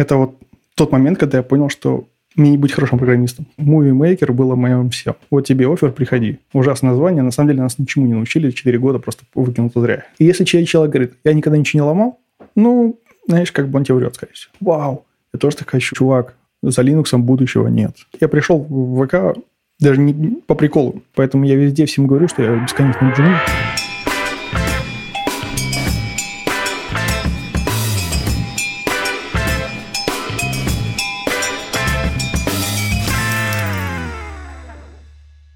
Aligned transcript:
это 0.00 0.16
вот 0.16 0.34
тот 0.74 0.92
момент, 0.92 1.18
когда 1.18 1.38
я 1.38 1.42
понял, 1.42 1.68
что 1.68 2.08
мне 2.36 2.52
не 2.52 2.58
быть 2.58 2.72
хорошим 2.72 2.98
программистом. 2.98 3.46
Movie 3.58 3.92
Maker 3.92 4.32
было 4.32 4.54
моим 4.54 4.90
все. 4.90 5.16
Вот 5.30 5.42
тебе 5.46 5.70
офер, 5.70 5.92
приходи. 5.92 6.38
Ужасное 6.52 6.90
название. 6.90 7.22
На 7.22 7.32
самом 7.32 7.50
деле 7.50 7.62
нас 7.62 7.78
ничему 7.78 8.06
не 8.06 8.14
научили. 8.14 8.50
Четыре 8.50 8.78
года 8.78 8.98
просто 8.98 9.24
выкинуто 9.34 9.80
зря. 9.80 10.04
И 10.18 10.24
если 10.24 10.44
человек 10.44 10.92
говорит, 10.92 11.14
я 11.24 11.34
никогда 11.34 11.58
ничего 11.58 11.82
не 11.82 11.88
ломал, 11.88 12.18
ну, 12.54 12.98
знаешь, 13.26 13.52
как 13.52 13.68
бы 13.68 13.78
он 13.78 13.84
тебе 13.84 13.96
врет, 13.96 14.14
скорее 14.14 14.32
всего. 14.32 14.52
Вау, 14.60 15.04
я 15.34 15.38
тоже 15.38 15.56
так 15.56 15.68
хочу. 15.68 15.94
Чувак, 15.94 16.34
за 16.62 16.82
Linux 16.82 17.16
будущего 17.18 17.68
нет. 17.68 17.96
Я 18.20 18.28
пришел 18.28 18.58
в 18.58 19.06
ВК 19.06 19.38
даже 19.80 20.00
не 20.00 20.40
по 20.46 20.54
приколу. 20.54 21.02
Поэтому 21.14 21.44
я 21.44 21.56
везде 21.56 21.84
всем 21.86 22.06
говорю, 22.06 22.28
что 22.28 22.42
я 22.42 22.56
бесконечно 22.56 23.12
джун. 23.16 23.34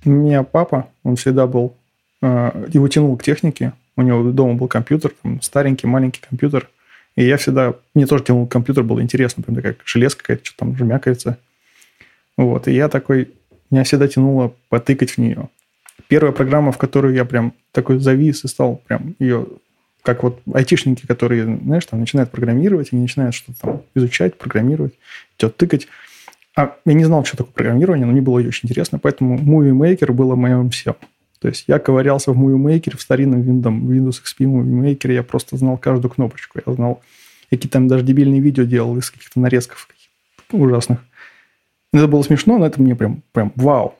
У 0.04 0.10
меня 0.10 0.42
папа, 0.42 0.88
он 1.02 1.16
всегда 1.16 1.46
был, 1.46 1.76
э, 2.22 2.66
его 2.72 2.88
тянул 2.88 3.16
к 3.16 3.22
технике. 3.22 3.72
У 3.96 4.02
него 4.02 4.30
дома 4.30 4.54
был 4.54 4.68
компьютер, 4.68 5.12
там, 5.22 5.40
старенький, 5.40 5.86
маленький 5.86 6.20
компьютер. 6.20 6.68
И 7.16 7.24
я 7.24 7.36
всегда, 7.36 7.74
мне 7.94 8.06
тоже 8.06 8.24
тянул 8.24 8.46
компьютер, 8.46 8.82
было 8.82 9.00
интересно, 9.00 9.42
прям 9.42 9.62
как 9.62 9.76
железка 9.84 10.22
какая-то, 10.22 10.44
что 10.44 10.56
там 10.58 10.76
жмякается. 10.76 11.38
Вот, 12.36 12.66
и 12.66 12.72
я 12.72 12.88
такой, 12.88 13.30
меня 13.70 13.84
всегда 13.84 14.08
тянуло 14.08 14.52
потыкать 14.68 15.12
в 15.12 15.18
нее. 15.18 15.48
Первая 16.08 16.32
программа, 16.32 16.72
в 16.72 16.78
которую 16.78 17.14
я 17.14 17.24
прям 17.24 17.54
такой 17.70 17.98
завис 17.98 18.44
и 18.44 18.48
стал 18.48 18.82
прям 18.86 19.14
ее 19.18 19.46
как 20.02 20.22
вот 20.22 20.40
айтишники, 20.52 21.06
которые, 21.06 21.44
знаешь, 21.44 21.86
там 21.86 21.98
начинают 21.98 22.30
программировать, 22.30 22.92
они 22.92 23.02
начинают 23.02 23.34
что-то 23.34 23.60
там 23.60 23.82
изучать, 23.94 24.36
программировать, 24.36 24.92
идет 25.38 25.56
тыкать. 25.56 25.88
А 26.56 26.76
я 26.84 26.92
не 26.94 27.04
знал, 27.04 27.24
что 27.24 27.36
такое 27.36 27.52
программирование, 27.52 28.06
но 28.06 28.12
мне 28.12 28.20
было 28.20 28.38
очень 28.38 28.68
интересно, 28.68 28.98
поэтому 28.98 29.36
Movie 29.36 29.72
Maker 29.72 30.12
было 30.12 30.36
моим 30.36 30.70
всем. 30.70 30.94
То 31.40 31.48
есть 31.48 31.64
я 31.66 31.78
ковырялся 31.78 32.32
в 32.32 32.38
Movie 32.38 32.56
Maker, 32.56 32.96
в 32.96 33.02
старинном 33.02 33.42
Windows, 33.42 33.80
Windows 33.80 34.22
XP 34.22 34.46
Movie 34.46 34.96
Maker, 34.96 35.12
я 35.12 35.22
просто 35.22 35.56
знал 35.56 35.76
каждую 35.76 36.12
кнопочку. 36.12 36.60
Я 36.64 36.72
знал, 36.72 37.02
какие 37.50 37.68
там 37.68 37.88
даже 37.88 38.04
дебильные 38.04 38.40
видео 38.40 38.64
делал 38.64 38.96
из 38.96 39.10
каких-то 39.10 39.40
нарезков 39.40 39.88
каких 39.88 40.08
ужасных. 40.52 41.00
Это 41.92 42.08
было 42.08 42.22
смешно, 42.22 42.58
но 42.58 42.66
это 42.66 42.80
мне 42.80 42.94
прям, 42.94 43.22
прям 43.32 43.52
вау. 43.56 43.94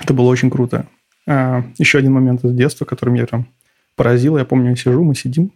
Это 0.00 0.14
было 0.14 0.26
очень 0.26 0.50
круто. 0.50 0.86
А, 1.26 1.64
еще 1.78 1.98
один 1.98 2.12
момент 2.12 2.44
из 2.44 2.54
детства, 2.54 2.84
который 2.84 3.10
меня 3.10 3.26
прям 3.26 3.46
поразил. 3.96 4.38
Я 4.38 4.44
помню, 4.44 4.70
я 4.70 4.76
сижу, 4.76 5.02
мы 5.02 5.14
сидим, 5.14 5.52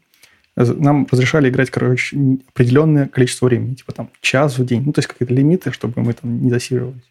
нам 0.64 1.06
разрешали 1.11 1.48
играть, 1.48 1.70
короче, 1.70 2.16
определенное 2.48 3.08
количество 3.08 3.47
времени, 3.47 3.75
типа 3.75 3.92
там 3.92 4.11
час 4.20 4.58
в 4.58 4.64
день. 4.64 4.83
Ну, 4.84 4.92
то 4.92 4.98
есть 4.98 5.08
какие-то 5.08 5.34
лимиты, 5.34 5.72
чтобы 5.72 6.02
мы 6.02 6.12
там 6.12 6.42
не 6.42 6.50
досиживались. 6.50 7.02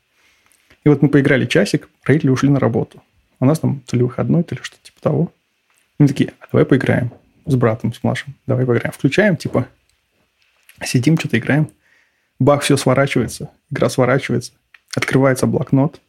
И 0.83 0.89
вот 0.89 1.01
мы 1.01 1.09
поиграли 1.09 1.45
часик, 1.45 1.89
родители 2.03 2.29
ушли 2.29 2.49
на 2.49 2.59
работу. 2.59 3.01
У 3.39 3.45
нас 3.45 3.59
там 3.59 3.81
то 3.85 3.95
ли 3.95 4.03
выходной, 4.03 4.43
то 4.43 4.55
ли 4.55 4.61
что-то 4.61 4.83
типа 4.83 5.01
того. 5.01 5.31
Мы 5.97 6.07
такие, 6.07 6.33
а 6.39 6.45
давай 6.51 6.65
поиграем 6.65 7.11
с 7.45 7.55
братом, 7.55 7.93
с 7.93 8.03
младшим. 8.03 8.35
Давай 8.47 8.65
поиграем. 8.65 8.93
Включаем, 8.93 9.35
типа, 9.35 9.67
сидим, 10.83 11.17
что-то 11.17 11.37
играем. 11.37 11.69
Бах, 12.39 12.61
все 12.61 12.77
сворачивается. 12.77 13.49
Игра 13.69 13.89
сворачивается. 13.89 14.53
Открывается 14.95 15.45
блокнот. 15.45 16.01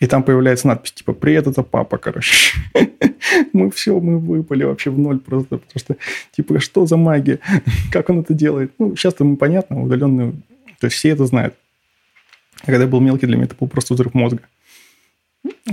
И 0.00 0.06
там 0.06 0.22
появляется 0.22 0.66
надпись, 0.66 0.92
типа, 0.92 1.12
привет, 1.12 1.46
это 1.46 1.62
папа, 1.62 1.98
короче. 1.98 2.58
мы 3.52 3.70
все, 3.70 4.00
мы 4.00 4.18
выпали 4.18 4.64
вообще 4.64 4.90
в 4.90 4.98
ноль 4.98 5.20
просто, 5.20 5.58
потому 5.58 5.78
что, 5.78 5.96
типа, 6.32 6.58
что 6.58 6.86
за 6.86 6.96
магия? 6.96 7.38
как 7.92 8.08
он 8.08 8.20
это 8.20 8.32
делает? 8.32 8.72
Ну, 8.78 8.96
сейчас-то 8.96 9.24
ему 9.24 9.36
понятно, 9.36 9.82
удаленную, 9.82 10.32
то 10.80 10.86
есть 10.86 10.96
все 10.96 11.10
это 11.10 11.26
знают. 11.26 11.54
А 12.62 12.66
когда 12.66 12.84
я 12.84 12.88
был 12.88 13.00
мелкий, 13.00 13.26
для 13.26 13.36
меня 13.36 13.44
это 13.44 13.54
был 13.54 13.68
просто 13.68 13.92
взрыв 13.92 14.14
мозга. 14.14 14.42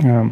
А, 0.04 0.30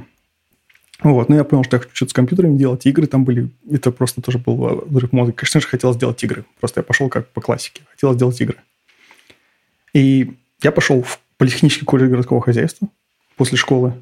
вот, 1.03 1.31
ну 1.31 1.37
я 1.37 1.45
понял, 1.45 1.65
что 1.65 1.77
я 1.77 1.81
хочу 1.81 1.95
что-то 1.95 2.11
с 2.11 2.15
компьютерами 2.15 2.59
делать, 2.59 2.85
игры 2.85 3.07
там 3.07 3.25
были, 3.25 3.51
это 3.71 3.91
просто 3.93 4.21
тоже 4.21 4.39
был 4.39 4.85
взрыв 4.87 5.13
мозга. 5.13 5.33
Конечно 5.33 5.61
же, 5.61 5.69
хотел 5.69 5.95
сделать 5.95 6.23
игры, 6.23 6.45
просто 6.61 6.81
я 6.81 6.85
пошел 6.85 7.09
как 7.09 7.29
по 7.31 7.41
классике, 7.41 7.83
хотел 7.91 8.13
сделать 8.13 8.39
игры. 8.43 8.59
И 9.95 10.37
я 10.63 10.71
пошел 10.71 11.03
в 11.03 11.19
политехнический 11.39 11.87
колледж 11.87 12.11
городского 12.11 12.43
хозяйства, 12.43 12.89
после 13.37 13.57
школы. 13.57 13.95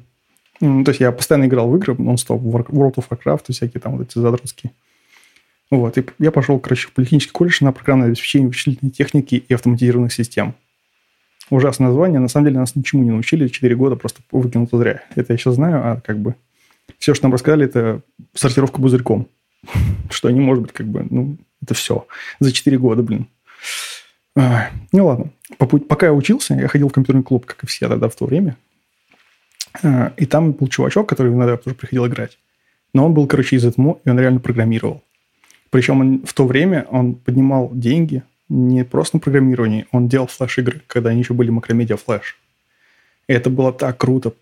Ну, 0.61 0.83
то 0.83 0.91
есть 0.91 1.01
я 1.01 1.11
постоянно 1.11 1.45
играл 1.45 1.69
в 1.69 1.75
игры, 1.75 1.93
в 1.93 1.99
World 1.99 2.95
of 2.95 3.05
Warcraft 3.09 3.43
и 3.49 3.51
всякие 3.53 3.81
там 3.81 3.97
вот 3.97 4.07
эти 4.07 4.17
задротские. 4.17 4.71
Вот, 5.71 5.97
и 5.97 6.05
я 6.19 6.31
пошел, 6.31 6.59
короче, 6.59 6.87
в 6.87 6.93
политехнический 6.93 7.33
колледж 7.33 7.57
на 7.61 7.71
программное 7.71 8.07
обеспечение 8.07 8.47
вычислительной 8.47 8.91
техники 8.91 9.43
и 9.47 9.53
автоматизированных 9.53 10.13
систем. 10.13 10.53
Ужасное 11.49 11.87
название. 11.87 12.19
На 12.19 12.27
самом 12.27 12.47
деле 12.47 12.59
нас 12.59 12.75
ничему 12.75 13.03
не 13.03 13.11
научили. 13.11 13.47
Четыре 13.47 13.75
года 13.75 13.95
просто 13.95 14.21
выкинуто 14.31 14.77
зря. 14.77 15.03
Это 15.15 15.33
я 15.33 15.37
сейчас 15.37 15.55
знаю, 15.55 15.81
а 15.83 16.01
как 16.01 16.19
бы 16.19 16.35
все, 16.97 17.13
что 17.13 17.25
нам 17.25 17.33
рассказали, 17.33 17.65
это 17.65 18.01
сортировка 18.33 18.81
пузырьком. 18.81 19.27
Что 20.09 20.29
не 20.29 20.39
может 20.39 20.63
быть 20.63 20.71
как 20.71 20.87
бы, 20.87 21.05
ну, 21.09 21.37
это 21.61 21.73
все. 21.73 22.07
За 22.39 22.51
четыре 22.51 22.77
года, 22.77 23.03
блин. 23.03 23.27
Ну 24.35 25.05
ладно. 25.05 25.31
Пока 25.57 26.07
я 26.07 26.13
учился, 26.13 26.53
я 26.53 26.67
ходил 26.67 26.89
в 26.89 26.93
компьютерный 26.93 27.23
клуб, 27.23 27.45
как 27.45 27.63
и 27.63 27.67
все 27.67 27.87
тогда 27.87 28.09
в 28.09 28.15
то 28.15 28.25
время. 28.25 28.57
А, 29.83 30.13
и 30.17 30.25
там 30.25 30.51
был 30.53 30.67
чувачок, 30.67 31.07
который 31.09 31.31
иногда 31.31 31.57
тоже 31.57 31.75
приходил 31.75 32.07
играть. 32.07 32.37
Но 32.93 33.05
он 33.05 33.13
был, 33.13 33.27
короче, 33.27 33.55
из 33.55 33.65
ЭТМО, 33.65 33.99
и 34.03 34.09
он 34.09 34.19
реально 34.19 34.39
программировал. 34.39 35.03
Причем 35.69 35.99
он, 35.99 36.25
в 36.25 36.33
то 36.33 36.45
время 36.45 36.87
он 36.89 37.15
поднимал 37.15 37.69
деньги 37.73 38.23
не 38.47 38.85
просто 38.85 39.17
на 39.17 39.19
программировании, 39.19 39.87
он 39.91 40.07
делал 40.07 40.27
флеш-игры, 40.27 40.81
когда 40.87 41.09
они 41.09 41.19
еще 41.19 41.33
были 41.33 41.49
макромедиа 41.49 41.97
флеш. 41.97 42.37
И 43.27 43.33
это 43.33 43.49
было 43.49 43.73
так 43.73 43.97
круто. 43.97 44.33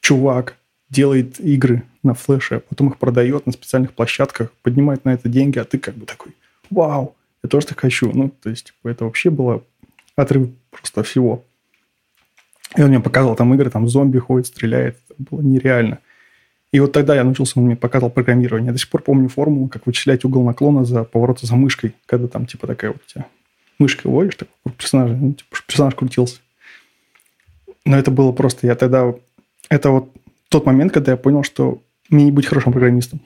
Чувак 0.00 0.56
делает 0.90 1.40
игры 1.40 1.84
на 2.02 2.14
флеше, 2.14 2.60
потом 2.68 2.88
их 2.88 2.98
продает 2.98 3.46
на 3.46 3.52
специальных 3.52 3.92
площадках, 3.92 4.52
поднимает 4.62 5.04
на 5.04 5.14
это 5.14 5.28
деньги, 5.28 5.58
а 5.58 5.64
ты 5.64 5.78
как 5.78 5.94
бы 5.94 6.04
такой, 6.04 6.32
вау, 6.70 7.14
я 7.42 7.48
тоже 7.48 7.68
так 7.68 7.80
хочу. 7.80 8.10
Ну, 8.12 8.30
то 8.30 8.50
есть, 8.50 8.66
типа, 8.66 8.88
это 8.88 9.04
вообще 9.04 9.30
было 9.30 9.62
отрыв 10.16 10.50
просто 10.70 11.02
всего. 11.02 11.44
И 12.76 12.82
он 12.82 12.88
мне 12.88 13.00
показывал 13.00 13.36
там 13.36 13.52
игры, 13.54 13.70
там 13.70 13.88
зомби 13.88 14.18
ходит, 14.18 14.46
стреляет. 14.46 14.98
Это 15.10 15.22
было 15.30 15.40
нереально. 15.40 15.98
И 16.72 16.80
вот 16.80 16.92
тогда 16.92 17.14
я 17.14 17.24
научился, 17.24 17.58
он 17.58 17.66
мне 17.66 17.76
показывал 17.76 18.10
программирование. 18.10 18.68
Я 18.68 18.72
до 18.72 18.78
сих 18.78 18.88
пор 18.88 19.02
помню 19.02 19.28
формулу, 19.28 19.68
как 19.68 19.86
вычислять 19.86 20.24
угол 20.24 20.42
наклона 20.42 20.84
за 20.84 21.04
поворота 21.04 21.46
за 21.46 21.54
мышкой, 21.54 21.94
когда 22.06 22.28
там 22.28 22.46
типа 22.46 22.66
такая 22.66 22.92
вот 22.92 23.02
у 23.06 23.10
тебя 23.10 23.26
мышкой 23.78 24.10
водишь, 24.10 24.36
так 24.36 24.48
персонаж, 24.78 25.10
ну, 25.10 25.32
типа, 25.34 25.56
персонаж 25.66 25.94
крутился. 25.94 26.40
Но 27.84 27.98
это 27.98 28.10
было 28.10 28.32
просто, 28.32 28.66
я 28.66 28.74
тогда... 28.74 29.12
Это 29.68 29.90
вот 29.90 30.12
тот 30.48 30.66
момент, 30.66 30.92
когда 30.92 31.12
я 31.12 31.16
понял, 31.16 31.42
что 31.42 31.82
мне 32.08 32.24
не 32.24 32.32
быть 32.32 32.46
хорошим 32.46 32.72
программистом. 32.72 33.20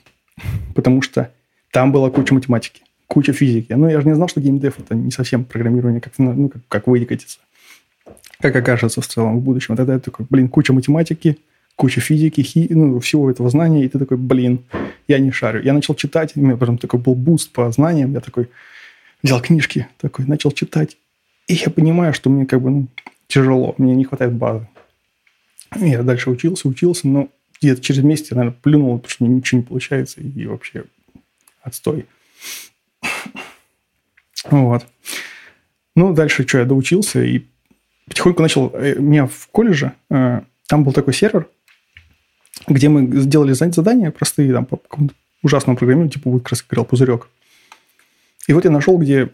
Потому 0.74 1.02
что 1.02 1.32
там 1.72 1.92
была 1.92 2.10
куча 2.10 2.32
математики, 2.32 2.82
куча 3.06 3.32
физики. 3.32 3.72
Но 3.72 3.88
я 3.88 4.00
же 4.00 4.06
не 4.06 4.14
знал, 4.14 4.28
что 4.28 4.40
геймдев 4.40 4.78
это 4.78 4.94
не 4.94 5.10
совсем 5.10 5.44
программирование, 5.44 6.00
как, 6.00 6.14
ну, 6.18 6.48
как, 6.48 6.62
как 6.68 6.86
выкатиться 6.86 7.38
как 8.40 8.56
окажется 8.56 9.00
в 9.00 9.06
целом 9.06 9.38
в 9.38 9.42
будущем. 9.42 9.76
Тогда 9.76 9.98
ты 9.98 10.10
такой, 10.10 10.26
блин, 10.28 10.48
куча 10.48 10.72
математики, 10.72 11.38
куча 11.76 12.00
физики, 12.00 12.40
хи, 12.42 12.66
ну, 12.70 12.98
всего 13.00 13.30
этого 13.30 13.50
знания, 13.50 13.84
и 13.84 13.88
ты 13.88 13.98
такой, 13.98 14.16
блин, 14.16 14.64
я 15.08 15.18
не 15.18 15.30
шарю. 15.30 15.62
Я 15.62 15.72
начал 15.72 15.94
читать, 15.94 16.32
у 16.36 16.40
меня 16.40 16.56
потом 16.56 16.78
такой 16.78 17.00
был 17.00 17.14
буст 17.14 17.52
по 17.52 17.70
знаниям, 17.70 18.12
я 18.12 18.20
такой 18.20 18.48
взял 19.22 19.40
книжки, 19.40 19.88
такой 19.98 20.26
начал 20.26 20.52
читать, 20.52 20.96
и 21.48 21.54
я 21.54 21.70
понимаю, 21.70 22.12
что 22.12 22.30
мне 22.30 22.46
как 22.46 22.60
бы 22.60 22.70
ну, 22.70 22.86
тяжело, 23.28 23.74
мне 23.78 23.94
не 23.94 24.04
хватает 24.04 24.32
базы. 24.32 24.68
И 25.80 25.88
я 25.88 26.02
дальше 26.02 26.30
учился, 26.30 26.68
учился, 26.68 27.08
но 27.08 27.28
где-то 27.60 27.82
через 27.82 28.02
месяц 28.02 28.30
я, 28.30 28.36
наверное, 28.36 28.58
плюнул, 28.60 28.98
потому 28.98 29.10
что 29.10 29.24
ничего 29.24 29.60
не 29.60 29.66
получается, 29.66 30.20
и 30.20 30.46
вообще 30.46 30.84
отстой. 31.62 32.06
Вот. 34.50 34.86
Ну, 35.94 36.12
дальше 36.12 36.46
что, 36.46 36.58
я 36.58 36.64
доучился, 36.64 37.22
и 37.22 37.44
потихоньку 38.08 38.42
начал... 38.42 38.70
Э, 38.74 38.96
у 38.96 39.02
меня 39.02 39.26
в 39.26 39.48
колледже 39.48 39.92
э, 40.10 40.42
там 40.66 40.84
был 40.84 40.92
такой 40.92 41.14
сервер, 41.14 41.48
где 42.66 42.88
мы 42.88 43.20
сделали 43.20 43.52
задания 43.52 44.10
простые, 44.10 44.52
там, 44.52 44.64
по 44.64 44.76
какому-то 44.76 45.14
ужасному 45.42 45.76
программированию, 45.76 46.12
типа 46.12 46.30
вот 46.30 46.42
как 46.42 46.52
раз 46.72 46.84
пузырек. 46.84 47.28
И 48.46 48.52
вот 48.52 48.64
я 48.64 48.70
нашел, 48.70 48.98
где... 48.98 49.30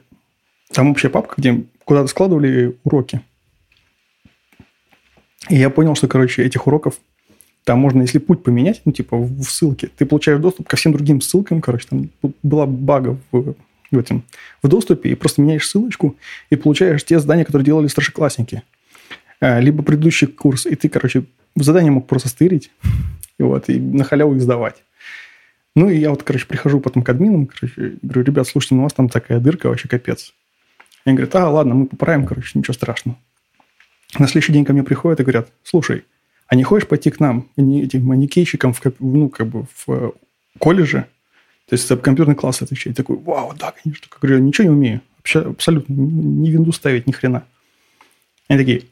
Там 0.73 0.91
общая 0.91 1.11
папка, 1.11 1.35
где 1.37 1.65
куда-то 1.85 2.07
складывали 2.07 2.79
уроки. 2.83 3.21
И 5.51 5.57
я 5.57 5.69
понял, 5.69 5.95
что, 5.95 6.09
короче, 6.09 6.43
этих 6.43 6.67
уроков 6.67 6.99
там 7.65 7.79
можно, 7.79 8.03
если 8.03 8.19
путь 8.19 8.43
поменять, 8.43 8.83
ну, 8.85 8.93
типа 8.93 9.17
в 9.17 9.45
ссылке, 9.45 9.89
ты 9.97 10.07
получаешь 10.07 10.41
доступ 10.41 10.69
ко 10.69 10.77
всем 10.77 10.93
другим 10.93 11.21
ссылкам, 11.21 11.61
короче, 11.61 11.87
там 11.89 12.11
была 12.43 12.67
бага 12.67 13.19
в 13.31 13.55
в, 13.93 13.99
этом, 13.99 14.25
в 14.63 14.69
доступе, 14.69 15.11
и 15.11 15.15
просто 15.15 15.41
меняешь 15.43 15.69
ссылочку, 15.69 16.17
и 16.51 16.57
получаешь 16.57 17.05
те 17.05 17.19
задания, 17.19 17.45
которые 17.45 17.65
делали 17.67 17.87
старшеклассники. 17.87 18.63
А, 19.41 19.61
либо 19.61 19.83
предыдущий 19.83 20.27
курс, 20.27 20.67
и 20.67 20.75
ты, 20.75 20.89
короче, 20.89 21.25
задание 21.55 21.93
мог 21.93 22.07
просто 22.07 22.29
стырить, 22.29 22.71
и 23.39 23.43
вот, 23.43 23.69
и 23.69 23.79
на 23.79 24.05
халяву 24.05 24.35
их 24.35 24.43
сдавать. 24.43 24.83
Ну, 25.75 25.89
и 25.89 25.97
я 25.97 26.11
вот, 26.11 26.23
короче, 26.23 26.47
прихожу 26.47 26.81
потом 26.81 27.03
к 27.03 27.09
админам, 27.09 27.47
короче, 27.47 27.97
говорю, 28.03 28.23
ребят, 28.23 28.47
слушайте, 28.47 28.75
ну, 28.75 28.83
у 28.83 28.85
вас 28.85 28.93
там 28.93 29.09
такая 29.09 29.41
дырка, 29.41 29.69
вообще 29.69 29.89
капец. 29.89 30.35
Они 31.05 31.17
говорят, 31.17 31.35
а, 31.37 31.49
ладно, 31.49 31.75
мы 31.75 31.87
поправим, 31.87 32.27
короче, 32.27 32.59
ничего 32.59 32.75
страшного. 32.75 33.19
На 34.19 34.27
следующий 34.27 34.53
день 34.53 34.65
ко 34.65 34.73
мне 34.73 34.83
приходят 34.83 35.21
и 35.21 35.23
говорят, 35.23 35.51
слушай, 35.63 36.05
а 36.47 36.55
не 36.55 36.65
хочешь 36.65 36.87
пойти 36.87 37.11
к 37.11 37.19
нам, 37.19 37.49
этим 37.57 38.05
манекейщикам, 38.05 38.75
в, 38.75 38.81
ну, 39.01 39.31
как 39.31 39.47
бы 39.47 39.65
в 39.75 39.89
э, 39.89 40.11
колледже? 40.59 41.07
То 41.69 41.75
есть, 41.75 41.91
это 41.91 41.97
компьютерный 41.97 42.35
класс 42.35 42.63
отвечать. 42.63 42.97
Такой, 42.97 43.17
вау, 43.17 43.55
да, 43.59 43.73
конечно. 43.73 44.07
Как 44.09 44.21
говорю, 44.21 44.39
ничего 44.39 44.65
не 44.65 44.71
умею. 44.71 45.01
Вообще, 45.19 45.41
абсолютно. 45.41 45.93
Ни 45.93 46.51
винду 46.51 46.73
ставить, 46.73 47.07
ни 47.07 47.13
хрена. 47.13 47.45
Они 48.49 48.59
такие, 48.59 48.83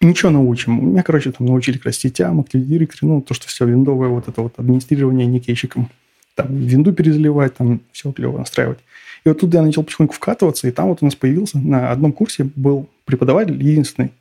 ничего 0.00 0.30
научим. 0.30 0.90
Меня, 0.90 1.02
короче, 1.02 1.32
там 1.32 1.46
научили 1.46 1.76
как 1.76 1.86
раз 1.86 1.96
сетям, 1.96 2.40
Active 2.40 2.64
Directory, 2.64 2.98
ну, 3.02 3.20
то, 3.20 3.34
что 3.34 3.48
все 3.48 3.66
виндовое, 3.66 4.08
вот 4.08 4.28
это 4.28 4.42
вот 4.42 4.58
администрирование 4.58 5.26
никейщиком. 5.26 5.90
Там 6.34 6.54
винду 6.54 6.92
перезаливать, 6.92 7.54
там 7.56 7.80
все 7.92 8.12
клево 8.12 8.38
настраивать. 8.38 8.78
И 9.24 9.28
вот 9.28 9.40
тут 9.40 9.54
я 9.54 9.62
начал 9.62 9.84
потихоньку 9.84 10.14
вкатываться, 10.14 10.66
и 10.66 10.70
там 10.70 10.88
вот 10.88 10.98
у 11.00 11.04
нас 11.04 11.14
появился 11.14 11.58
на 11.58 11.90
одном 11.90 12.12
курсе 12.12 12.44
был 12.44 12.88
преподаватель 13.04 13.62
единственный, 13.62 14.12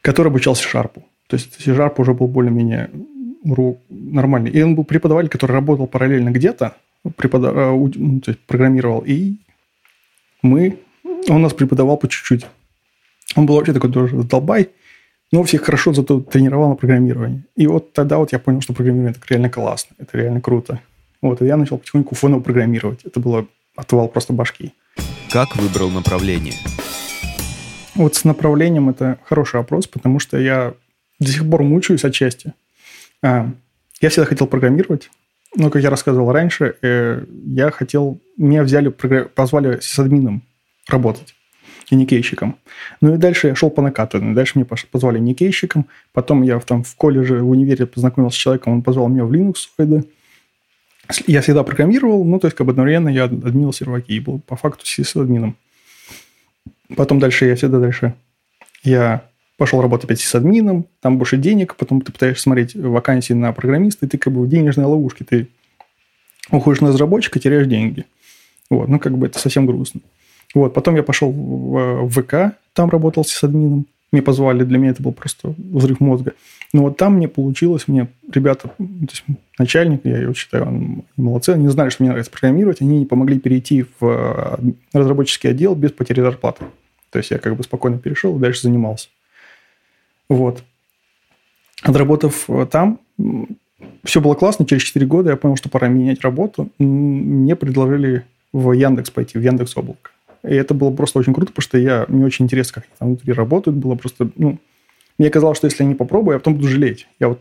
который 0.00 0.28
обучался 0.28 0.62
шарпу. 0.62 1.04
То 1.26 1.34
есть 1.36 1.60
C-Sharp 1.60 1.94
уже 1.98 2.14
был 2.14 2.28
более-менее 2.28 2.90
нормальный. 4.14 4.50
И 4.50 4.62
он 4.62 4.74
был 4.74 4.84
преподаватель, 4.84 5.28
который 5.28 5.52
работал 5.52 5.86
параллельно 5.86 6.30
где-то, 6.30 6.76
преподав... 7.16 7.54
Э, 7.56 7.70
ну, 7.70 8.20
то 8.20 8.30
есть 8.30 8.40
программировал, 8.40 9.02
и 9.06 9.36
мы... 10.42 10.78
Он 11.28 11.42
нас 11.42 11.52
преподавал 11.52 11.96
по 11.96 12.08
чуть-чуть. 12.08 12.46
Он 13.36 13.46
был 13.46 13.56
вообще 13.56 13.72
такой 13.72 13.92
тоже 13.92 14.16
долбай, 14.22 14.70
но 15.32 15.42
всех 15.42 15.62
хорошо 15.62 15.92
зато 15.92 16.20
тренировал 16.20 16.70
на 16.70 16.76
программировании. 16.76 17.44
И 17.56 17.66
вот 17.66 17.92
тогда 17.92 18.18
вот 18.18 18.32
я 18.32 18.38
понял, 18.38 18.60
что 18.60 18.72
программирование 18.72 19.16
это 19.16 19.26
реально 19.28 19.50
классно, 19.50 19.94
это 19.98 20.16
реально 20.16 20.40
круто. 20.40 20.80
Вот, 21.20 21.42
и 21.42 21.46
я 21.46 21.56
начал 21.56 21.78
потихоньку 21.78 22.14
фоново 22.14 22.40
программировать. 22.40 23.00
Это 23.04 23.20
было 23.20 23.46
отвал 23.76 24.08
просто 24.08 24.32
башки. 24.32 24.72
Как 25.30 25.56
выбрал 25.56 25.90
направление? 25.90 26.54
Вот 27.94 28.14
с 28.14 28.24
направлением 28.24 28.88
это 28.88 29.18
хороший 29.24 29.56
вопрос, 29.56 29.86
потому 29.86 30.20
что 30.20 30.38
я 30.38 30.74
до 31.18 31.30
сих 31.30 31.48
пор 31.48 31.62
мучаюсь 31.62 32.04
отчасти. 32.04 32.54
А, 33.22 33.50
я 34.00 34.08
всегда 34.10 34.26
хотел 34.26 34.46
программировать, 34.46 35.10
но, 35.56 35.70
как 35.70 35.82
я 35.82 35.90
рассказывал 35.90 36.32
раньше, 36.32 36.76
э, 36.82 37.24
я 37.46 37.70
хотел... 37.70 38.20
Меня 38.36 38.62
взяли, 38.62 38.88
позвали 38.88 39.78
с 39.80 39.98
админом 39.98 40.42
работать 40.88 41.34
и 41.90 41.96
никейщиком. 41.96 42.58
Ну 43.00 43.14
и 43.14 43.18
дальше 43.18 43.48
я 43.48 43.54
шел 43.54 43.70
по 43.70 43.82
накатанной. 43.82 44.34
Дальше 44.34 44.52
мне 44.56 44.66
позвали 44.66 45.18
никейщиком. 45.18 45.86
Потом 46.12 46.42
я 46.42 46.60
там 46.60 46.84
в 46.84 46.94
колледже, 46.96 47.42
в 47.42 47.48
универе 47.48 47.86
познакомился 47.86 48.36
с 48.36 48.40
человеком, 48.40 48.74
он 48.74 48.82
позвал 48.82 49.08
меня 49.08 49.24
в 49.24 49.32
Linux. 49.32 50.04
Я 51.26 51.40
всегда 51.40 51.62
программировал, 51.62 52.24
ну, 52.24 52.38
то 52.38 52.46
есть, 52.46 52.56
как 52.56 52.66
бы 52.66 52.72
одновременно 52.72 53.08
я 53.08 53.24
админил 53.24 53.72
серваки 53.72 54.12
и 54.12 54.20
был 54.20 54.40
по 54.40 54.56
факту 54.56 54.84
админом. 55.16 55.56
Потом 56.94 57.18
дальше 57.18 57.46
я 57.46 57.56
всегда 57.56 57.78
дальше 57.78 58.14
я 58.82 59.22
пошел 59.58 59.82
работать 59.82 60.04
опять 60.04 60.20
с 60.20 60.34
админом, 60.34 60.86
там 61.00 61.18
больше 61.18 61.36
денег, 61.36 61.74
потом 61.74 62.00
ты 62.00 62.12
пытаешься 62.12 62.44
смотреть 62.44 62.74
вакансии 62.74 63.32
на 63.34 63.52
программиста, 63.52 64.06
и 64.06 64.08
ты 64.08 64.16
как 64.16 64.32
бы 64.32 64.42
в 64.42 64.48
денежной 64.48 64.86
ловушке, 64.86 65.24
ты 65.24 65.48
уходишь 66.50 66.80
на 66.80 66.88
разработчика, 66.88 67.40
теряешь 67.40 67.66
деньги. 67.66 68.06
Вот, 68.70 68.88
ну, 68.88 68.98
как 69.00 69.18
бы 69.18 69.26
это 69.26 69.38
совсем 69.38 69.66
грустно. 69.66 70.00
Вот, 70.54 70.72
потом 70.72 70.94
я 70.94 71.02
пошел 71.02 71.30
в, 71.30 72.08
ВК, 72.08 72.56
там 72.72 72.88
работал 72.88 73.24
с 73.24 73.44
админом, 73.44 73.86
мне 74.12 74.22
позвали, 74.22 74.62
для 74.62 74.78
меня 74.78 74.92
это 74.92 75.02
был 75.02 75.12
просто 75.12 75.54
взрыв 75.58 76.00
мозга. 76.00 76.32
Но 76.72 76.84
вот 76.84 76.96
там 76.96 77.14
мне 77.14 77.28
получилось, 77.28 77.88
мне 77.88 78.08
ребята, 78.32 78.68
то 78.68 78.84
есть 79.10 79.24
начальник, 79.58 80.02
я 80.04 80.18
его 80.18 80.34
считаю, 80.34 80.66
он 80.66 81.04
молодцы, 81.16 81.50
они 81.50 81.66
знали, 81.68 81.90
что 81.90 82.04
мне 82.04 82.10
нравится 82.10 82.30
программировать, 82.30 82.80
они 82.80 83.00
не 83.00 83.06
помогли 83.06 83.40
перейти 83.40 83.86
в 83.98 84.06
э, 84.06 84.56
разработческий 84.92 85.50
отдел 85.50 85.74
без 85.74 85.90
потери 85.90 86.20
зарплаты. 86.20 86.64
То 87.10 87.18
есть 87.18 87.32
я 87.32 87.38
как 87.38 87.56
бы 87.56 87.64
спокойно 87.64 87.98
перешел 87.98 88.36
и 88.36 88.40
дальше 88.40 88.62
занимался. 88.62 89.08
Вот. 90.28 90.62
Отработав 91.82 92.48
э, 92.48 92.66
там, 92.70 93.00
все 94.04 94.20
было 94.20 94.34
классно. 94.34 94.66
Через 94.66 94.82
4 94.82 95.06
года 95.06 95.30
я 95.30 95.36
понял, 95.36 95.56
что 95.56 95.68
пора 95.68 95.88
менять 95.88 96.20
работу. 96.22 96.70
Мне 96.78 97.56
предложили 97.56 98.24
в 98.52 98.72
Яндекс 98.72 99.10
пойти, 99.10 99.38
в 99.38 99.42
Яндекс 99.42 99.76
Облако. 99.76 100.10
И 100.42 100.54
это 100.54 100.74
было 100.74 100.90
просто 100.90 101.18
очень 101.18 101.34
круто, 101.34 101.52
потому 101.52 101.62
что 101.62 101.78
я, 101.78 102.06
мне 102.08 102.24
очень 102.24 102.44
интересно, 102.44 102.74
как 102.74 102.84
они 102.84 102.94
там 102.98 103.08
внутри 103.08 103.32
работают. 103.32 103.76
Было 103.76 103.96
просто, 103.96 104.30
ну, 104.36 104.58
мне 105.18 105.30
казалось, 105.30 105.58
что 105.58 105.66
если 105.66 105.82
я 105.82 105.88
не 105.88 105.94
попробую, 105.94 106.34
я 106.34 106.38
потом 106.38 106.54
буду 106.54 106.68
жалеть. 106.68 107.08
Я 107.18 107.28
вот, 107.28 107.40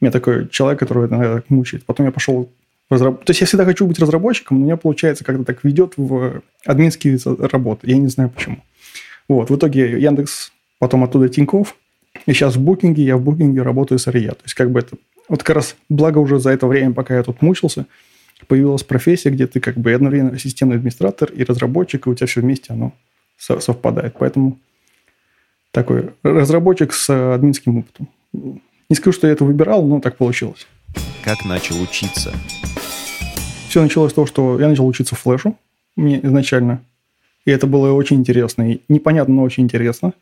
у 0.00 0.04
меня 0.04 0.12
такой 0.12 0.48
человек, 0.48 0.78
который 0.78 1.06
иногда 1.06 1.42
мучает. 1.48 1.84
Потом 1.84 2.06
я 2.06 2.12
пошел 2.12 2.50
разраб... 2.88 3.24
То 3.24 3.30
есть 3.30 3.40
я 3.40 3.46
всегда 3.46 3.64
хочу 3.64 3.86
быть 3.86 3.98
разработчиком, 3.98 4.58
но 4.58 4.64
меня 4.64 4.76
получается 4.76 5.24
как-то 5.24 5.44
так 5.44 5.62
ведет 5.64 5.94
в 5.96 6.42
админские 6.64 7.18
работы. 7.46 7.90
Я 7.90 7.98
не 7.98 8.08
знаю 8.08 8.30
почему. 8.30 8.58
Вот, 9.28 9.50
в 9.50 9.56
итоге 9.56 10.00
Яндекс, 10.00 10.50
потом 10.78 11.04
оттуда 11.04 11.28
Тиньков, 11.28 11.76
и 12.26 12.32
сейчас 12.32 12.56
в 12.56 12.60
букинге, 12.60 13.02
я 13.02 13.16
в 13.16 13.22
букинге 13.22 13.62
работаю 13.62 13.98
с 13.98 14.06
РЕ. 14.06 14.30
То 14.30 14.42
есть, 14.44 14.54
как 14.54 14.70
бы 14.70 14.80
это... 14.80 14.96
Вот 15.28 15.42
как 15.42 15.56
раз, 15.56 15.76
благо 15.88 16.18
уже 16.18 16.38
за 16.40 16.50
это 16.50 16.66
время, 16.66 16.92
пока 16.92 17.16
я 17.16 17.22
тут 17.22 17.40
мучился, 17.40 17.86
появилась 18.48 18.82
профессия, 18.82 19.30
где 19.30 19.46
ты 19.46 19.60
как 19.60 19.76
бы 19.76 19.92
одновременно 19.92 20.38
системный 20.38 20.76
администратор 20.76 21.30
и 21.30 21.44
разработчик, 21.44 22.06
и 22.06 22.10
у 22.10 22.14
тебя 22.14 22.26
все 22.26 22.40
вместе 22.40 22.72
оно 22.72 22.92
совпадает. 23.38 24.16
Поэтому 24.18 24.58
такой 25.70 26.10
разработчик 26.22 26.92
с 26.92 27.34
админским 27.34 27.78
опытом. 27.78 28.08
Не 28.32 28.96
скажу, 28.96 29.12
что 29.12 29.26
я 29.26 29.32
это 29.32 29.44
выбирал, 29.44 29.86
но 29.86 30.00
так 30.00 30.16
получилось. 30.16 30.66
Как 31.24 31.44
начал 31.44 31.80
учиться? 31.80 32.32
Все 33.68 33.82
началось 33.82 34.10
с 34.10 34.14
того, 34.14 34.26
что 34.26 34.58
я 34.58 34.68
начал 34.68 34.86
учиться 34.86 35.14
флешу 35.14 35.56
мне 35.94 36.18
изначально. 36.24 36.82
И 37.44 37.50
это 37.50 37.66
было 37.66 37.92
очень 37.92 38.16
интересно. 38.16 38.72
И 38.72 38.80
непонятно, 38.88 39.34
но 39.34 39.42
очень 39.42 39.62
интересно. 39.62 40.12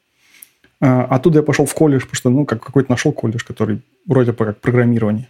А, 0.81 1.05
оттуда 1.05 1.41
я 1.41 1.43
пошел 1.43 1.67
в 1.67 1.75
колледж, 1.75 2.03
потому 2.03 2.17
что, 2.17 2.31
ну, 2.31 2.45
как 2.45 2.63
какой-то 2.63 2.91
нашел 2.91 3.13
колледж, 3.13 3.43
который 3.47 3.81
вроде 4.07 4.33
бы 4.33 4.45
как 4.45 4.61
программирование. 4.61 5.29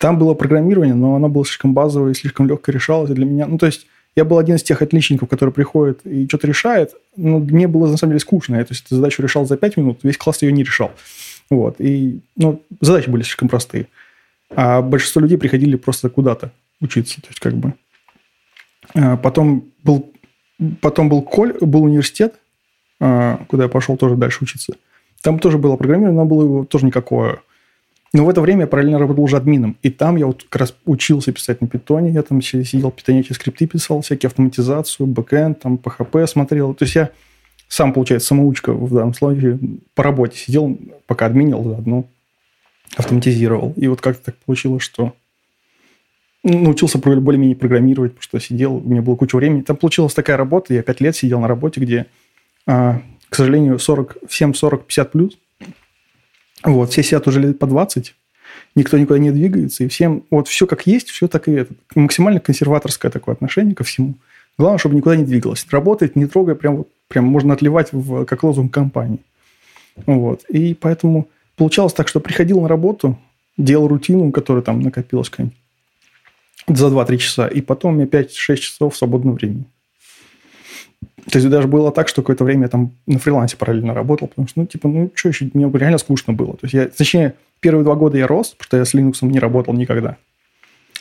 Там 0.00 0.18
было 0.18 0.34
программирование, 0.34 0.94
но 0.94 1.16
оно 1.16 1.28
было 1.28 1.44
слишком 1.44 1.74
базовое 1.74 2.12
и 2.12 2.14
слишком 2.14 2.48
легко 2.48 2.70
решалось 2.70 3.10
для 3.10 3.26
меня. 3.26 3.46
Ну, 3.46 3.58
то 3.58 3.66
есть, 3.66 3.86
я 4.16 4.24
был 4.24 4.38
один 4.38 4.56
из 4.56 4.62
тех 4.62 4.80
отличников, 4.80 5.28
который 5.28 5.50
приходит 5.50 6.06
и 6.06 6.26
что-то 6.26 6.46
решает, 6.46 6.94
но 7.16 7.38
мне 7.38 7.68
было, 7.68 7.88
на 7.88 7.96
самом 7.96 8.12
деле, 8.12 8.20
скучно. 8.20 8.56
Я, 8.56 8.64
то 8.64 8.72
есть, 8.72 8.86
эту 8.86 8.96
задачу 8.96 9.22
решал 9.22 9.44
за 9.44 9.56
5 9.56 9.76
минут, 9.76 10.00
весь 10.02 10.16
класс 10.16 10.42
ее 10.42 10.52
не 10.52 10.62
решал. 10.62 10.92
Вот. 11.50 11.76
И, 11.80 12.20
ну, 12.36 12.62
задачи 12.80 13.10
были 13.10 13.22
слишком 13.22 13.48
простые. 13.48 13.88
А 14.54 14.80
большинство 14.80 15.20
людей 15.20 15.36
приходили 15.36 15.76
просто 15.76 16.08
куда-то 16.08 16.52
учиться. 16.80 17.20
То 17.20 17.28
есть, 17.28 17.40
как 17.40 17.54
бы... 17.54 17.74
А, 18.94 19.16
потом 19.16 19.64
был, 19.82 20.10
потом 20.80 21.08
был, 21.08 21.22
коль, 21.22 21.52
был 21.60 21.84
университет, 21.84 22.34
а, 22.34 22.47
куда 22.98 23.64
я 23.64 23.68
пошел 23.68 23.96
тоже 23.96 24.16
дальше 24.16 24.38
учиться. 24.42 24.74
Там 25.22 25.38
тоже 25.38 25.58
было 25.58 25.76
программирование, 25.76 26.20
но 26.20 26.26
было 26.26 26.44
его 26.44 26.64
тоже 26.64 26.86
никакое. 26.86 27.40
Но 28.12 28.24
в 28.24 28.28
это 28.30 28.40
время 28.40 28.62
я 28.62 28.66
параллельно 28.66 28.98
работал 28.98 29.24
уже 29.24 29.36
админом. 29.36 29.76
И 29.82 29.90
там 29.90 30.16
я 30.16 30.26
вот 30.26 30.44
как 30.44 30.62
раз 30.62 30.74
учился 30.86 31.32
писать 31.32 31.60
на 31.60 31.68
питоне. 31.68 32.10
Я 32.10 32.22
там 32.22 32.40
сидел, 32.40 32.90
питонечки 32.90 33.34
скрипты 33.34 33.66
писал, 33.66 34.00
всякие 34.00 34.28
автоматизацию, 34.28 35.06
бэкэнд, 35.06 35.60
там 35.60 35.74
PHP 35.74 36.26
смотрел. 36.26 36.72
То 36.74 36.84
есть 36.84 36.94
я 36.94 37.10
сам, 37.68 37.92
получается, 37.92 38.28
самоучка 38.28 38.72
в 38.72 38.92
данном 38.94 39.12
случае 39.12 39.58
по 39.94 40.02
работе 40.02 40.38
сидел, 40.38 40.78
пока 41.06 41.26
админил 41.26 41.62
заодно 41.64 42.06
автоматизировал. 42.96 43.74
И 43.76 43.86
вот 43.88 44.00
как-то 44.00 44.26
так 44.26 44.36
получилось, 44.36 44.82
что 44.82 45.12
научился 46.42 46.98
более-менее 46.98 47.56
программировать, 47.56 48.12
потому 48.12 48.22
что 48.22 48.40
сидел, 48.40 48.76
у 48.76 48.88
меня 48.88 49.02
было 49.02 49.16
куча 49.16 49.36
времени. 49.36 49.60
Там 49.60 49.76
получилась 49.76 50.14
такая 50.14 50.38
работа, 50.38 50.72
я 50.72 50.82
пять 50.82 51.02
лет 51.02 51.14
сидел 51.14 51.40
на 51.40 51.48
работе, 51.48 51.80
где 51.80 52.00
а, 52.00 52.06
к 52.68 53.34
сожалению, 53.34 53.78
40, 53.78 54.18
всем 54.28 54.54
40, 54.54 54.84
50 54.86 55.12
плюс. 55.12 55.38
Вот, 56.64 56.90
все 56.90 57.02
сидят 57.02 57.26
уже 57.26 57.40
лет 57.40 57.58
по 57.58 57.66
20, 57.66 58.14
никто 58.74 58.98
никуда 58.98 59.18
не 59.18 59.30
двигается, 59.30 59.84
и 59.84 59.88
всем 59.88 60.24
вот 60.30 60.48
все 60.48 60.66
как 60.66 60.86
есть, 60.86 61.08
все 61.08 61.28
так 61.28 61.48
и 61.48 61.52
это. 61.52 61.72
Максимально 61.94 62.40
консерваторское 62.40 63.10
такое 63.10 63.34
отношение 63.34 63.74
ко 63.74 63.84
всему. 63.84 64.14
Главное, 64.58 64.78
чтобы 64.78 64.96
никуда 64.96 65.16
не 65.16 65.24
двигалось. 65.24 65.66
Работает, 65.70 66.16
не 66.16 66.26
трогая, 66.26 66.56
прям, 66.56 66.78
вот, 66.78 66.88
прям 67.06 67.24
можно 67.24 67.54
отливать 67.54 67.92
в, 67.92 68.24
как 68.24 68.42
лозунг 68.42 68.74
компании. 68.74 69.20
Вот. 70.04 70.42
И 70.48 70.74
поэтому 70.74 71.28
получалось 71.56 71.92
так, 71.92 72.08
что 72.08 72.20
приходил 72.20 72.60
на 72.60 72.68
работу, 72.68 73.18
делал 73.56 73.88
рутину, 73.88 74.30
которая 74.32 74.62
там 74.62 74.80
накопилась 74.80 75.30
за 76.66 76.88
2-3 76.88 77.16
часа, 77.16 77.46
и 77.46 77.60
потом 77.60 77.94
у 77.94 77.96
меня 77.96 78.06
5-6 78.06 78.56
часов 78.56 78.96
свободного 78.96 79.36
времени. 79.36 79.64
То 81.30 81.38
есть 81.38 81.48
даже 81.50 81.68
было 81.68 81.92
так, 81.92 82.08
что 82.08 82.22
какое-то 82.22 82.44
время 82.44 82.62
я 82.62 82.68
там 82.68 82.92
на 83.06 83.18
фрилансе 83.18 83.56
параллельно 83.56 83.92
работал, 83.92 84.28
потому 84.28 84.48
что, 84.48 84.60
ну, 84.60 84.66
типа, 84.66 84.88
ну, 84.88 85.10
что 85.14 85.28
еще, 85.28 85.50
мне 85.52 85.70
реально 85.78 85.98
скучно 85.98 86.32
было. 86.32 86.52
То 86.54 86.60
есть 86.62 86.74
я, 86.74 86.86
точнее, 86.86 87.34
первые 87.60 87.84
два 87.84 87.96
года 87.96 88.16
я 88.16 88.26
рос, 88.26 88.50
потому 88.50 88.66
что 88.66 88.76
я 88.78 88.84
с 88.84 88.94
Linux 88.94 89.26
не 89.26 89.38
работал 89.38 89.74
никогда. 89.74 90.16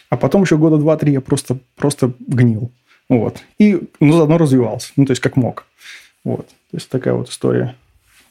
А 0.10 0.18
потом 0.18 0.44
еще 0.44 0.58
года 0.58 0.78
два-три 0.78 1.14
я 1.14 1.22
просто, 1.22 1.58
просто 1.76 2.12
гнил. 2.20 2.72
Вот. 3.10 3.42
И, 3.58 3.80
ну, 4.00 4.14
заодно 4.14 4.38
развивался. 4.38 4.92
Ну, 4.98 5.06
то 5.06 5.12
есть, 5.12 5.22
как 5.22 5.38
мог. 5.38 5.66
Вот. 6.26 6.48
То 6.48 6.78
есть, 6.78 6.90
такая 6.90 7.14
вот 7.14 7.30
история. 7.30 7.76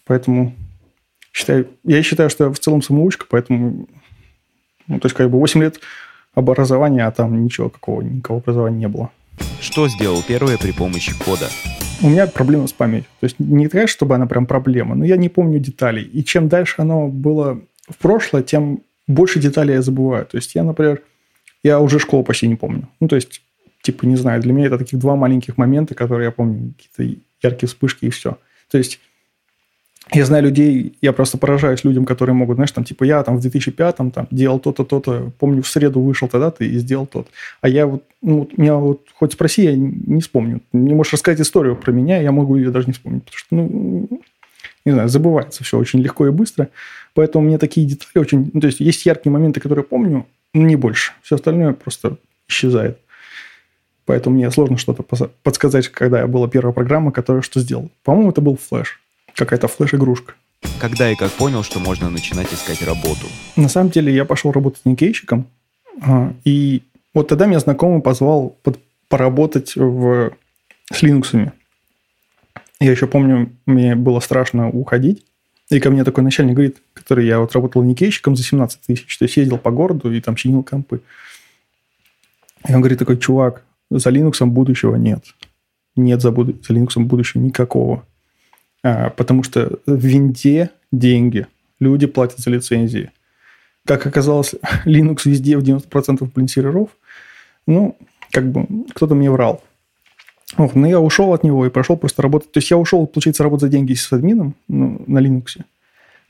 Поэтому 0.05 0.55
считаю, 1.33 1.69
я 1.85 2.03
считаю, 2.03 2.29
что 2.29 2.45
я 2.45 2.51
в 2.51 2.59
целом 2.59 2.83
самоучка, 2.83 3.27
поэтому, 3.29 3.89
ну, 4.87 5.01
то 5.01 5.07
есть, 5.07 5.17
как 5.17 5.31
бы 5.31 5.39
8 5.39 5.63
лет 5.63 5.81
образования, 6.35 7.07
а 7.07 7.11
там 7.11 7.43
ничего, 7.43 7.71
какого, 7.71 8.03
никакого 8.03 8.41
образования 8.41 8.79
не 8.79 8.89
было. 8.89 9.11
Что 9.61 9.89
сделал 9.89 10.23
первое 10.27 10.59
при 10.59 10.73
помощи 10.73 11.13
кода? 11.25 11.49
У 12.03 12.09
меня 12.09 12.27
проблема 12.27 12.67
с 12.67 12.73
памятью. 12.73 13.11
То 13.21 13.25
есть 13.25 13.39
не 13.39 13.69
такая, 13.69 13.87
чтобы 13.87 14.15
она 14.15 14.27
прям 14.27 14.47
проблема, 14.47 14.95
но 14.95 15.05
я 15.05 15.17
не 15.17 15.29
помню 15.29 15.59
деталей. 15.59 16.03
И 16.03 16.25
чем 16.25 16.49
дальше 16.49 16.77
оно 16.79 17.09
было 17.09 17.61
в 17.89 17.97
прошлое, 17.97 18.43
тем 18.43 18.81
больше 19.07 19.41
деталей 19.41 19.75
я 19.75 19.83
забываю. 19.83 20.27
То 20.27 20.37
есть 20.37 20.55
я, 20.55 20.65
например, 20.65 21.03
я 21.63 21.81
уже 21.81 21.99
школу 21.99 22.23
почти 22.23 22.49
не 22.49 22.57
помню. 22.57 22.89
Ну, 23.01 23.09
то 23.09 23.17
есть, 23.17 23.43
типа, 23.83 24.05
не 24.05 24.17
знаю, 24.17 24.43
для 24.43 24.53
меня 24.53 24.67
это 24.67 24.79
таких 24.79 24.99
два 24.99 25.17
маленьких 25.17 25.57
момента, 25.57 25.95
которые 25.95 26.27
я 26.27 26.31
помню, 26.33 26.75
какие-то 26.75 27.21
яркие 27.43 27.69
вспышки 27.69 28.07
и 28.07 28.11
все. 28.11 28.39
То 28.71 28.79
есть 28.79 29.01
я 30.13 30.25
знаю 30.25 30.45
людей, 30.45 30.97
я 31.03 31.13
просто 31.13 31.37
поражаюсь 31.37 31.83
людям, 31.83 32.05
которые 32.05 32.35
могут, 32.35 32.57
знаешь, 32.57 32.71
там, 32.71 32.85
типа, 32.85 33.05
я 33.05 33.23
там 33.25 33.39
в 33.39 33.45
2005-м 33.45 34.13
там 34.13 34.29
делал 34.31 34.61
то-то, 34.61 34.85
то-то, 34.85 35.33
помню, 35.39 35.63
в 35.63 35.69
среду 35.69 36.01
вышел 36.01 36.29
тогда-то 36.29 36.65
и 36.65 36.79
сделал 36.79 37.07
тот. 37.07 37.29
А 37.61 37.69
я 37.69 37.87
вот, 37.87 38.05
ну, 38.23 38.49
меня 38.57 38.77
вот, 38.77 39.03
хоть 39.15 39.33
спроси, 39.33 39.65
я 39.65 39.75
не 39.75 40.21
вспомню. 40.21 40.61
Не 40.73 40.95
можешь 40.95 41.15
рассказать 41.15 41.41
историю 41.41 41.77
про 41.77 41.91
меня, 41.91 42.21
я 42.21 42.31
могу 42.31 42.57
ее 42.57 42.71
даже 42.71 42.87
не 42.87 42.93
вспомнить, 42.93 43.25
потому 43.25 43.39
что, 43.39 43.57
ну, 43.57 44.21
не 44.85 44.93
знаю, 44.93 45.09
забывается 45.09 45.65
все 45.65 45.77
очень 45.77 46.01
легко 46.01 46.29
и 46.29 46.31
быстро. 46.31 46.69
Поэтому 47.15 47.45
мне 47.45 47.59
такие 47.59 47.85
детали 47.85 48.23
очень... 48.23 48.51
Ну, 48.53 48.61
то 48.61 48.69
есть, 48.69 48.79
есть 48.79 49.05
яркие 49.07 49.33
моменты, 49.33 49.59
которые 49.59 49.85
помню, 49.85 50.27
но 50.55 50.63
не 50.63 50.77
больше. 50.77 51.13
Все 51.23 51.35
остальное 51.35 51.73
просто 51.73 52.19
исчезает. 52.49 53.01
Поэтому 54.05 54.37
мне 54.37 54.49
сложно 54.53 54.79
что-то 54.79 55.03
подсказать, 55.43 55.89
когда 55.89 56.25
была 56.29 56.47
первая 56.47 56.73
программа, 56.73 57.11
которая 57.11 57.43
что 57.43 57.59
сделала. 57.59 57.89
По-моему, 58.05 58.31
это 58.31 58.41
был 58.41 58.57
флеш 58.57 59.01
какая-то 59.37 59.69
флеш-игрушка. 59.69 60.35
Когда 60.81 61.11
и 61.11 61.15
как 61.15 61.31
понял, 61.33 61.63
что 61.63 61.79
можно 61.79 62.11
начинать 62.11 62.53
искать 62.53 62.83
работу? 62.83 63.27
На 63.57 63.69
самом 63.69 63.91
деле 63.91 64.13
я 64.13 64.25
пошел 64.25 64.53
работать 64.53 64.85
никейщиком, 64.85 65.47
а, 66.03 66.33
и 66.45 66.83
вот 67.15 67.29
тогда 67.29 67.47
меня 67.47 67.61
знакомый 67.61 68.03
позвал 68.03 68.57
под, 68.63 68.79
поработать 69.09 69.77
в, 69.77 70.33
с 70.93 71.03
Linux. 71.03 71.53
Я 72.81 72.91
еще 72.91 73.07
помню, 73.07 73.53
мне 73.67 73.95
было 73.95 74.21
страшно 74.21 74.69
уходить, 74.69 75.25
и 75.71 75.81
ко 75.81 75.91
мне 75.91 76.05
такой 76.05 76.25
начальник 76.25 76.55
говорит, 76.55 76.83
который 76.95 77.27
я 77.27 77.41
вот 77.41 77.53
работал 77.53 77.83
никейщиком 77.83 78.37
за 78.37 78.43
17 78.43 78.81
тысяч, 78.87 79.19
то 79.19 79.25
есть 79.25 79.37
ездил 79.37 79.59
по 79.59 79.71
городу 79.71 80.13
и 80.13 80.21
там 80.21 80.37
чинил 80.37 80.63
компы. 80.63 81.01
И 82.69 82.75
он 82.75 82.81
говорит 82.81 82.99
такой, 82.99 83.19
чувак, 83.19 83.63
за 83.91 84.11
Linux 84.11 84.45
будущего 84.45 84.97
нет. 84.97 85.25
Нет 85.95 86.21
за, 86.21 86.31
буду- 86.33 86.59
за 86.63 86.75
Linux 86.75 86.99
будущего 86.99 87.41
никакого. 87.41 88.05
А, 88.87 89.11
потому 89.11 89.43
что 89.43 89.81
в 89.85 89.97
винде 89.97 90.71
деньги, 90.93 91.49
люди 91.81 92.07
платят 92.07 92.39
за 92.39 92.51
лицензии. 92.51 93.11
Как 93.85 94.07
оказалось, 94.07 94.55
Linux 94.87 95.23
везде 95.25 95.59
в 95.59 95.65
90% 95.65 96.31
блин 96.33 96.47
серверов. 96.47 96.91
Ну, 97.67 97.97
как 98.31 98.49
бы 98.53 98.65
кто-то 98.95 99.17
мне 99.17 99.29
врал. 99.29 99.61
Вот, 100.57 100.77
но 100.77 100.87
я 100.87 101.01
ушел 101.01 101.33
от 101.33 101.43
него 101.43 101.67
и 101.67 101.71
прошел 101.71 101.97
просто 101.97 102.23
работать. 102.23 102.53
То 102.53 102.59
есть 102.59 102.71
я 102.71 102.79
ушел, 102.79 103.05
получается, 103.09 103.43
работать 103.43 103.63
за 103.63 103.69
деньги 103.71 103.93
с 103.95 104.13
админом 104.13 104.55
ну, 104.69 105.03
на 105.09 105.19
Linux. 105.19 105.61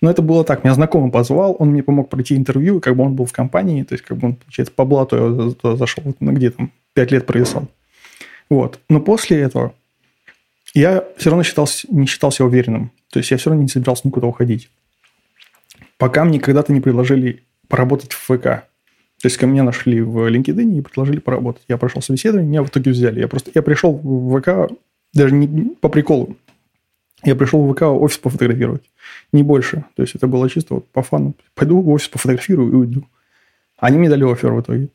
Но 0.01 0.11
это 0.11 0.23
было 0.23 0.43
так. 0.43 0.65
Меня 0.65 0.73
знакомый 0.73 1.11
позвал, 1.11 1.57
он 1.59 1.73
мне 1.73 1.83
помог 1.83 2.09
пройти 2.09 2.37
интервью, 2.37 2.79
и 2.79 2.81
как 2.81 2.97
бы 2.97 3.05
он 3.05 3.17
был 3.17 3.27
в 3.27 3.33
компании, 3.33 3.83
то 3.83 3.95
есть 3.95 4.05
как 4.05 4.17
бы 4.17 4.29
он, 4.29 4.37
получается, 4.37 4.73
по 4.75 4.87
блату 4.87 5.17
я 5.17 5.51
туда 5.53 5.77
зашел, 5.77 6.05
где 6.21 6.53
там, 6.53 6.73
пять 6.95 7.11
лет 7.11 7.27
провисал. 7.27 7.69
Вот. 8.49 8.81
Но 8.89 9.01
после 9.01 9.41
этого 9.41 9.75
я 10.81 11.05
все 11.17 11.31
равно 11.31 11.43
считался, 11.43 11.87
не 11.91 12.07
считал 12.07 12.31
себя 12.31 12.47
уверенным. 12.47 12.91
То 13.11 13.19
есть 13.19 13.31
я 13.31 13.37
все 13.37 13.51
равно 13.51 13.63
не 13.63 13.69
собирался 13.69 14.07
никуда 14.07 14.27
уходить. 14.27 14.71
Пока 15.99 16.25
мне 16.25 16.39
когда-то 16.39 16.73
не 16.73 16.81
предложили 16.81 17.45
поработать 17.69 18.13
в 18.13 18.19
ВК. 18.19 18.43
То 18.43 19.25
есть 19.25 19.39
ко 19.39 19.47
мне 19.47 19.63
нашли 19.63 20.03
в 20.03 20.31
LinkedIn 20.31 20.79
и 20.79 20.83
предложили 20.83 21.19
поработать. 21.19 21.63
Я 21.69 21.79
прошел 21.79 22.03
собеседование, 22.03 22.49
меня 22.49 22.63
в 22.63 22.69
итоге 22.69 22.91
взяли. 22.91 23.21
Я 23.21 23.29
просто 23.29 23.51
я 23.55 23.63
пришел 23.63 23.93
в 23.95 24.39
ВК 24.39 24.71
даже 25.15 25.35
не 25.35 25.75
по 25.81 25.89
приколу. 25.89 26.37
Я 27.25 27.35
пришел 27.35 27.65
в 27.65 27.73
ВК 27.73 27.83
офис 27.83 28.19
пофотографировать. 28.19 28.83
Не 29.33 29.43
больше. 29.43 29.85
То 29.95 30.03
есть 30.03 30.15
это 30.15 30.27
было 30.27 30.51
чисто 30.51 30.75
вот 30.75 30.89
по 30.89 31.03
фану. 31.03 31.35
Пойду 31.55 31.81
в 31.81 31.89
офис 31.89 32.09
пофотографирую 32.09 32.71
и 32.71 32.75
уйду. 32.75 33.05
Они 33.79 33.97
мне 33.97 34.11
дали 34.11 34.31
офер 34.31 34.53
в 34.53 34.61
итоге. 34.61 34.89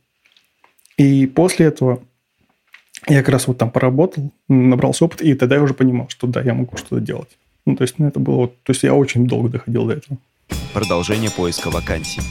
И 0.97 1.25
после 1.25 1.65
этого 1.65 2.03
я 3.07 3.19
как 3.19 3.29
раз 3.29 3.47
вот 3.47 3.57
там 3.57 3.71
поработал, 3.71 4.31
набрался 4.47 5.05
опыт, 5.05 5.21
и 5.21 5.33
тогда 5.33 5.55
я 5.55 5.63
уже 5.63 5.73
понимал, 5.73 6.07
что 6.09 6.27
да, 6.27 6.41
я 6.41 6.53
могу 6.53 6.77
что-то 6.77 6.99
делать. 6.99 7.29
Ну, 7.65 7.75
то 7.75 7.83
есть, 7.83 7.99
ну, 7.99 8.07
это 8.07 8.19
было 8.19 8.35
вот... 8.35 8.63
То 8.63 8.71
есть, 8.71 8.83
я 8.83 8.93
очень 8.93 9.27
долго 9.27 9.49
доходил 9.49 9.85
до 9.85 9.93
этого. 9.93 10.17
Продолжение 10.73 11.29
поиска 11.31 11.69
вакансий. 11.69 12.21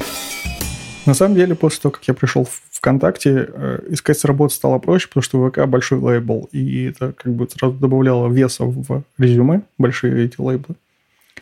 На 1.07 1.15
самом 1.15 1.35
деле, 1.35 1.55
после 1.55 1.81
того, 1.81 1.93
как 1.93 2.05
я 2.07 2.15
пришел 2.15 2.45
в 2.45 2.61
ВКонтакте, 2.73 3.49
э, 3.49 3.81
искать 3.91 4.25
работу 4.25 4.55
стало 4.55 4.79
проще, 4.79 5.09
потому 5.09 5.23
что 5.23 5.49
ВК 5.49 5.67
большой 5.67 5.99
лейбл, 5.99 6.49
и 6.53 6.85
это 6.85 7.13
как 7.13 7.33
бы 7.33 7.49
сразу 7.49 7.75
добавляло 7.75 8.29
веса 8.29 8.65
в 8.65 9.03
резюме, 9.19 9.63
большие 9.79 10.27
эти 10.27 10.41
лейблы. 10.41 10.77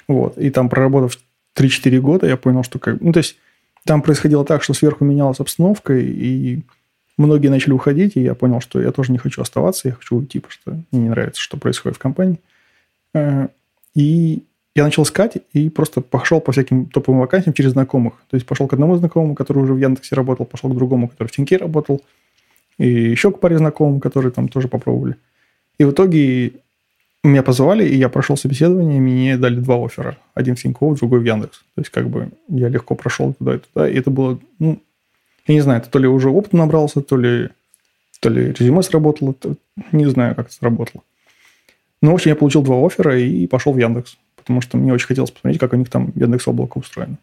Вот. 0.06 0.38
И 0.38 0.50
там, 0.50 0.68
проработав 0.68 1.18
3-4 1.56 1.98
года, 2.00 2.26
я 2.26 2.36
понял, 2.36 2.62
что 2.62 2.78
как... 2.78 3.00
Ну, 3.00 3.12
то 3.12 3.18
есть, 3.18 3.36
там 3.84 4.02
происходило 4.02 4.44
так, 4.44 4.62
что 4.62 4.74
сверху 4.74 5.04
менялась 5.04 5.40
обстановка, 5.40 5.96
и 5.96 6.60
многие 7.18 7.48
начали 7.48 7.72
уходить, 7.72 8.16
и 8.16 8.22
я 8.22 8.34
понял, 8.34 8.60
что 8.60 8.80
я 8.80 8.92
тоже 8.92 9.12
не 9.12 9.18
хочу 9.18 9.42
оставаться, 9.42 9.88
я 9.88 9.94
хочу 9.94 10.16
уйти, 10.16 10.38
потому 10.38 10.52
что 10.52 10.70
мне 10.90 11.02
не 11.02 11.08
нравится, 11.10 11.42
что 11.42 11.58
происходит 11.58 11.96
в 11.96 12.00
компании. 12.00 12.40
Э, 13.14 13.48
и 13.94 14.44
я 14.74 14.84
начал 14.84 15.02
искать 15.02 15.38
и 15.52 15.68
просто 15.70 16.00
пошел 16.00 16.40
по 16.40 16.52
всяким 16.52 16.86
топовым 16.86 17.20
вакансиям 17.20 17.52
через 17.52 17.72
знакомых. 17.72 18.14
То 18.30 18.36
есть 18.36 18.46
пошел 18.46 18.68
к 18.68 18.72
одному 18.72 18.96
знакомому, 18.96 19.34
который 19.34 19.62
уже 19.62 19.74
в 19.74 19.78
Яндексе 19.78 20.14
работал, 20.14 20.46
пошел 20.46 20.70
к 20.70 20.74
другому, 20.74 21.08
который 21.08 21.28
в 21.28 21.32
Тиньке 21.32 21.56
работал, 21.56 22.00
и 22.78 22.88
еще 22.88 23.32
к 23.32 23.40
паре 23.40 23.58
знакомым, 23.58 24.00
которые 24.00 24.30
там 24.30 24.48
тоже 24.48 24.68
попробовали. 24.68 25.16
И 25.78 25.84
в 25.84 25.90
итоге 25.90 26.52
меня 27.24 27.42
позвали, 27.42 27.84
и 27.84 27.96
я 27.96 28.08
прошел 28.08 28.36
собеседование, 28.36 29.00
мне 29.00 29.36
дали 29.36 29.56
два 29.56 29.84
оффера. 29.84 30.16
Один 30.34 30.54
в 30.54 30.62
Тинькофф, 30.62 30.98
другой 30.98 31.20
в 31.20 31.24
Яндекс. 31.24 31.58
То 31.74 31.80
есть, 31.80 31.90
как 31.90 32.08
бы, 32.08 32.30
я 32.48 32.68
легко 32.68 32.94
прошел 32.94 33.34
туда 33.34 33.56
и 33.56 33.58
туда, 33.58 33.88
и 33.88 33.94
это 33.94 34.10
было, 34.10 34.38
ну, 34.60 34.80
я 35.48 35.54
не 35.54 35.60
знаю, 35.60 35.80
это 35.80 35.90
то 35.90 35.98
ли 35.98 36.06
уже 36.06 36.30
опыт 36.30 36.52
набрался, 36.52 37.00
то 37.00 37.16
ли, 37.16 37.48
то 38.20 38.28
ли 38.28 38.52
резюме 38.52 38.82
сработало, 38.82 39.32
то, 39.34 39.54
не 39.92 40.06
знаю, 40.06 40.34
как 40.34 40.46
это 40.46 40.54
сработало. 40.54 41.02
Но, 42.00 42.12
в 42.12 42.14
общем, 42.14 42.30
я 42.30 42.36
получил 42.36 42.62
два 42.62 42.84
оффера 42.84 43.18
и 43.18 43.46
пошел 43.46 43.72
в 43.72 43.78
Яндекс, 43.78 44.18
потому 44.36 44.60
что 44.60 44.76
мне 44.76 44.92
очень 44.92 45.06
хотелось 45.06 45.30
посмотреть, 45.30 45.60
как 45.60 45.72
у 45.72 45.76
них 45.76 45.90
там 45.90 46.12
Яндекс 46.14 46.46
облако 46.46 46.78
устроено. 46.78 47.16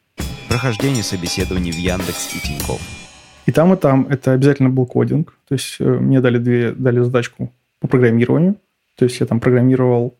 Прохождение 0.50 1.04
собеседований 1.04 1.72
в 1.72 1.78
Яндекс 1.78 2.36
и 2.36 2.40
Тинькофф. 2.40 2.82
И 3.46 3.52
там, 3.52 3.74
и 3.74 3.78
там 3.78 4.08
это 4.10 4.34
обязательно 4.34 4.70
был 4.70 4.86
кодинг. 4.86 5.38
То 5.48 5.54
есть 5.54 5.78
э, 5.80 5.84
мне 5.84 6.20
дали 6.20 6.40
две, 6.40 6.72
дали 6.72 7.00
задачку 7.00 7.54
по 7.80 7.88
программированию. 7.88 8.56
То 8.96 9.06
есть 9.06 9.20
я 9.20 9.26
там 9.28 9.40
программировал 9.40 10.16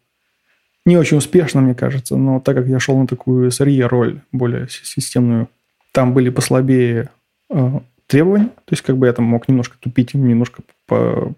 не 0.86 0.98
очень 0.98 1.18
успешно, 1.18 1.62
мне 1.62 1.74
кажется, 1.74 2.16
но 2.16 2.40
так 2.40 2.56
как 2.56 2.68
я 2.68 2.80
шел 2.80 2.98
на 2.98 3.08
такую 3.08 3.50
SRE 3.50 3.82
роль, 3.88 4.22
более 4.32 4.68
системную, 4.70 5.50
там 5.92 6.14
были 6.14 6.30
послабее 6.30 7.10
э, 7.50 7.80
требований, 8.08 8.48
то 8.48 8.72
есть 8.72 8.84
как 8.84 8.98
бы 8.98 9.08
я 9.08 9.14
там 9.14 9.26
мог 9.26 9.48
немножко 9.48 9.78
тупить, 9.80 10.14
немножко 10.14 10.64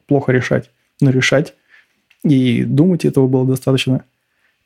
плохо 0.07 0.31
решать, 0.31 0.69
но 1.01 1.09
решать. 1.09 1.53
И 2.23 2.63
думать 2.63 3.05
этого 3.05 3.27
было 3.27 3.45
достаточно. 3.45 4.03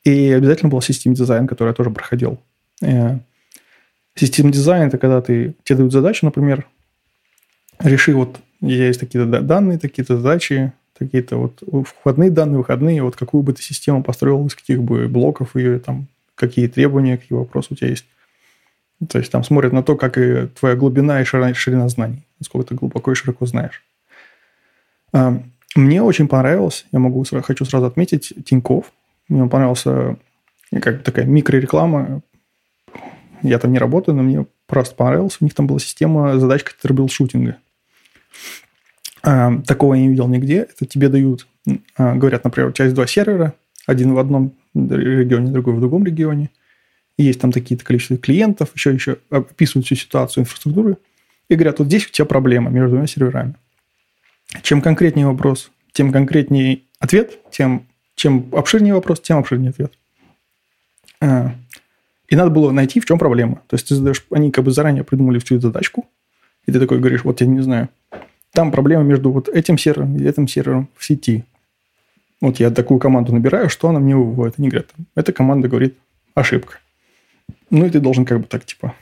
И 0.04 0.30
обязательно 0.30 0.70
был 0.70 0.80
систем 0.80 1.14
дизайн, 1.14 1.46
который 1.46 1.68
я 1.68 1.74
тоже 1.74 1.90
проходил. 1.90 2.38
Э, 2.82 3.18
систем 4.16 4.50
дизайн– 4.50 4.82
это 4.88 4.98
когда 4.98 5.20
ты, 5.20 5.54
тебе 5.62 5.76
дают 5.76 5.92
задачу, 5.92 6.26
например, 6.26 6.66
реши 7.78 8.14
вот, 8.14 8.40
есть 8.60 9.00
такие-то 9.00 9.40
данные, 9.40 9.78
такие-то 9.78 10.16
задачи, 10.16 10.72
какие-то 10.98 11.36
вот 11.36 11.62
входные 11.86 12.30
данные, 12.30 12.58
выходные, 12.58 13.02
вот 13.02 13.16
какую 13.16 13.42
бы 13.42 13.52
ты 13.52 13.62
систему 13.62 14.02
построил, 14.02 14.46
из 14.46 14.54
каких 14.54 14.82
бы 14.82 15.08
блоков 15.08 15.56
ее, 15.56 15.78
там, 15.78 16.06
какие 16.34 16.66
требования, 16.68 17.18
какие 17.18 17.38
вопросы 17.38 17.68
у 17.70 17.76
тебя 17.76 17.88
есть. 17.88 18.06
То 19.08 19.18
есть 19.18 19.32
там 19.32 19.42
смотрят 19.42 19.72
на 19.72 19.82
то, 19.82 19.96
как 19.96 20.18
и 20.18 20.46
твоя 20.48 20.76
глубина 20.76 21.20
и 21.20 21.24
ширина, 21.24 21.88
знаний, 21.88 22.26
насколько 22.38 22.68
ты 22.68 22.74
глубоко 22.74 23.12
и 23.12 23.14
широко 23.14 23.46
знаешь. 23.46 23.82
А, 25.12 25.42
мне 25.74 26.02
очень 26.02 26.28
понравилось, 26.28 26.86
я 26.92 26.98
могу 26.98 27.24
хочу 27.42 27.64
сразу 27.64 27.86
отметить, 27.86 28.32
Тиньков. 28.44 28.92
Мне 29.28 29.48
понравился 29.48 30.16
как 30.80 31.02
такая 31.02 31.24
микрореклама. 31.24 32.22
Я 33.42 33.58
там 33.58 33.72
не 33.72 33.78
работаю, 33.78 34.14
но 34.14 34.22
мне 34.22 34.46
просто 34.66 34.94
понравилось. 34.94 35.38
У 35.40 35.44
них 35.44 35.54
там 35.54 35.66
была 35.66 35.80
система 35.80 36.38
задачка 36.38 36.72
тербилшутинга. 36.80 37.56
А, 39.22 39.58
такого 39.66 39.94
я 39.94 40.02
не 40.02 40.08
видел 40.08 40.28
нигде. 40.28 40.68
Это 40.74 40.86
тебе 40.86 41.08
дают, 41.08 41.46
а, 41.96 42.14
говорят, 42.14 42.44
например, 42.44 42.72
часть 42.72 42.94
два 42.94 43.06
сервера, 43.06 43.54
один 43.86 44.14
в 44.14 44.18
одном 44.18 44.54
регионе, 44.74 45.50
другой 45.50 45.74
в 45.74 45.80
другом 45.80 46.04
регионе– 46.04 46.50
есть 47.18 47.40
там 47.40 47.52
такие-то 47.52 47.84
количество 47.84 48.16
клиентов, 48.16 48.70
еще, 48.74 48.92
еще 48.92 49.18
описывают 49.30 49.86
всю 49.86 49.96
ситуацию 49.96 50.42
инфраструктуры 50.42 50.96
и 51.48 51.54
говорят, 51.54 51.78
вот 51.78 51.88
здесь 51.88 52.06
у 52.06 52.10
тебя 52.10 52.24
проблема 52.24 52.70
между 52.70 52.90
двумя 52.90 53.06
серверами. 53.06 53.54
Чем 54.62 54.82
конкретнее 54.82 55.26
вопрос, 55.26 55.70
тем 55.92 56.12
конкретнее 56.12 56.82
ответ, 56.98 57.38
тем 57.50 57.86
чем 58.14 58.48
обширнее 58.52 58.94
вопрос, 58.94 59.20
тем 59.20 59.38
обширнее 59.38 59.70
ответ. 59.70 59.92
А, 61.20 61.54
и 62.28 62.36
надо 62.36 62.50
было 62.50 62.70
найти, 62.70 63.00
в 63.00 63.06
чем 63.06 63.18
проблема. 63.18 63.62
То 63.68 63.74
есть 63.74 63.88
ты 63.88 63.94
задаешь, 63.94 64.24
они 64.30 64.50
как 64.50 64.64
бы 64.64 64.70
заранее 64.70 65.04
придумали 65.04 65.38
всю 65.38 65.56
эту 65.56 65.68
задачку, 65.68 66.06
и 66.66 66.72
ты 66.72 66.78
такой 66.78 66.98
говоришь, 66.98 67.24
вот 67.24 67.40
я 67.40 67.46
не 67.46 67.60
знаю, 67.60 67.88
там 68.52 68.70
проблема 68.70 69.02
между 69.02 69.30
вот 69.30 69.48
этим 69.48 69.78
сервером 69.78 70.16
и 70.16 70.24
этим 70.24 70.46
сервером 70.46 70.88
в 70.96 71.04
сети. 71.04 71.44
Вот 72.40 72.58
я 72.60 72.70
такую 72.70 73.00
команду 73.00 73.32
набираю, 73.32 73.68
что 73.68 73.88
она 73.88 74.00
мне 74.00 74.16
выводит? 74.16 74.58
Они 74.58 74.68
говорят, 74.68 74.90
эта 75.14 75.32
команда 75.32 75.68
говорит, 75.68 75.96
ошибка. 76.34 76.78
Ну, 77.72 77.86
и 77.86 77.90
ты 77.90 78.00
должен 78.00 78.26
как 78.26 78.38
бы 78.38 78.44
так, 78.44 78.66
типа, 78.66 78.94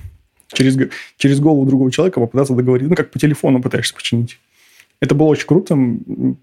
через, 0.53 0.79
через 1.17 1.41
голову 1.41 1.67
другого 1.67 1.91
человека 1.91 2.21
попытаться 2.21 2.55
договорить. 2.55 2.89
Ну, 2.89 2.95
как 2.95 3.11
по 3.11 3.19
телефону 3.19 3.61
пытаешься 3.61 3.95
починить. 3.95 4.39
Это 5.01 5.17
было 5.17 5.27
очень 5.27 5.47
круто, 5.47 5.77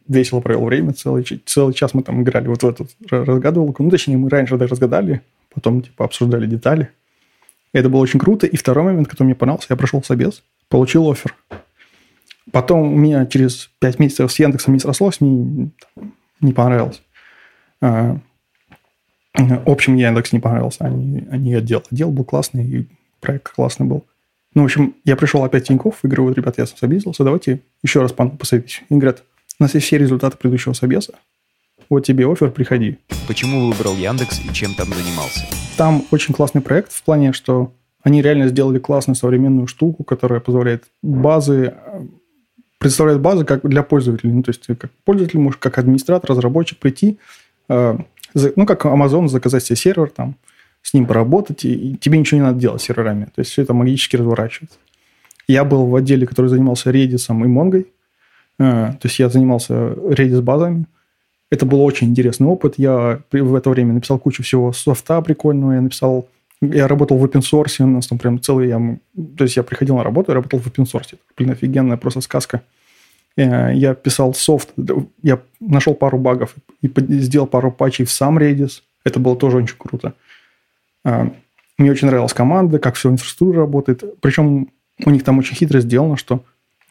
весело 0.09 0.41
провел 0.41 0.65
время, 0.65 0.91
целый, 0.91 1.23
целый 1.45 1.73
час 1.73 1.93
мы 1.93 2.03
там 2.03 2.21
играли 2.21 2.49
вот 2.49 2.63
в 2.63 2.67
эту 2.67 2.87
разгадывалку. 3.09 3.81
Ну, 3.81 3.89
точнее, 3.89 4.17
мы 4.17 4.29
раньше 4.29 4.57
даже 4.57 4.71
разгадали, 4.71 5.21
потом, 5.53 5.81
типа, 5.81 6.03
обсуждали 6.03 6.47
детали. 6.47 6.89
Это 7.71 7.87
было 7.87 8.01
очень 8.01 8.19
круто. 8.19 8.45
И 8.45 8.57
второй 8.57 8.83
момент, 8.83 9.07
который 9.07 9.27
мне 9.27 9.35
понравился, 9.35 9.67
я 9.69 9.77
прошел 9.77 10.03
собес, 10.03 10.43
получил 10.67 11.09
офер. 11.09 11.33
Потом 12.51 12.93
у 12.93 12.97
меня 12.97 13.25
через 13.25 13.69
5 13.79 13.99
месяцев 13.99 14.29
с 14.29 14.39
Яндексом 14.39 14.73
не 14.73 14.81
срослось, 14.81 15.21
мне 15.21 15.69
не 16.41 16.51
понравилось. 16.51 17.01
А, 17.79 18.17
общем, 19.65 19.95
Яндекс 19.95 20.33
не 20.33 20.39
понравился, 20.39 20.85
а 20.85 20.89
не, 20.89 21.27
а 21.29 21.37
не 21.37 21.53
отдел. 21.53 21.83
Отдел 21.91 22.11
был 22.11 22.23
классный, 22.23 22.65
и 22.65 22.87
проект 23.19 23.49
классный 23.49 23.85
был. 23.85 24.05
Ну, 24.53 24.63
в 24.63 24.65
общем, 24.65 24.95
я 25.05 25.15
пришел 25.15 25.43
опять 25.43 25.65
в 25.65 25.67
Тинькофф 25.67 25.99
и 26.03 26.07
говорю, 26.07 26.25
вот, 26.25 26.37
ребята, 26.37 26.61
я 26.61 26.65
собесился, 26.65 27.23
давайте 27.23 27.61
еще 27.83 28.01
раз 28.01 28.11
посоветуюсь. 28.11 28.83
И 28.89 28.95
говорят, 28.95 29.23
у 29.59 29.63
нас 29.63 29.75
есть 29.75 29.85
все 29.85 29.97
результаты 29.97 30.37
предыдущего 30.37 30.73
собеса, 30.73 31.13
вот 31.89 32.05
тебе 32.05 32.29
офер, 32.29 32.51
приходи. 32.51 32.97
Почему 33.27 33.67
выбрал 33.67 33.95
Яндекс 33.95 34.41
и 34.43 34.53
чем 34.53 34.73
там 34.73 34.87
занимался? 34.93 35.45
Там 35.77 36.03
очень 36.11 36.33
классный 36.33 36.61
проект 36.61 36.91
в 36.91 37.03
плане, 37.03 37.33
что 37.33 37.71
они 38.03 38.21
реально 38.21 38.47
сделали 38.47 38.79
классную 38.79 39.15
современную 39.15 39.67
штуку, 39.67 40.03
которая 40.03 40.39
позволяет 40.39 40.85
базы 41.01 41.75
представляет 42.79 43.21
базы 43.21 43.45
как 43.45 43.67
для 43.67 43.83
пользователей. 43.83 44.31
Ну, 44.31 44.43
то 44.43 44.49
есть, 44.49 44.65
ты 44.65 44.75
как 44.75 44.91
пользователь 45.03 45.39
можешь, 45.39 45.57
как 45.57 45.77
администратор, 45.77 46.29
разработчик 46.29 46.77
прийти, 46.77 47.17
э, 47.69 47.97
ну, 48.55 48.65
как 48.65 48.85
Amazon, 48.85 49.27
заказать 49.27 49.63
себе 49.63 49.75
сервер, 49.75 50.09
там, 50.09 50.35
с 50.81 50.93
ним 50.93 51.05
поработать, 51.05 51.65
и, 51.65 51.97
тебе 51.97 52.17
ничего 52.17 52.39
не 52.39 52.45
надо 52.45 52.59
делать 52.59 52.81
с 52.81 52.85
серверами. 52.85 53.25
То 53.25 53.39
есть, 53.39 53.51
все 53.51 53.61
это 53.61 53.73
магически 53.73 54.15
разворачивается. 54.15 54.77
Я 55.47 55.63
был 55.63 55.85
в 55.87 55.95
отделе, 55.95 56.27
который 56.27 56.47
занимался 56.47 56.91
Redis 56.91 57.25
и 57.29 57.47
Mongo. 57.47 57.85
Э, 58.59 58.93
то 58.99 59.05
есть, 59.07 59.19
я 59.19 59.29
занимался 59.29 59.73
Redis 59.73 60.41
базами. 60.41 60.85
Это 61.49 61.65
был 61.65 61.81
очень 61.81 62.09
интересный 62.09 62.47
опыт. 62.47 62.75
Я 62.77 63.21
в 63.31 63.55
это 63.55 63.69
время 63.69 63.93
написал 63.93 64.19
кучу 64.19 64.43
всего 64.43 64.73
софта 64.73 65.21
прикольного. 65.21 65.73
Я 65.73 65.81
написал 65.81 66.27
я 66.61 66.87
работал 66.87 67.17
в 67.17 67.25
open 67.25 67.41
source, 67.41 67.83
у 67.83 67.87
нас 67.87 68.07
там 68.07 68.17
прям 68.17 68.41
целый... 68.41 68.69
Я, 68.69 68.97
то 69.37 69.43
есть 69.43 69.57
я 69.57 69.63
приходил 69.63 69.97
на 69.97 70.03
работу 70.03 70.31
и 70.31 70.35
работал 70.35 70.59
в 70.59 70.67
open 70.67 70.85
source. 70.85 71.15
Блин, 71.37 71.51
офигенная 71.51 71.97
просто 71.97 72.21
сказка. 72.21 72.63
Э, 73.37 73.71
я 73.73 73.93
писал 73.93 74.33
софт, 74.33 74.73
я 75.23 75.39
нашел 75.59 75.93
пару 75.93 76.17
багов 76.17 76.55
и 76.81 76.91
сделал 77.19 77.47
пару 77.47 77.71
патчей 77.71 78.05
в 78.05 78.11
сам 78.11 78.37
Redis. 78.37 78.81
Это 79.05 79.19
было 79.19 79.37
тоже 79.37 79.57
очень 79.57 79.75
круто. 79.77 80.13
Э, 81.05 81.29
мне 81.77 81.91
очень 81.91 82.07
нравилась 82.07 82.33
команда, 82.33 82.79
как 82.79 82.95
все 82.95 83.09
инфраструктура 83.09 83.59
работает. 83.59 84.19
Причем 84.19 84.69
у 85.05 85.09
них 85.11 85.23
там 85.23 85.37
очень 85.37 85.55
хитро 85.55 85.79
сделано, 85.79 86.17
что 86.17 86.43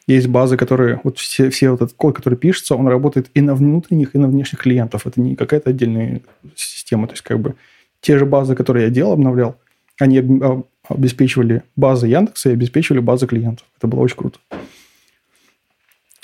есть 0.07 0.27
базы, 0.27 0.55
которые, 0.55 1.01
вот 1.03 1.19
все, 1.19 1.49
все 1.49 1.69
вот 1.69 1.81
этот 1.81 1.97
код, 1.97 2.15
который 2.15 2.37
пишется, 2.37 2.75
он 2.75 2.87
работает 2.87 3.29
и 3.33 3.41
на 3.41 3.53
внутренних, 3.53 4.15
и 4.15 4.17
на 4.17 4.27
внешних 4.27 4.61
клиентов. 4.61 5.05
Это 5.05 5.19
не 5.19 5.35
какая-то 5.35 5.71
отдельная 5.71 6.21
система. 6.55 7.07
То 7.07 7.13
есть, 7.13 7.23
как 7.23 7.39
бы 7.41 7.55
те 7.99 8.17
же 8.17 8.25
базы, 8.25 8.55
которые 8.55 8.85
я 8.85 8.89
делал, 8.89 9.11
обновлял, 9.11 9.57
они 9.99 10.19
а, 10.19 10.63
обеспечивали 10.87 11.63
базы 11.75 12.07
Яндекса 12.07 12.51
и 12.51 12.53
обеспечивали 12.53 12.99
базы 12.99 13.27
клиентов. 13.27 13.65
Это 13.77 13.87
было 13.87 13.99
очень 13.99 14.15
круто. 14.15 14.39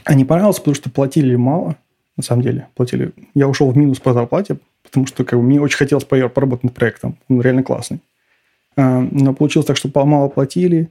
А 0.05 0.13
не 0.13 0.25
понравилось, 0.25 0.60
потому 0.60 0.75
что 0.75 0.89
платили 0.89 1.36
мало, 1.36 1.77
на 2.17 2.24
самом 2.24 2.41
деле. 2.41 2.67
Платили. 2.75 3.12
Я 3.33 3.48
ушел 3.48 3.69
в 3.72 3.77
минус 3.77 4.00
по 4.00 4.13
зарплате, 4.13 4.57
потому 4.83 5.05
что 5.05 5.24
как 5.24 5.39
бы, 5.39 5.45
мне 5.45 5.62
очень 5.62 5.77
хотелось 5.77 6.03
поработать 6.05 6.63
над 6.63 6.74
проектом. 6.74 7.17
Он 7.29 7.41
реально 7.41 7.63
классный. 7.63 8.00
А, 8.75 9.07
но 9.12 9.33
получилось 9.33 9.67
так, 9.67 9.77
что 9.77 9.89
мало 10.05 10.29
платили, 10.29 10.89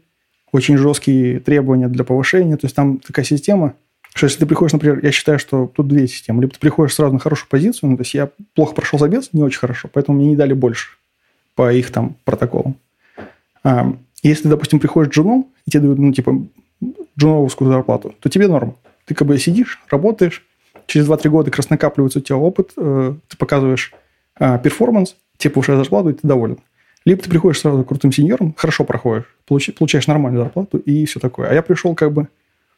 очень 0.52 0.76
жесткие 0.76 1.40
требования 1.40 1.88
для 1.88 2.04
повышения. 2.04 2.56
То 2.56 2.66
есть 2.66 2.76
там 2.76 2.98
такая 2.98 3.24
система, 3.24 3.74
что 4.14 4.26
если 4.26 4.40
ты 4.40 4.46
приходишь, 4.46 4.72
например, 4.72 5.00
я 5.02 5.10
считаю, 5.10 5.38
что 5.38 5.66
тут 5.66 5.88
две 5.88 6.06
системы. 6.06 6.42
Либо 6.42 6.52
ты 6.52 6.60
приходишь 6.60 6.94
сразу 6.94 7.14
на 7.14 7.18
хорошую 7.18 7.48
позицию, 7.48 7.90
ну, 7.90 7.96
то 7.96 8.02
есть 8.02 8.14
я 8.14 8.30
плохо 8.54 8.74
прошел 8.74 8.98
забес, 8.98 9.30
не 9.32 9.42
очень 9.42 9.58
хорошо, 9.58 9.88
поэтому 9.92 10.18
мне 10.18 10.28
не 10.28 10.36
дали 10.36 10.52
больше 10.52 10.90
по 11.54 11.72
их 11.72 11.90
там 11.90 12.16
протоколам. 12.24 12.76
А, 13.64 13.94
если, 14.22 14.48
допустим, 14.48 14.80
приходишь 14.80 15.12
джуном, 15.12 15.46
и 15.66 15.70
тебе 15.70 15.82
дают, 15.84 15.98
ну, 15.98 16.12
типа, 16.12 16.42
джуновскую 17.18 17.70
зарплату, 17.70 18.14
то 18.20 18.28
тебе 18.28 18.48
норм. 18.48 18.76
Ты 19.12 19.16
как 19.16 19.28
бы 19.28 19.38
сидишь, 19.38 19.78
работаешь, 19.90 20.42
через 20.86 21.06
2-3 21.06 21.28
года 21.28 21.50
как 21.50 21.58
раз 21.58 21.68
накапливается 21.68 22.20
у 22.20 22.22
тебя 22.22 22.38
опыт, 22.38 22.72
э, 22.78 23.14
ты 23.28 23.36
показываешь 23.36 23.92
э, 24.40 24.58
performance, 24.58 25.16
тебе 25.36 25.50
повышают 25.50 25.80
зарплату, 25.80 26.08
и 26.08 26.12
ты 26.14 26.26
доволен. 26.26 26.60
Либо 27.04 27.20
ты 27.22 27.28
приходишь 27.28 27.60
сразу 27.60 27.84
крутым 27.84 28.10
senior 28.10 28.40
ом, 28.40 28.54
хорошо 28.56 28.84
проходишь, 28.84 29.26
получаешь, 29.46 29.76
получаешь 29.76 30.06
нормальную 30.06 30.44
зарплату 30.44 30.78
и 30.78 31.04
все 31.04 31.20
такое. 31.20 31.50
А 31.50 31.52
я 31.52 31.60
пришел 31.60 31.94
как 31.94 32.14
бы 32.14 32.28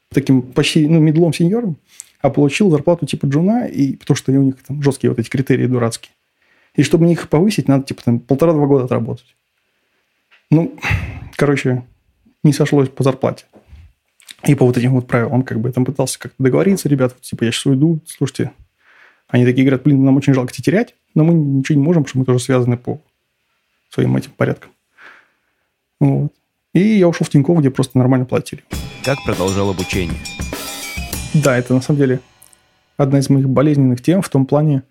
таким 0.09 0.42
почти 0.42 0.88
ну, 0.88 0.99
middle 0.98 1.24
ом 1.24 1.33
senior 1.33 1.62
ом, 1.62 1.76
а 2.20 2.31
получил 2.31 2.68
зарплату 2.68 3.07
типа 3.07 3.27
джуна, 3.27 3.68
и, 3.68 3.94
потому 3.94 4.16
что 4.16 4.33
у 4.33 4.42
них 4.42 4.57
там 4.61 4.83
жесткие 4.83 5.11
вот 5.11 5.20
эти 5.20 5.29
критерии 5.29 5.68
дурацкие. 5.68 6.11
И 6.75 6.83
чтобы 6.83 7.09
их 7.12 7.29
повысить, 7.29 7.68
надо 7.68 7.85
типа 7.85 8.03
там 8.03 8.18
полтора-два 8.18 8.66
года 8.66 8.87
отработать. 8.87 9.37
Ну, 10.51 10.77
короче, 11.37 11.85
не 12.42 12.53
сошлось 12.53 12.88
по 12.88 13.05
зарплате. 13.05 13.44
И 14.46 14.54
по 14.54 14.66
вот 14.66 14.76
этим 14.76 14.92
вот 14.92 15.07
правилам, 15.07 15.42
как 15.42 15.61
бы 15.61 15.72
там 15.72 15.85
пытался 15.85 16.18
как-то 16.18 16.42
договориться, 16.42 16.88
ребят, 16.88 17.18
типа, 17.20 17.44
я 17.44 17.52
сейчас 17.52 17.66
уйду, 17.66 18.00
слушайте. 18.07 18.52
Они 19.28 19.44
такие 19.44 19.64
говорят, 19.64 19.83
блин, 19.85 20.04
нам 20.04 20.16
очень 20.16 20.35
жалко 20.35 20.52
тебя 20.52 20.64
терять, 20.64 20.94
но 21.14 21.24
мы 21.24 21.35
ничего 21.35 21.78
не 21.78 21.85
можем, 21.85 22.04
потому 22.04 22.09
что 22.11 22.18
мы 22.18 22.24
тоже 22.24 22.44
связаны 22.44 22.76
по 22.76 23.00
своим 23.88 24.16
этим 24.16 24.33
порядкам. 24.33 24.70
Вот. 26.00 26.33
И 26.74 26.80
я 26.80 27.09
ушел 27.09 27.26
в 27.26 27.30
Тинькофф, 27.30 27.61
где 27.61 27.70
просто 27.70 27.96
нормально 27.96 28.26
платили. 28.26 28.64
Как 29.04 29.18
продолжал 29.24 29.70
обучение? 29.70 30.18
Да, 31.33 31.57
это 31.57 31.72
на 31.72 31.80
самом 31.80 32.00
деле 32.00 32.20
одна 32.96 33.18
из 33.18 33.30
моих 33.30 33.48
болезненных 33.48 34.02
тем 34.02 34.22
в 34.22 34.28
том 34.28 34.46
плане, 34.46 34.83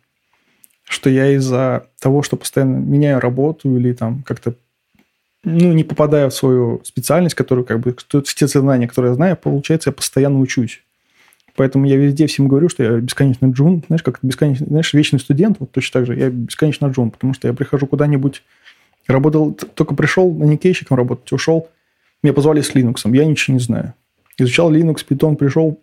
что 0.84 1.10
я 1.10 1.32
из-за 1.36 1.88
того, 2.00 2.24
что 2.24 2.38
постоянно 2.38 2.78
меняю 2.78 3.20
работу 3.20 3.76
или 3.78 3.94
там 3.94 4.24
как-то 4.24 4.56
ну, 5.44 5.74
не 5.74 5.84
попадаю 5.84 6.30
в 6.30 6.34
свою 6.34 6.82
специальность, 6.84 7.36
которую 7.36 7.66
как 7.66 7.80
бы 7.80 7.96
в 7.96 8.34
те 8.34 8.48
знания, 8.48 8.88
которые 8.88 9.12
я 9.12 9.16
знаю, 9.16 9.38
получается, 9.38 9.90
я 9.90 9.94
постоянно 9.94 10.40
учусь. 10.40 10.82
Поэтому 11.56 11.86
я 11.86 11.98
везде 11.98 12.26
всем 12.28 12.48
говорю, 12.48 12.70
что 12.70 12.84
я 12.84 12.92
бесконечно 12.98 13.46
джун, 13.48 13.84
знаешь, 13.88 14.02
как 14.02 14.20
бесконечно, 14.24 14.66
знаешь, 14.66 14.94
вечный 14.94 15.20
студент, 15.20 15.58
вот 15.60 15.72
точно 15.72 16.00
так 16.00 16.08
же, 16.08 16.16
я 16.16 16.30
бесконечно 16.30 16.88
джун, 16.88 17.12
потому 17.12 17.34
что 17.34 17.48
я 17.48 17.54
прихожу 17.54 17.86
куда-нибудь, 17.86 18.42
работал, 19.06 19.54
только 19.54 19.94
пришел 19.94 20.32
на 20.34 20.46
никейщиком 20.46 20.98
работать, 20.98 21.32
ушел, 21.32 21.70
меня 22.24 22.34
позвали 22.34 22.62
с 22.62 22.74
Linux, 22.74 23.02
я 23.14 23.26
ничего 23.26 23.54
не 23.54 23.60
знаю. 23.60 23.94
Изучал 24.38 24.74
Linux, 24.74 25.06
Python, 25.08 25.36
пришел, 25.36 25.80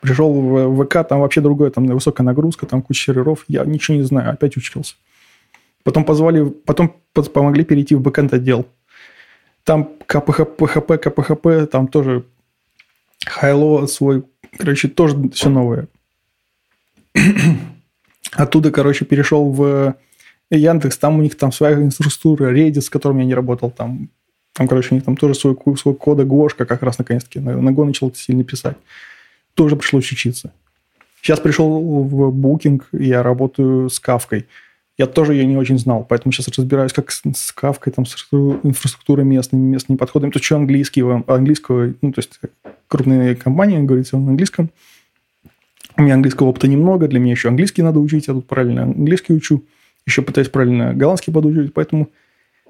пришел 0.00 0.32
в 0.32 0.84
ВК, 0.84 1.06
там 1.08 1.20
вообще 1.20 1.40
другое, 1.40 1.70
там 1.70 1.86
высокая 1.86 2.24
нагрузка, 2.24 2.66
там 2.66 2.82
куча 2.82 3.04
серверов, 3.04 3.44
я 3.46 3.64
ничего 3.64 3.98
не 3.98 4.02
знаю, 4.02 4.32
опять 4.32 4.56
учился. 4.56 4.94
Потом 5.82 6.04
позвали, 6.04 6.44
потом 6.44 6.94
помогли 7.12 7.64
перейти 7.64 7.94
в 7.94 8.00
бэкэнд 8.00 8.34
отдел. 8.34 8.66
Там 9.64 9.90
КПХП, 10.06 10.56
ПХП, 10.56 10.92
КПХП, 11.00 11.70
там 11.70 11.88
тоже 11.88 12.24
хайло 13.24 13.86
свой, 13.86 14.24
короче, 14.56 14.88
тоже 14.88 15.16
все 15.30 15.48
новое. 15.48 15.88
Оттуда, 18.32 18.70
короче, 18.70 19.04
перешел 19.04 19.52
в 19.52 19.96
Яндекс, 20.50 20.98
там 20.98 21.18
у 21.18 21.22
них 21.22 21.36
там 21.36 21.52
своя 21.52 21.76
инфраструктура, 21.76 22.52
Redis, 22.52 22.82
с 22.82 22.90
которым 22.90 23.18
я 23.18 23.24
не 23.24 23.34
работал, 23.34 23.70
там 23.70 24.08
там, 24.52 24.68
короче, 24.68 24.88
у 24.90 24.94
них 24.94 25.04
там 25.04 25.16
тоже 25.16 25.34
свой, 25.34 25.56
свой 25.78 25.94
кода 25.94 26.24
Гошка 26.24 26.66
как 26.66 26.82
раз 26.82 26.98
наконец-таки. 26.98 27.40
На, 27.40 27.56
на 27.56 27.70
Go 27.70 27.84
начал 27.84 28.14
сильно 28.14 28.44
писать. 28.44 28.76
Тоже 29.54 29.76
пришлось 29.76 30.10
учиться. 30.12 30.52
Сейчас 31.22 31.40
пришел 31.40 31.80
в 32.04 32.30
Booking, 32.30 32.82
я 32.92 33.22
работаю 33.22 33.88
с 33.88 33.98
Кавкой. 33.98 34.46
Я 34.98 35.06
тоже 35.06 35.34
ее 35.34 35.46
не 35.46 35.56
очень 35.56 35.78
знал, 35.78 36.04
поэтому 36.06 36.32
сейчас 36.32 36.48
разбираюсь, 36.48 36.92
как 36.92 37.10
с, 37.10 37.22
с 37.34 37.52
Кавкой, 37.52 37.92
там, 37.92 38.04
с 38.04 38.14
инфраструктурой 38.30 39.24
местными, 39.24 39.62
местными 39.62 39.96
подходами. 39.96 40.30
То 40.30 40.42
что 40.42 40.56
английский, 40.56 41.02
английского, 41.02 41.94
ну, 42.02 42.12
то 42.12 42.18
есть 42.18 42.38
крупные 42.88 43.34
компании, 43.34 43.80
говорится 43.80 44.18
на 44.18 44.30
английском. 44.30 44.70
У 45.96 46.02
меня 46.02 46.14
английского 46.14 46.48
опыта 46.48 46.68
немного, 46.68 47.08
для 47.08 47.20
меня 47.20 47.32
еще 47.32 47.48
английский 47.48 47.82
надо 47.82 48.00
учить, 48.00 48.26
я 48.26 48.34
тут 48.34 48.46
параллельно 48.46 48.82
английский 48.82 49.34
учу, 49.34 49.64
еще 50.06 50.22
пытаюсь 50.22 50.48
правильно 50.48 50.94
голландский 50.94 51.32
подучить, 51.32 51.72
поэтому 51.72 52.08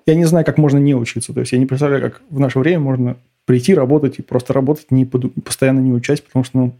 я 0.06 0.14
не 0.14 0.24
знаю, 0.24 0.44
как 0.44 0.58
можно 0.58 0.78
не 0.78 0.94
учиться. 0.94 1.32
То 1.32 1.40
есть 1.40 1.52
я 1.52 1.58
не 1.58 1.66
представляю, 1.66 2.02
как 2.02 2.22
в 2.30 2.40
наше 2.40 2.58
время 2.58 2.80
можно 2.80 3.16
прийти, 3.46 3.74
работать 3.74 4.18
и 4.18 4.22
просто 4.22 4.52
работать, 4.52 4.90
не 4.90 5.04
под, 5.04 5.32
постоянно 5.44 5.80
не 5.80 5.92
учась, 5.92 6.20
потому 6.20 6.44
что 6.44 6.58
ну, 6.58 6.74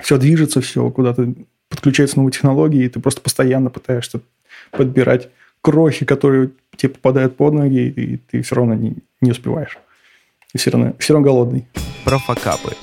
все 0.00 0.18
движется, 0.18 0.60
все 0.60 0.88
куда-то 0.90 1.34
подключаются 1.68 2.18
новые 2.18 2.32
технологии, 2.32 2.84
и 2.84 2.88
ты 2.88 3.00
просто 3.00 3.20
постоянно 3.20 3.70
пытаешься 3.70 4.20
подбирать 4.70 5.28
крохи, 5.62 6.06
которые 6.06 6.50
тебе 6.76 6.90
попадают 6.90 7.36
под 7.36 7.54
ноги, 7.54 7.88
и 7.88 8.16
ты 8.16 8.42
все 8.42 8.56
равно 8.56 8.74
не, 8.74 8.96
не 9.20 9.32
успеваешь. 9.32 9.78
И 10.54 10.58
все 10.58 10.70
равно, 10.70 10.94
все 10.98 11.12
равно 11.12 11.26
голодный. 11.26 11.66
Про 12.04 12.18
факапы. 12.18 12.74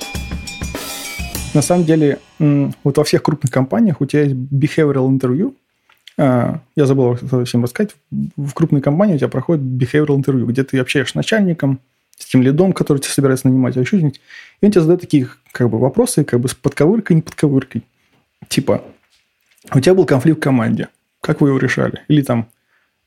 На 1.54 1.62
самом 1.62 1.84
деле, 1.84 2.18
вот 2.38 2.96
во 2.96 3.04
всех 3.04 3.22
крупных 3.22 3.50
компаниях 3.50 4.00
у 4.00 4.06
тебя 4.06 4.22
есть 4.22 4.34
behavioral 4.34 5.08
interview. 5.08 5.54
А, 6.16 6.60
я 6.76 6.86
забыл 6.86 7.16
всем 7.44 7.64
рассказать. 7.64 7.96
В 8.10 8.52
крупной 8.52 8.80
компании 8.80 9.14
у 9.14 9.18
тебя 9.18 9.28
проходит 9.28 9.62
behavioral 9.62 10.18
interview, 10.18 10.46
где 10.46 10.64
ты 10.64 10.78
общаешься 10.78 11.12
с 11.12 11.14
начальником, 11.14 11.80
с 12.16 12.26
тем 12.26 12.42
лидом, 12.42 12.72
который 12.72 12.98
тебя 12.98 13.12
собирается 13.12 13.48
нанимать, 13.48 13.76
а 13.76 13.80
еще. 13.80 13.98
И 13.98 14.04
он 14.04 14.70
тебе 14.70 14.80
задает 14.80 15.00
такие 15.00 15.28
как 15.52 15.70
бы, 15.70 15.78
вопросы, 15.78 16.24
как 16.24 16.40
бы 16.40 16.48
с 16.48 16.54
подковыркой, 16.54 17.16
не 17.16 17.22
подковыркой. 17.22 17.82
Типа, 18.48 18.82
у 19.72 19.80
тебя 19.80 19.94
был 19.94 20.04
конфликт 20.04 20.38
в 20.38 20.42
команде. 20.42 20.88
Как 21.28 21.42
вы 21.42 21.50
его 21.50 21.58
решали? 21.58 22.00
Или 22.08 22.22
там, 22.22 22.48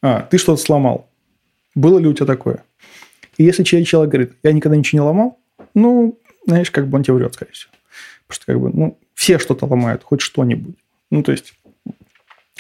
а, 0.03 0.21
ты 0.21 0.37
что-то 0.37 0.61
сломал. 0.61 1.09
Было 1.73 1.97
ли 1.97 2.05
у 2.05 2.13
тебя 2.13 2.27
такое? 2.27 2.63
И 3.39 3.43
если 3.43 3.63
человек 3.63 4.11
говорит, 4.11 4.33
я 4.43 4.51
никогда 4.51 4.77
ничего 4.77 5.01
не 5.01 5.07
ломал, 5.07 5.39
ну, 5.73 6.19
знаешь, 6.45 6.69
как 6.69 6.87
бы 6.87 6.97
он 6.97 7.03
тебе 7.03 7.15
врет, 7.15 7.33
скорее 7.33 7.53
всего. 7.53 7.71
Потому 8.27 8.35
что, 8.35 8.45
как 8.45 8.59
бы, 8.59 8.69
ну, 8.69 8.99
все 9.15 9.39
что-то 9.39 9.65
ломают, 9.65 10.03
хоть 10.03 10.21
что-нибудь. 10.21 10.75
Ну, 11.09 11.23
то 11.23 11.31
есть, 11.31 11.55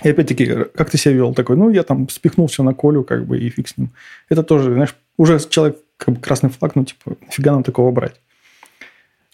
и 0.01 0.09
опять-таки, 0.09 0.47
как 0.73 0.89
ты 0.89 0.97
себя 0.97 1.13
вел? 1.13 1.35
Такой, 1.35 1.57
ну, 1.57 1.69
я 1.69 1.83
там 1.83 2.09
спихнул 2.09 2.47
все 2.47 2.63
на 2.63 2.73
Колю, 2.73 3.03
как 3.03 3.27
бы, 3.27 3.37
и 3.37 3.47
фиг 3.51 3.67
с 3.67 3.77
ним. 3.77 3.91
Это 4.29 4.41
тоже, 4.41 4.73
знаешь, 4.73 4.95
уже 5.17 5.37
человек, 5.47 5.77
как 5.97 6.15
бы, 6.15 6.21
красный 6.21 6.49
флаг, 6.49 6.75
ну, 6.75 6.85
типа, 6.85 7.17
нафига 7.21 7.51
нам 7.51 7.61
такого 7.61 7.91
брать? 7.91 8.19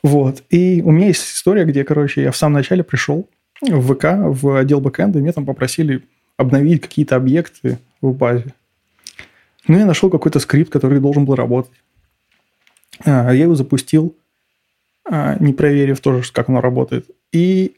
Вот. 0.03 0.43
И 0.49 0.81
у 0.83 0.91
меня 0.91 1.07
есть 1.07 1.23
история, 1.23 1.63
где, 1.63 1.85
короче, 1.85 2.21
я 2.21 2.33
в 2.33 2.37
самом 2.37 2.55
начале 2.55 2.83
пришел 2.83 3.29
в 3.61 3.93
ВК, 3.93 4.07
в 4.17 4.59
отдел 4.59 4.81
бэкэнда, 4.81 5.19
и 5.19 5.21
мне 5.21 5.31
там 5.31 5.45
попросили 5.45 6.03
обновить 6.37 6.81
какие-то 6.81 7.15
объекты 7.15 7.79
в 8.01 8.13
базе. 8.13 8.53
Ну, 9.67 9.77
я 9.77 9.85
нашел 9.85 10.09
какой-то 10.09 10.39
скрипт, 10.39 10.71
который 10.71 10.99
должен 10.99 11.25
был 11.25 11.35
работать. 11.35 11.73
А, 13.03 13.33
я 13.33 13.43
его 13.43 13.55
запустил, 13.55 14.15
а, 15.03 15.35
не 15.39 15.53
проверив 15.53 15.99
тоже, 15.99 16.31
как 16.31 16.49
оно 16.49 16.61
работает. 16.61 17.09
И 17.31 17.75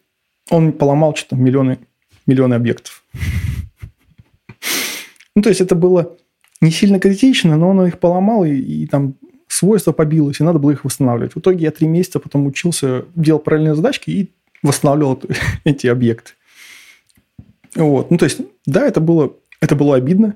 он 0.50 0.74
поломал 0.74 1.16
что-то 1.16 1.36
миллионы, 1.36 1.80
миллионы 2.28 2.54
объектов. 2.56 3.04
Ну, 5.36 5.44
то 5.44 5.50
есть, 5.50 5.62
это 5.62 5.74
было 5.74 6.18
не 6.60 6.72
сильно 6.72 7.00
критично, 7.00 7.56
но 7.56 7.70
он 7.70 7.86
их 7.86 8.00
поломал, 8.00 8.44
и, 8.44 8.52
и 8.52 8.88
там 8.88 9.16
свойства 9.48 9.94
побилось, 9.94 10.40
и 10.40 10.44
надо 10.44 10.60
было 10.60 10.72
их 10.72 10.84
восстанавливать. 10.84 11.34
В 11.34 11.40
итоге 11.40 11.64
я 11.64 11.72
три 11.72 11.88
месяца 11.88 12.20
потом 12.20 12.46
учился, 12.46 13.06
делал 13.16 13.40
параллельные 13.40 13.76
задачки 13.76 14.10
и 14.10 14.32
восстанавливал 14.64 15.22
эти 15.64 15.88
объекты. 15.88 16.34
Вот. 17.76 18.12
Ну, 18.12 18.18
то 18.18 18.26
есть, 18.26 18.42
да, 18.66 18.86
это 18.86 19.00
было, 19.00 19.34
это 19.62 19.76
было 19.76 19.96
обидно, 19.96 20.36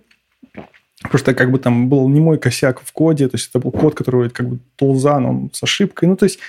потому 1.02 1.20
что 1.20 1.34
как 1.34 1.52
бы 1.52 1.60
там 1.60 1.90
был 1.90 2.08
не 2.08 2.20
мой 2.20 2.38
косяк 2.38 2.82
в 2.82 2.92
коде, 2.92 3.28
то 3.28 3.36
есть 3.36 3.50
это 3.50 3.60
был 3.60 3.72
код, 3.72 3.96
который 3.96 4.30
как 4.30 4.48
бы 4.48 4.60
тулза, 4.76 5.20
но 5.20 5.30
он 5.30 5.50
с 5.54 5.64
ошибкой. 5.64 6.10
Ну, 6.10 6.16
то 6.16 6.26
есть, 6.26 6.40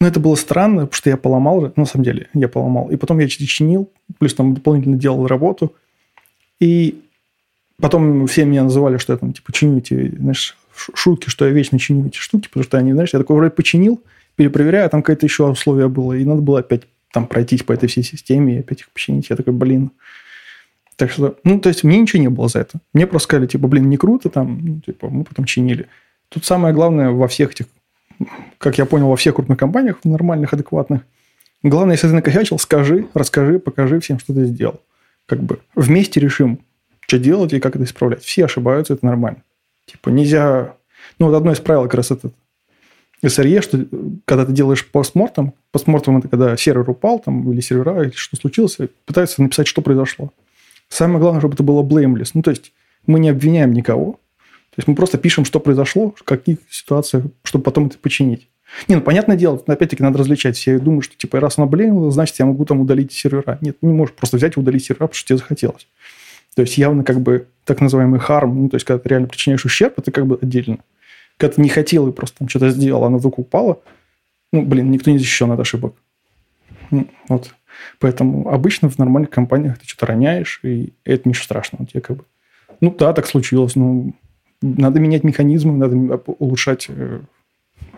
ну, 0.00 0.06
это 0.06 0.20
было 0.20 0.36
странно, 0.36 0.82
потому 0.82 0.96
что 0.96 1.10
я 1.10 1.16
поломал, 1.16 1.60
ну, 1.60 1.72
на 1.76 1.84
самом 1.84 2.04
деле, 2.04 2.28
я 2.32 2.48
поломал. 2.48 2.90
И 2.90 2.96
потом 2.96 3.18
я 3.18 3.28
чинил, 3.28 3.90
плюс 4.18 4.34
там 4.34 4.54
дополнительно 4.54 4.96
делал 4.96 5.26
работу. 5.26 5.74
И 6.60 7.02
потом 7.80 8.26
все 8.26 8.44
меня 8.44 8.64
называли, 8.64 8.98
что 8.98 9.12
я 9.12 9.18
там, 9.18 9.32
типа, 9.32 9.52
чиню 9.52 9.78
эти, 9.78 10.16
знаешь, 10.16 10.56
шутки, 10.72 11.28
что 11.28 11.46
я 11.46 11.52
вечно 11.52 11.78
чиню 11.78 12.06
эти 12.06 12.18
штуки, 12.18 12.48
потому 12.48 12.64
что 12.64 12.78
они, 12.78 12.92
знаешь, 12.92 13.12
я 13.12 13.18
такой 13.18 13.36
вроде 13.36 13.50
починил, 13.50 14.00
перепроверяю, 14.36 14.86
а 14.86 14.88
там 14.88 15.02
какое-то 15.02 15.26
еще 15.26 15.48
условие 15.48 15.88
было, 15.88 16.12
и 16.12 16.24
надо 16.24 16.42
было 16.42 16.60
опять 16.60 16.82
там 17.12 17.26
пройтись 17.26 17.62
по 17.62 17.72
этой 17.72 17.88
всей 17.88 18.02
системе 18.02 18.56
и 18.56 18.60
опять 18.60 18.80
их 18.80 18.90
починить. 18.90 19.30
Я 19.30 19.36
такой, 19.36 19.52
блин. 19.52 19.90
Так 20.96 21.10
что, 21.10 21.36
ну, 21.44 21.60
то 21.60 21.68
есть, 21.68 21.84
мне 21.84 22.00
ничего 22.00 22.20
не 22.20 22.28
было 22.28 22.48
за 22.48 22.60
это. 22.60 22.80
Мне 22.92 23.06
просто 23.06 23.28
сказали, 23.28 23.46
типа, 23.46 23.68
блин, 23.68 23.88
не 23.88 23.96
круто 23.96 24.28
там, 24.30 24.60
ну, 24.60 24.80
типа, 24.80 25.08
мы 25.08 25.24
потом 25.24 25.44
чинили. 25.44 25.86
Тут 26.28 26.44
самое 26.44 26.74
главное 26.74 27.10
во 27.10 27.28
всех 27.28 27.52
этих, 27.52 27.66
как 28.58 28.78
я 28.78 28.84
понял, 28.84 29.08
во 29.08 29.16
всех 29.16 29.36
крупных 29.36 29.58
компаниях, 29.58 30.00
нормальных, 30.04 30.52
адекватных, 30.52 31.02
главное, 31.62 31.94
если 31.94 32.08
ты 32.08 32.14
накосячил, 32.14 32.58
скажи, 32.58 33.06
расскажи, 33.14 33.58
покажи 33.58 34.00
всем, 34.00 34.18
что 34.18 34.34
ты 34.34 34.44
сделал. 34.46 34.80
Как 35.26 35.40
бы 35.40 35.60
вместе 35.74 36.20
решим, 36.20 36.60
что 37.00 37.18
делать 37.18 37.52
и 37.52 37.60
как 37.60 37.76
это 37.76 37.84
исправлять. 37.84 38.22
Все 38.22 38.46
ошибаются, 38.46 38.94
это 38.94 39.06
нормально. 39.06 39.42
Типа 39.86 40.10
нельзя... 40.10 40.74
Ну, 41.18 41.26
вот 41.26 41.34
одно 41.36 41.52
из 41.52 41.60
правил 41.60 41.84
как 41.84 41.94
раз 41.94 42.10
это 42.10 42.30
SRE, 43.22 43.62
что 43.62 43.84
когда 44.24 44.44
ты 44.44 44.52
делаешь 44.52 44.86
постмортом, 44.86 45.54
постмортом 45.72 46.18
это 46.18 46.28
когда 46.28 46.56
сервер 46.56 46.88
упал 46.88 47.18
там, 47.18 47.50
или 47.52 47.60
сервера, 47.60 48.02
или 48.02 48.12
что 48.14 48.36
случилось, 48.36 48.78
пытаются 49.06 49.42
написать, 49.42 49.66
что 49.66 49.82
произошло. 49.82 50.32
Самое 50.88 51.18
главное, 51.20 51.40
чтобы 51.40 51.54
это 51.54 51.62
было 51.62 51.82
blameless. 51.82 52.30
Ну, 52.34 52.42
то 52.42 52.50
есть, 52.50 52.72
мы 53.06 53.18
не 53.20 53.28
обвиняем 53.28 53.72
никого. 53.72 54.12
То 54.70 54.78
есть, 54.78 54.88
мы 54.88 54.94
просто 54.94 55.18
пишем, 55.18 55.44
что 55.44 55.60
произошло, 55.60 56.14
в 56.16 56.22
каких 56.22 56.58
ситуациях, 56.70 57.24
чтобы 57.42 57.64
потом 57.64 57.86
это 57.86 57.98
починить. 57.98 58.48
Не, 58.86 58.96
ну, 58.96 59.00
понятное 59.00 59.36
дело, 59.36 59.62
опять-таки 59.66 60.02
надо 60.02 60.18
различать. 60.18 60.56
Все 60.56 60.78
думают, 60.78 61.04
что, 61.04 61.16
типа, 61.16 61.40
раз 61.40 61.58
она 61.58 61.66
блеймила, 61.66 62.10
значит, 62.10 62.38
я 62.38 62.46
могу 62.46 62.64
там 62.64 62.80
удалить 62.80 63.12
сервера. 63.12 63.58
Нет, 63.60 63.78
не 63.82 63.92
можешь 63.92 64.14
просто 64.14 64.36
взять 64.36 64.56
и 64.56 64.60
удалить 64.60 64.84
сервера, 64.84 65.06
потому 65.06 65.16
что 65.16 65.28
тебе 65.28 65.38
захотелось. 65.38 65.88
То 66.54 66.62
есть, 66.62 66.78
явно 66.78 67.02
как 67.04 67.20
бы 67.20 67.48
так 67.64 67.80
называемый 67.80 68.20
харм, 68.20 68.62
ну, 68.62 68.68
то 68.68 68.76
есть, 68.76 68.86
когда 68.86 69.02
ты 69.02 69.08
реально 69.08 69.28
причиняешь 69.28 69.64
ущерб, 69.64 69.98
это 69.98 70.10
как 70.10 70.26
бы 70.26 70.38
отдельно 70.40 70.78
когда 71.38 71.54
ты 71.54 71.62
не 71.62 71.68
хотел 71.68 72.08
и 72.08 72.12
просто 72.12 72.40
там 72.40 72.48
что-то 72.48 72.70
сделал, 72.70 73.04
она 73.04 73.16
вдруг 73.16 73.38
упала, 73.38 73.80
ну, 74.52 74.62
блин, 74.62 74.90
никто 74.90 75.10
не 75.10 75.18
защищен 75.18 75.50
от 75.50 75.60
ошибок. 75.60 75.94
Ну, 76.90 77.06
вот. 77.28 77.54
Поэтому 78.00 78.48
обычно 78.50 78.90
в 78.90 78.98
нормальных 78.98 79.30
компаниях 79.30 79.78
ты 79.78 79.86
что-то 79.86 80.06
роняешь, 80.06 80.60
и 80.62 80.92
это 81.04 81.28
ничего 81.28 81.44
страшного. 81.44 81.86
Тебе 81.86 82.00
как 82.00 82.16
бы... 82.18 82.24
Ну 82.80 82.90
да, 82.90 83.12
так 83.12 83.26
случилось. 83.26 83.76
Ну, 83.76 84.14
надо 84.60 85.00
менять 85.00 85.22
механизмы, 85.22 85.76
надо 85.76 86.16
улучшать 86.38 86.86
э, 86.88 87.20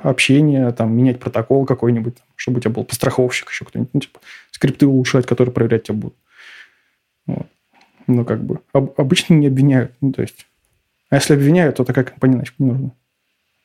общение, 0.02 0.70
там, 0.72 0.94
менять 0.94 1.18
протокол 1.18 1.64
какой-нибудь, 1.64 2.16
чтобы 2.36 2.58
у 2.58 2.60
тебя 2.60 2.72
был 2.72 2.84
постраховщик 2.84 3.50
еще 3.50 3.64
кто-нибудь. 3.64 3.94
Ну, 3.94 4.00
типа, 4.00 4.20
скрипты 4.50 4.86
улучшать, 4.86 5.26
которые 5.26 5.52
проверять 5.52 5.84
тебя 5.84 5.96
будут. 5.96 6.16
Вот. 7.26 7.46
Ну, 8.06 8.24
как 8.24 8.42
бы. 8.42 8.60
Об, 8.72 8.92
обычно 9.00 9.34
не 9.34 9.46
обвиняют. 9.46 9.92
Ну, 10.00 10.12
то 10.12 10.22
есть... 10.22 10.46
А 11.08 11.16
если 11.16 11.34
обвиняют, 11.34 11.76
то 11.76 11.84
такая 11.84 12.04
компания, 12.04 12.34
значит, 12.34 12.54
не 12.58 12.66
нужна. 12.66 12.90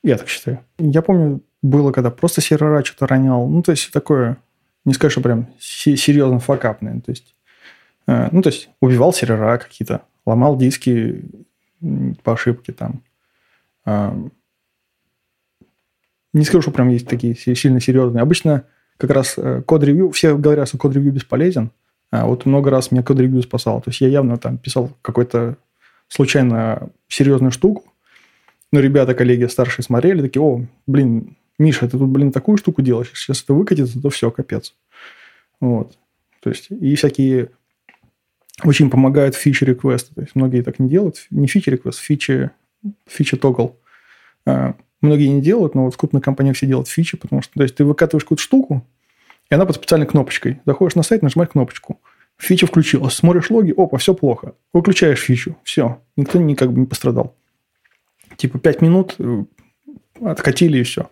Я 0.06 0.20
так 0.20 0.28
считаю. 0.28 0.60
Я 0.78 1.02
помню, 1.02 1.42
было, 1.64 1.92
когда 1.92 2.12
просто 2.12 2.40
сервера 2.40 2.84
что-то 2.84 3.08
ронял. 3.08 3.48
Ну, 3.48 3.64
то 3.64 3.72
есть, 3.72 3.92
такое, 3.92 4.38
не 4.86 4.94
скажу, 4.94 5.14
что 5.14 5.22
прям 5.22 5.48
серьезно 5.60 6.38
факапное. 6.38 7.02
То 7.02 7.10
есть, 7.10 7.36
э, 8.06 8.30
ну, 8.32 8.44
то 8.44 8.50
есть, 8.50 8.70
убивал 8.82 9.14
сервера 9.14 9.58
какие-то, 9.58 10.04
ломал 10.24 10.58
диски 10.60 11.26
по 12.24 12.34
ошибке 12.34 12.72
там. 12.72 13.02
Э, 13.88 14.16
не 16.34 16.46
скажу, 16.46 16.62
что 16.62 16.72
прям 16.72 16.90
есть 16.90 17.08
такие 17.08 17.36
сильно 17.36 17.80
серьезные. 17.80 18.22
Обычно 18.22 18.66
как 18.98 19.10
раз 19.10 19.34
э, 19.38 19.64
код-ревью, 19.64 20.12
все 20.12 20.38
говорят, 20.38 20.68
что 20.68 20.78
код-ревью 20.78 21.14
бесполезен, 21.14 21.72
а 22.12 22.28
вот 22.28 22.46
много 22.46 22.70
раз 22.70 22.92
меня 22.92 23.02
код-ревью 23.02 23.42
спасал. 23.42 23.82
То 23.82 23.90
есть, 23.90 24.02
я 24.02 24.10
явно 24.10 24.38
там 24.38 24.60
писал 24.60 24.92
какой-то 25.02 25.58
случайно 26.10 26.92
серьезную 27.08 27.52
штуку, 27.52 27.92
ну, 28.72 28.80
ребята, 28.80 29.14
коллеги 29.14 29.46
старшие 29.46 29.84
смотрели, 29.84 30.22
такие, 30.22 30.42
о, 30.42 30.66
блин, 30.88 31.38
Миша, 31.58 31.88
ты 31.88 31.98
тут, 31.98 32.10
блин, 32.10 32.32
такую 32.32 32.58
штуку 32.58 32.82
делаешь, 32.82 33.12
сейчас 33.14 33.44
это 33.44 33.54
выкатится, 33.54 34.02
то 34.02 34.10
все, 34.10 34.32
капец. 34.32 34.76
Вот. 35.60 35.98
То 36.42 36.50
есть, 36.50 36.68
и 36.70 36.96
всякие 36.96 37.50
очень 38.64 38.90
помогают 38.90 39.36
фичи 39.36 39.64
реквесты. 39.64 40.14
То 40.14 40.22
есть, 40.22 40.36
многие 40.36 40.62
так 40.62 40.80
не 40.80 40.90
делают. 40.90 41.26
Не 41.30 41.48
фичи 41.48 41.70
реквест, 41.70 42.00
фичи, 42.00 42.52
фичи 43.08 43.38
тогл. 43.38 43.80
А, 44.46 44.76
многие 45.02 45.28
не 45.28 45.42
делают, 45.42 45.76
но 45.76 45.86
вот 45.86 45.94
в 45.94 45.98
крупных 45.98 46.24
компаниях 46.24 46.56
все 46.56 46.68
делают 46.68 46.88
фичи, 46.88 47.18
потому 47.18 47.42
что, 47.42 47.54
то 47.54 47.64
есть, 47.64 47.76
ты 47.76 47.84
выкатываешь 47.84 48.24
какую-то 48.24 48.44
штуку, 48.44 48.86
и 49.50 49.56
она 49.56 49.66
под 49.66 49.76
специальной 49.76 50.08
кнопочкой. 50.08 50.62
Заходишь 50.66 50.96
на 50.96 51.04
сайт, 51.04 51.22
нажимаешь 51.22 51.52
кнопочку. 51.52 52.00
Фича 52.38 52.68
включилась. 52.68 53.14
Смотришь 53.14 53.50
логи, 53.50 53.74
опа, 53.76 53.98
все 53.98 54.14
плохо. 54.14 54.56
Выключаешь 54.74 55.20
фичу. 55.22 55.58
Все. 55.64 56.02
Никто 56.18 56.40
не, 56.40 56.56
как 56.56 56.74
бы 56.74 56.80
не 56.82 56.86
пострадал. 56.86 57.36
Типа 58.38 58.60
5 58.60 58.82
минут 58.82 59.16
э, 59.20 59.46
откатили 60.22 60.80
и 60.80 60.84
все. 60.84 61.10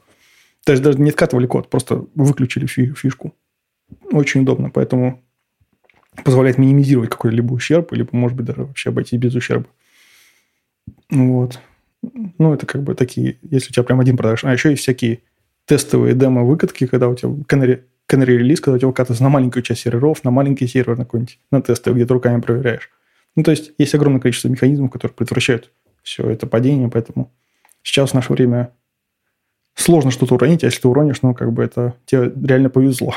Есть 0.68 0.82
даже 0.82 1.00
не 1.00 1.10
откатывали 1.10 1.48
код, 1.48 1.70
просто 1.70 2.06
выключили 2.16 2.66
фишку. 2.66 3.34
Очень 4.12 4.42
удобно, 4.42 4.70
поэтому 4.70 5.22
позволяет 6.24 6.58
минимизировать 6.58 7.10
какой-либо 7.10 7.54
ущерб, 7.54 7.92
либо, 7.92 8.10
может 8.12 8.38
быть, 8.38 8.46
даже 8.46 8.64
вообще 8.64 8.90
обойтись 8.90 9.20
без 9.20 9.36
ущерба. 9.36 9.68
Вот. 11.10 11.60
Ну, 12.02 12.54
это 12.54 12.66
как 12.66 12.84
бы 12.84 12.96
такие, 12.96 13.38
если 13.42 13.70
у 13.70 13.74
тебя 13.74 13.84
прям 13.84 14.00
один 14.00 14.18
продаж. 14.18 14.44
А 14.44 14.54
еще 14.54 14.70
есть 14.70 14.84
всякие 14.84 15.22
тестовые 15.66 16.16
демо-выкатки, 16.16 16.88
когда 16.88 17.08
у 17.08 17.16
тебя 17.16 17.30
canary, 17.30 17.84
canary 18.10 18.38
релиз, 18.38 18.60
когда 18.60 18.76
у 18.76 18.80
тебя 18.80 18.88
выкатывается 18.88 19.24
на 19.24 19.30
маленькую 19.30 19.64
часть 19.64 19.82
серверов, 19.82 20.24
на 20.24 20.32
маленький 20.32 20.68
сервер 20.68 20.98
на 20.98 21.06
какой-нибудь, 21.06 21.40
на 21.52 21.62
тесты, 21.62 21.92
где 21.92 22.06
ты 22.06 22.14
руками 22.14 22.42
проверяешь. 22.42 22.90
Ну, 23.36 23.44
то 23.44 23.52
есть, 23.52 23.72
есть 23.78 23.96
огромное 23.96 24.22
количество 24.22 24.50
механизмов, 24.50 24.92
которые 24.92 25.16
предотвращают 25.16 25.72
все 26.04 26.30
это 26.30 26.46
падение, 26.46 26.90
поэтому 26.90 27.32
сейчас 27.82 28.12
в 28.12 28.14
наше 28.14 28.32
время 28.34 28.72
сложно 29.76 30.12
что-то 30.12 30.36
уронить, 30.36 30.64
а 30.64 30.68
если 30.68 30.82
ты 30.82 30.88
уронишь, 30.88 31.22
ну, 31.22 31.34
как 31.34 31.52
бы 31.52 31.64
это 31.64 31.96
тебе 32.06 32.32
реально 32.46 32.70
повезло 32.70 33.16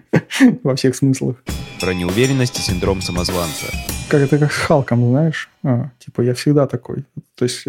во 0.62 0.76
всех 0.76 0.96
смыслах. 0.96 1.42
Про 1.80 1.94
неуверенность 1.94 2.58
и 2.58 2.62
синдром 2.62 3.00
самозванца. 3.02 3.66
Как 4.08 4.22
это 4.22 4.38
как 4.38 4.52
с 4.52 4.56
Халком, 4.56 5.10
знаешь? 5.10 5.50
А, 5.62 5.90
типа, 5.98 6.22
я 6.22 6.34
всегда 6.34 6.66
такой. 6.66 7.04
То 7.36 7.44
есть, 7.44 7.64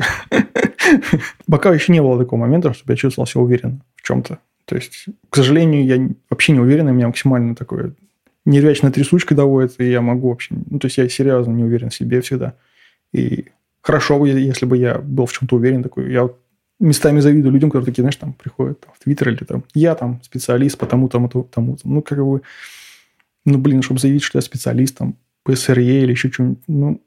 пока 1.47 1.74
еще 1.74 1.91
не 1.91 2.02
было 2.02 2.17
такого 2.17 2.39
момента, 2.39 2.74
чтобы 2.74 2.93
я 2.93 2.97
чувствовал 2.97 3.28
себя 3.28 3.41
уверенно 3.41 3.82
в 3.95 4.02
чем-то. 4.02 4.39
То 4.65 4.76
есть, 4.76 5.06
к 5.30 5.36
сожалению, 5.36 5.86
я 5.86 6.10
вообще 6.30 6.54
не 6.54 6.60
уверен, 6.60 6.88
у 6.88 6.93
меня 6.93 7.08
максимально 7.08 7.56
такое 7.56 7.93
нервячная 8.45 8.91
трясучка 8.91 9.36
доводит, 9.36 9.80
и 9.80 9.89
я 9.89 10.02
могу 10.02 10.30
вообще... 10.30 10.56
Ну, 10.69 10.80
то 10.80 10.88
есть, 10.88 10.97
я 10.97 11.08
серьезно 11.10 11.52
не 11.52 11.63
уверен 11.63 11.89
в 11.89 11.95
себе 11.95 12.21
всегда. 12.21 12.56
И 13.13 13.50
хорошо 13.82 14.20
бы, 14.20 14.30
если 14.30 14.65
бы 14.65 14.78
я 14.78 15.00
был 15.00 15.26
в 15.26 15.34
чем-то 15.34 15.56
уверен 15.56 15.84
такой. 15.84 16.12
Я 16.12 16.30
местами 16.80 17.20
завидую 17.20 17.54
людям, 17.54 17.70
которые 17.70 17.86
такие, 17.86 18.02
знаешь, 18.02 18.15
там 18.15 18.34
приходят 18.34 18.80
там, 18.80 18.91
в 18.94 19.04
Твиттер 19.04 19.30
или 19.30 19.44
там, 19.44 19.63
я 19.74 19.96
там 19.96 20.22
специалист 20.24 20.78
по 20.78 20.86
тому, 20.86 21.10
тому, 21.10 21.30
тому, 21.30 21.44
тому. 21.46 21.78
Ну, 21.84 22.02
как 22.02 22.17
бы, 22.17 22.41
ну, 23.46 23.58
блин, 23.58 23.82
чтобы 23.82 24.00
заявить, 24.00 24.24
что 24.24 24.38
я 24.38 24.41
специалист 24.41 24.98
там 24.98 25.15
по 25.44 25.52
SRE 25.52 26.04
или 26.04 26.12
еще 26.12 26.32
что-нибудь, 26.32 26.60
ну, 26.67 27.02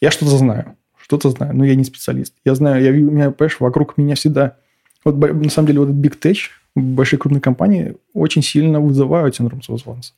я 0.00 0.10
что-то 0.10 0.36
знаю, 0.36 0.76
что-то 0.96 1.30
знаю, 1.30 1.56
но 1.56 1.64
я 1.64 1.74
не 1.74 1.84
специалист. 1.84 2.34
Я 2.44 2.54
знаю, 2.54 2.82
я, 2.82 2.90
у 2.90 3.10
меня, 3.10 3.30
понимаешь, 3.30 3.60
вокруг 3.60 3.98
меня 3.98 4.14
всегда... 4.14 4.56
Вот, 5.04 5.16
на 5.16 5.50
самом 5.50 5.66
деле, 5.68 5.80
вот 5.80 5.90
этот 5.90 6.04
Big 6.04 6.18
Tech, 6.18 6.36
большие 6.74 7.18
крупные 7.18 7.40
компании 7.40 7.96
очень 8.12 8.42
сильно 8.42 8.80
вызывают 8.80 9.36
синдром 9.36 9.62
самозванца. 9.62 10.12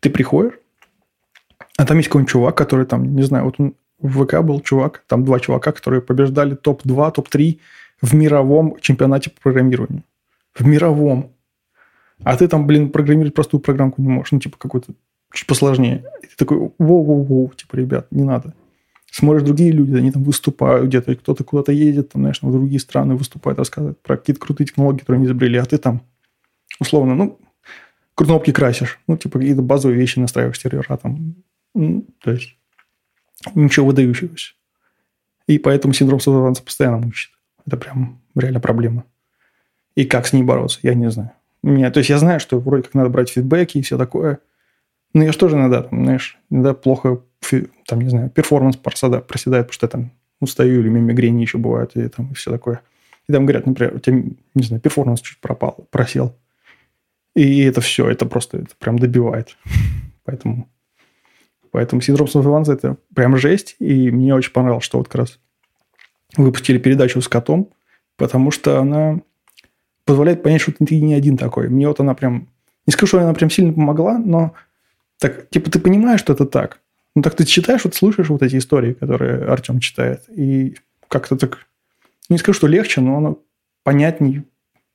Ты 0.00 0.10
приходишь, 0.10 0.54
а 1.76 1.86
там 1.86 1.98
есть 1.98 2.08
какой-нибудь 2.08 2.30
чувак, 2.30 2.56
который 2.56 2.86
там, 2.86 3.14
не 3.14 3.22
знаю, 3.22 3.44
вот 3.44 3.56
он 3.58 3.74
в 4.04 4.24
ВК 4.24 4.42
был 4.42 4.60
чувак, 4.60 5.02
там 5.06 5.24
два 5.24 5.40
чувака, 5.40 5.72
которые 5.72 6.02
побеждали 6.02 6.54
топ-2, 6.54 7.12
топ-3 7.12 7.58
в 8.02 8.14
мировом 8.14 8.76
чемпионате 8.80 9.30
по 9.30 9.40
программированию. 9.40 10.04
В 10.54 10.66
мировом. 10.66 11.32
А 12.22 12.36
ты 12.36 12.46
там, 12.46 12.66
блин, 12.66 12.90
программировать 12.90 13.34
простую 13.34 13.60
программку 13.62 14.02
не 14.02 14.08
можешь. 14.08 14.32
Ну, 14.32 14.40
типа, 14.40 14.58
какой-то 14.58 14.92
чуть 15.32 15.46
посложнее. 15.46 16.04
И 16.22 16.26
ты 16.26 16.36
такой, 16.36 16.58
воу-воу-воу, 16.78 17.56
типа, 17.56 17.76
ребят, 17.76 18.06
не 18.10 18.24
надо. 18.24 18.52
Смотришь, 19.10 19.42
другие 19.42 19.72
люди, 19.72 19.96
они 19.96 20.10
там 20.10 20.22
выступают 20.22 20.86
где-то, 20.88 21.12
и 21.12 21.14
кто-то 21.14 21.42
куда-то 21.42 21.72
едет, 21.72 22.10
там, 22.10 22.22
знаешь, 22.22 22.42
в 22.42 22.52
другие 22.52 22.80
страны 22.80 23.14
выступает, 23.14 23.58
рассказывает 23.58 23.98
про 24.02 24.18
какие-то 24.18 24.40
крутые 24.40 24.66
технологии, 24.66 25.00
которые 25.00 25.20
они 25.20 25.26
изобрели, 25.26 25.56
а 25.56 25.64
ты 25.64 25.78
там, 25.78 26.02
условно, 26.78 27.14
ну, 27.14 27.38
кнопки 28.14 28.52
красишь, 28.52 28.98
ну, 29.06 29.16
типа, 29.16 29.38
какие-то 29.38 29.62
базовые 29.62 29.98
вещи 29.98 30.18
настраиваешь 30.18 30.60
сервера 30.60 30.96
там. 30.96 31.36
Ну, 31.74 32.06
то 32.22 32.32
есть, 32.32 32.56
ничего 33.54 33.86
выдающегося. 33.86 34.52
И 35.46 35.58
поэтому 35.58 35.92
синдром 35.94 36.20
самозванца 36.20 36.62
постоянно 36.62 36.98
мучит. 36.98 37.32
Это 37.66 37.76
прям 37.76 38.20
реально 38.34 38.60
проблема. 38.60 39.04
И 39.94 40.04
как 40.04 40.26
с 40.26 40.32
ней 40.32 40.42
бороться, 40.42 40.80
я 40.82 40.94
не 40.94 41.10
знаю. 41.10 41.32
Меня, 41.62 41.90
то 41.90 41.98
есть 41.98 42.10
я 42.10 42.18
знаю, 42.18 42.40
что 42.40 42.58
вроде 42.58 42.84
как 42.84 42.94
надо 42.94 43.08
брать 43.08 43.30
фидбэки 43.30 43.78
и 43.78 43.82
все 43.82 43.96
такое. 43.96 44.40
Но 45.14 45.22
я 45.22 45.32
же 45.32 45.38
тоже 45.38 45.56
иногда, 45.56 45.86
знаешь, 45.90 46.38
иногда 46.50 46.74
плохо, 46.74 47.22
там, 47.86 48.00
не 48.00 48.08
знаю, 48.08 48.30
performance 48.30 48.76
проседает, 48.76 49.26
проседает, 49.26 49.66
потому 49.66 49.74
что 49.74 49.86
я 49.86 49.90
там 49.90 50.12
устаю, 50.40 50.80
или 50.80 50.88
мигрени 50.88 51.42
еще 51.42 51.58
бывают, 51.58 51.96
и 51.96 52.08
там 52.08 52.32
и 52.32 52.34
все 52.34 52.50
такое. 52.50 52.80
И 53.28 53.32
там 53.32 53.46
говорят, 53.46 53.66
например, 53.66 53.94
у 53.94 53.98
тебя, 54.00 54.22
не 54.54 54.62
знаю, 54.62 54.82
performance 54.82 55.20
чуть 55.20 55.38
пропал, 55.38 55.86
просел. 55.90 56.36
И 57.34 57.62
это 57.62 57.80
все, 57.80 58.10
это 58.10 58.26
просто, 58.26 58.58
это 58.58 58.76
прям 58.78 58.98
добивает. 58.98 59.56
Поэтому, 60.24 60.68
поэтому 61.74 62.00
синдром 62.00 62.28
самозванца– 62.28 62.72
это 62.74 62.98
прям 63.16 63.36
жесть. 63.36 63.74
И 63.80 64.08
мне 64.12 64.32
очень 64.32 64.52
понравилось, 64.52 64.84
что 64.84 64.98
вот 64.98 65.08
как 65.08 65.16
раз 65.16 65.40
выпустили 66.36 66.78
передачу 66.78 67.20
с 67.20 67.26
котом, 67.26 67.68
потому 68.16 68.52
что 68.52 68.78
она 68.78 69.22
позволяет 70.04 70.44
понять, 70.44 70.60
что 70.60 70.70
ты 70.70 71.00
не 71.00 71.14
один 71.14 71.36
такой. 71.36 71.68
Мне 71.68 71.88
вот 71.88 71.98
она 71.98 72.14
прям... 72.14 72.48
Не 72.86 72.92
скажу, 72.92 73.08
что 73.08 73.20
она 73.20 73.34
прям 73.34 73.50
сильно 73.50 73.72
помогла, 73.72 74.18
но 74.18 74.54
так, 75.18 75.50
типа, 75.50 75.68
ты 75.68 75.80
понимаешь, 75.80 76.20
что 76.20 76.32
это 76.32 76.46
так. 76.46 76.78
Ну, 77.16 77.22
так 77.22 77.34
ты 77.34 77.44
читаешь, 77.44 77.82
вот 77.82 77.96
слушаешь 77.96 78.28
вот 78.28 78.42
эти 78.42 78.56
истории, 78.56 78.92
которые 78.92 79.44
Артем 79.44 79.80
читает, 79.80 80.22
и 80.28 80.76
как-то 81.08 81.36
так... 81.36 81.66
Не 82.28 82.38
скажу, 82.38 82.56
что 82.56 82.68
легче, 82.68 83.00
но 83.00 83.16
оно 83.16 83.38
понятней. 83.82 84.44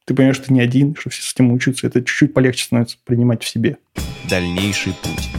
Ты 0.05 0.13
понимаешь, 0.13 0.37
что 0.37 0.47
ты 0.47 0.53
не 0.53 0.61
один, 0.61 0.95
что 0.95 1.09
все 1.09 1.23
с 1.23 1.33
этим 1.33 1.51
учатся. 1.51 1.87
Это 1.87 1.99
чуть-чуть 1.99 2.33
полегче 2.33 2.63
становится 2.63 2.97
принимать 3.03 3.43
в 3.43 3.49
себе. 3.49 3.79
Дальнейший 4.29 4.93
путь. 5.03 5.29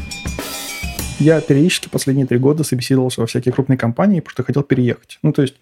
Я 1.21 1.41
периодически 1.43 1.89
последние 1.89 2.27
три 2.27 2.39
года 2.39 2.65
собеседовался 2.65 3.21
во 3.21 3.27
всякие 3.27 3.53
крупные 3.53 3.77
компании, 3.77 4.21
потому 4.21 4.33
что 4.33 4.43
хотел 4.43 4.63
переехать. 4.63 5.19
Ну, 5.23 5.33
то 5.33 5.43
есть, 5.43 5.55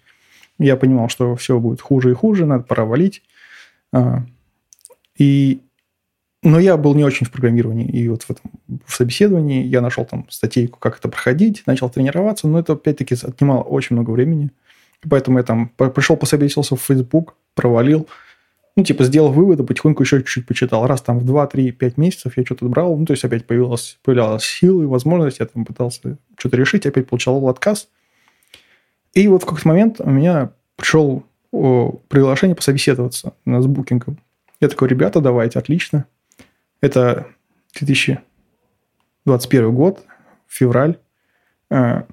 я 0.57 0.77
понимал, 0.77 1.09
что 1.09 1.35
все 1.35 1.59
будет 1.59 1.81
хуже 1.81 2.11
и 2.11 2.13
хуже, 2.13 2.45
надо 2.45 2.63
пора 2.63 2.85
валить. 2.85 3.21
А, 3.93 4.23
и... 5.17 5.61
Но 6.41 6.57
я 6.57 6.77
был 6.77 6.95
не 6.95 7.03
очень 7.03 7.25
в 7.25 7.31
программировании. 7.31 7.89
И 7.89 8.07
вот 8.07 8.23
в, 8.23 8.29
этом, 8.29 8.51
в 8.85 8.95
собеседовании 8.95 9.65
я 9.65 9.81
нашел 9.81 10.05
там 10.05 10.25
статейку, 10.29 10.79
как 10.79 10.97
это 10.97 11.09
проходить, 11.09 11.63
начал 11.65 11.89
тренироваться, 11.89 12.47
но 12.47 12.59
это 12.59 12.73
опять-таки 12.73 13.15
отнимало 13.21 13.61
очень 13.61 13.97
много 13.97 14.11
времени. 14.11 14.51
Поэтому 15.09 15.39
я 15.39 15.43
там 15.43 15.67
пришел, 15.67 16.15
пособесился 16.15 16.77
в 16.77 16.81
Facebook, 16.81 17.35
провалил, 17.55 18.07
ну, 18.75 18.83
типа, 18.83 19.03
сделал 19.03 19.31
выводы, 19.31 19.63
потихоньку 19.63 20.03
еще 20.03 20.19
чуть-чуть 20.19 20.47
почитал. 20.47 20.87
Раз 20.87 21.01
там 21.01 21.19
в 21.19 21.25
2, 21.25 21.47
3, 21.47 21.71
5 21.71 21.97
месяцев 21.97 22.37
я 22.37 22.45
что-то 22.45 22.65
брал, 22.65 22.97
ну, 22.97 23.05
то 23.05 23.13
есть 23.13 23.23
опять 23.23 23.45
появилась, 23.45 23.99
появлялась 24.03 24.45
силы, 24.45 24.87
возможность, 24.87 25.39
я 25.39 25.45
там 25.45 25.65
пытался 25.65 26.17
что-то 26.37 26.57
решить, 26.57 26.85
опять 26.85 27.07
получал 27.07 27.47
отказ. 27.49 27.89
И 29.13 29.27
вот 29.27 29.43
в 29.43 29.45
какой-то 29.45 29.67
момент 29.67 29.99
у 29.99 30.09
меня 30.09 30.51
пришел 30.75 31.23
приглашение 31.51 32.55
пособеседоваться 32.55 33.33
с 33.45 33.65
букингом. 33.65 34.19
Я 34.61 34.69
такой, 34.69 34.87
ребята, 34.87 35.21
давайте, 35.21 35.57
отлично. 35.57 36.05
Это 36.81 37.27
2021 37.73 39.73
год, 39.73 40.05
февраль. 40.47 40.97
Э, 41.69 42.03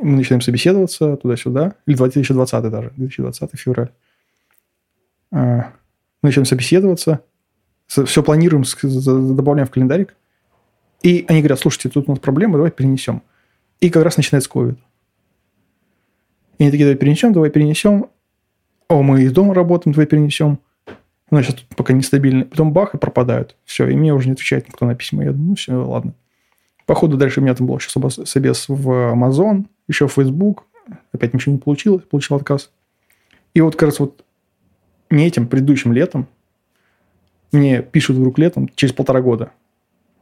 мы 0.00 0.16
начинаем 0.16 0.42
собеседоваться 0.42 1.16
туда-сюда. 1.16 1.74
Или 1.86 1.96
2020 1.96 2.70
даже, 2.70 2.92
2020 2.96 3.58
февраль. 3.58 3.90
Э, 5.32 5.36
мы 6.22 6.28
начинаем 6.28 6.46
собеседоваться. 6.46 7.22
Все 7.86 8.22
планируем, 8.22 8.64
добавляем 9.36 9.66
в 9.66 9.70
календарик. 9.70 10.16
И 11.02 11.24
они 11.28 11.40
говорят, 11.40 11.60
слушайте, 11.60 11.88
тут 11.88 12.08
у 12.08 12.12
нас 12.12 12.18
проблема, 12.18 12.54
давай 12.54 12.70
перенесем. 12.70 13.22
И 13.80 13.90
как 13.90 14.02
раз 14.02 14.16
начинается 14.16 14.50
COVID. 14.50 14.76
И 16.58 16.62
они 16.62 16.70
такие, 16.70 16.86
давай 16.86 16.96
перенесем, 16.96 17.32
давай 17.32 17.50
перенесем. 17.50 18.06
О, 18.88 19.02
мы 19.02 19.22
из 19.22 19.32
дома 19.32 19.54
работаем, 19.54 19.94
давай 19.94 20.06
перенесем. 20.06 20.58
Значит, 21.30 21.56
тут 21.56 21.76
пока 21.76 21.92
нестабильно. 21.92 22.44
Потом 22.44 22.72
бах, 22.72 22.94
и 22.94 22.98
пропадают. 22.98 23.56
Все, 23.64 23.88
и 23.88 23.96
мне 23.96 24.14
уже 24.14 24.26
не 24.28 24.32
отвечает 24.32 24.66
никто 24.68 24.86
на 24.86 24.94
письма. 24.94 25.24
Я 25.24 25.32
думаю, 25.32 25.50
ну 25.50 25.54
все, 25.56 25.74
ладно. 25.74 26.14
Походу, 26.86 27.16
дальше 27.16 27.40
у 27.40 27.42
меня 27.42 27.54
там 27.54 27.66
был 27.66 27.76
еще 27.78 27.90
собес 28.24 28.68
в 28.68 28.90
Amazon, 29.12 29.66
еще 29.88 30.06
в 30.06 30.12
Facebook. 30.12 30.64
Опять 31.12 31.34
ничего 31.34 31.52
не 31.52 31.58
получилось, 31.58 32.04
получил 32.08 32.36
отказ. 32.36 32.70
И 33.54 33.60
вот 33.60 33.74
как 33.74 33.88
раз 33.88 33.98
вот 33.98 34.24
не 35.10 35.26
этим 35.26 35.46
предыдущим 35.46 35.92
летом 35.92 36.28
мне 37.52 37.82
пишут 37.82 38.16
вдруг 38.16 38.38
летом, 38.38 38.68
через 38.74 38.92
полтора 38.92 39.20
года. 39.20 39.52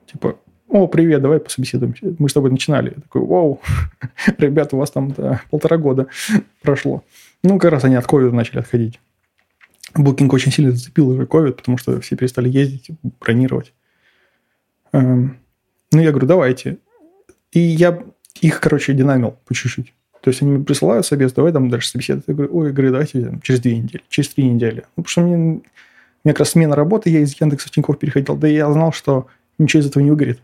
Типа, 0.06 0.38
о, 0.68 0.86
привет, 0.86 1.22
давай 1.22 1.40
пособеседуемся. 1.40 2.14
Мы 2.18 2.28
с 2.28 2.32
тобой 2.32 2.50
начинали. 2.50 2.92
Я 2.96 3.02
такой, 3.02 3.22
вау, 3.22 3.60
ребята, 4.38 4.76
у 4.76 4.78
вас 4.78 4.90
там 4.90 5.12
да, 5.12 5.40
полтора 5.50 5.76
года 5.76 6.08
прошло. 6.62 7.04
Ну, 7.42 7.58
как 7.58 7.72
раз 7.72 7.84
они 7.84 7.96
от 7.96 8.06
ковида 8.06 8.34
начали 8.34 8.58
отходить. 8.58 9.00
Букинг 9.94 10.32
очень 10.32 10.50
сильно 10.50 10.72
зацепил 10.72 11.08
уже 11.08 11.26
ковид, 11.26 11.56
потому 11.56 11.78
что 11.78 12.00
все 12.00 12.16
перестали 12.16 12.48
ездить, 12.48 12.90
бронировать. 13.20 13.72
Эм, 14.92 15.38
ну, 15.92 16.00
я 16.00 16.10
говорю, 16.10 16.26
давайте. 16.26 16.78
И 17.52 17.60
я 17.60 18.02
их, 18.40 18.60
короче, 18.60 18.94
динамил 18.94 19.38
по 19.44 19.54
чуть-чуть. 19.54 19.92
То 20.24 20.30
есть 20.30 20.40
они 20.40 20.52
мне 20.52 20.64
присылают 20.64 21.04
собес, 21.04 21.34
давай 21.34 21.52
там 21.52 21.68
дальше 21.68 21.90
собеседовать. 21.90 22.24
Я 22.28 22.32
говорю, 22.32 22.56
ой, 22.56 22.72
говорю, 22.72 22.92
давайте 22.92 23.20
там, 23.20 23.42
через 23.42 23.60
две 23.60 23.76
недели, 23.76 24.02
через 24.08 24.30
три 24.30 24.48
недели. 24.48 24.86
Ну, 24.96 25.02
потому 25.02 25.08
что 25.08 25.20
мне, 25.20 25.36
меня 25.36 26.32
как 26.32 26.38
раз 26.38 26.48
смена 26.48 26.74
работы, 26.74 27.10
я 27.10 27.20
из 27.20 27.38
Яндекса 27.38 27.68
в 27.68 27.72
Тинькофф 27.72 27.98
переходил, 27.98 28.34
да 28.34 28.48
и 28.48 28.54
я 28.54 28.72
знал, 28.72 28.90
что 28.90 29.26
ничего 29.58 29.82
из 29.82 29.86
этого 29.86 30.02
не 30.02 30.10
выгорит. 30.10 30.40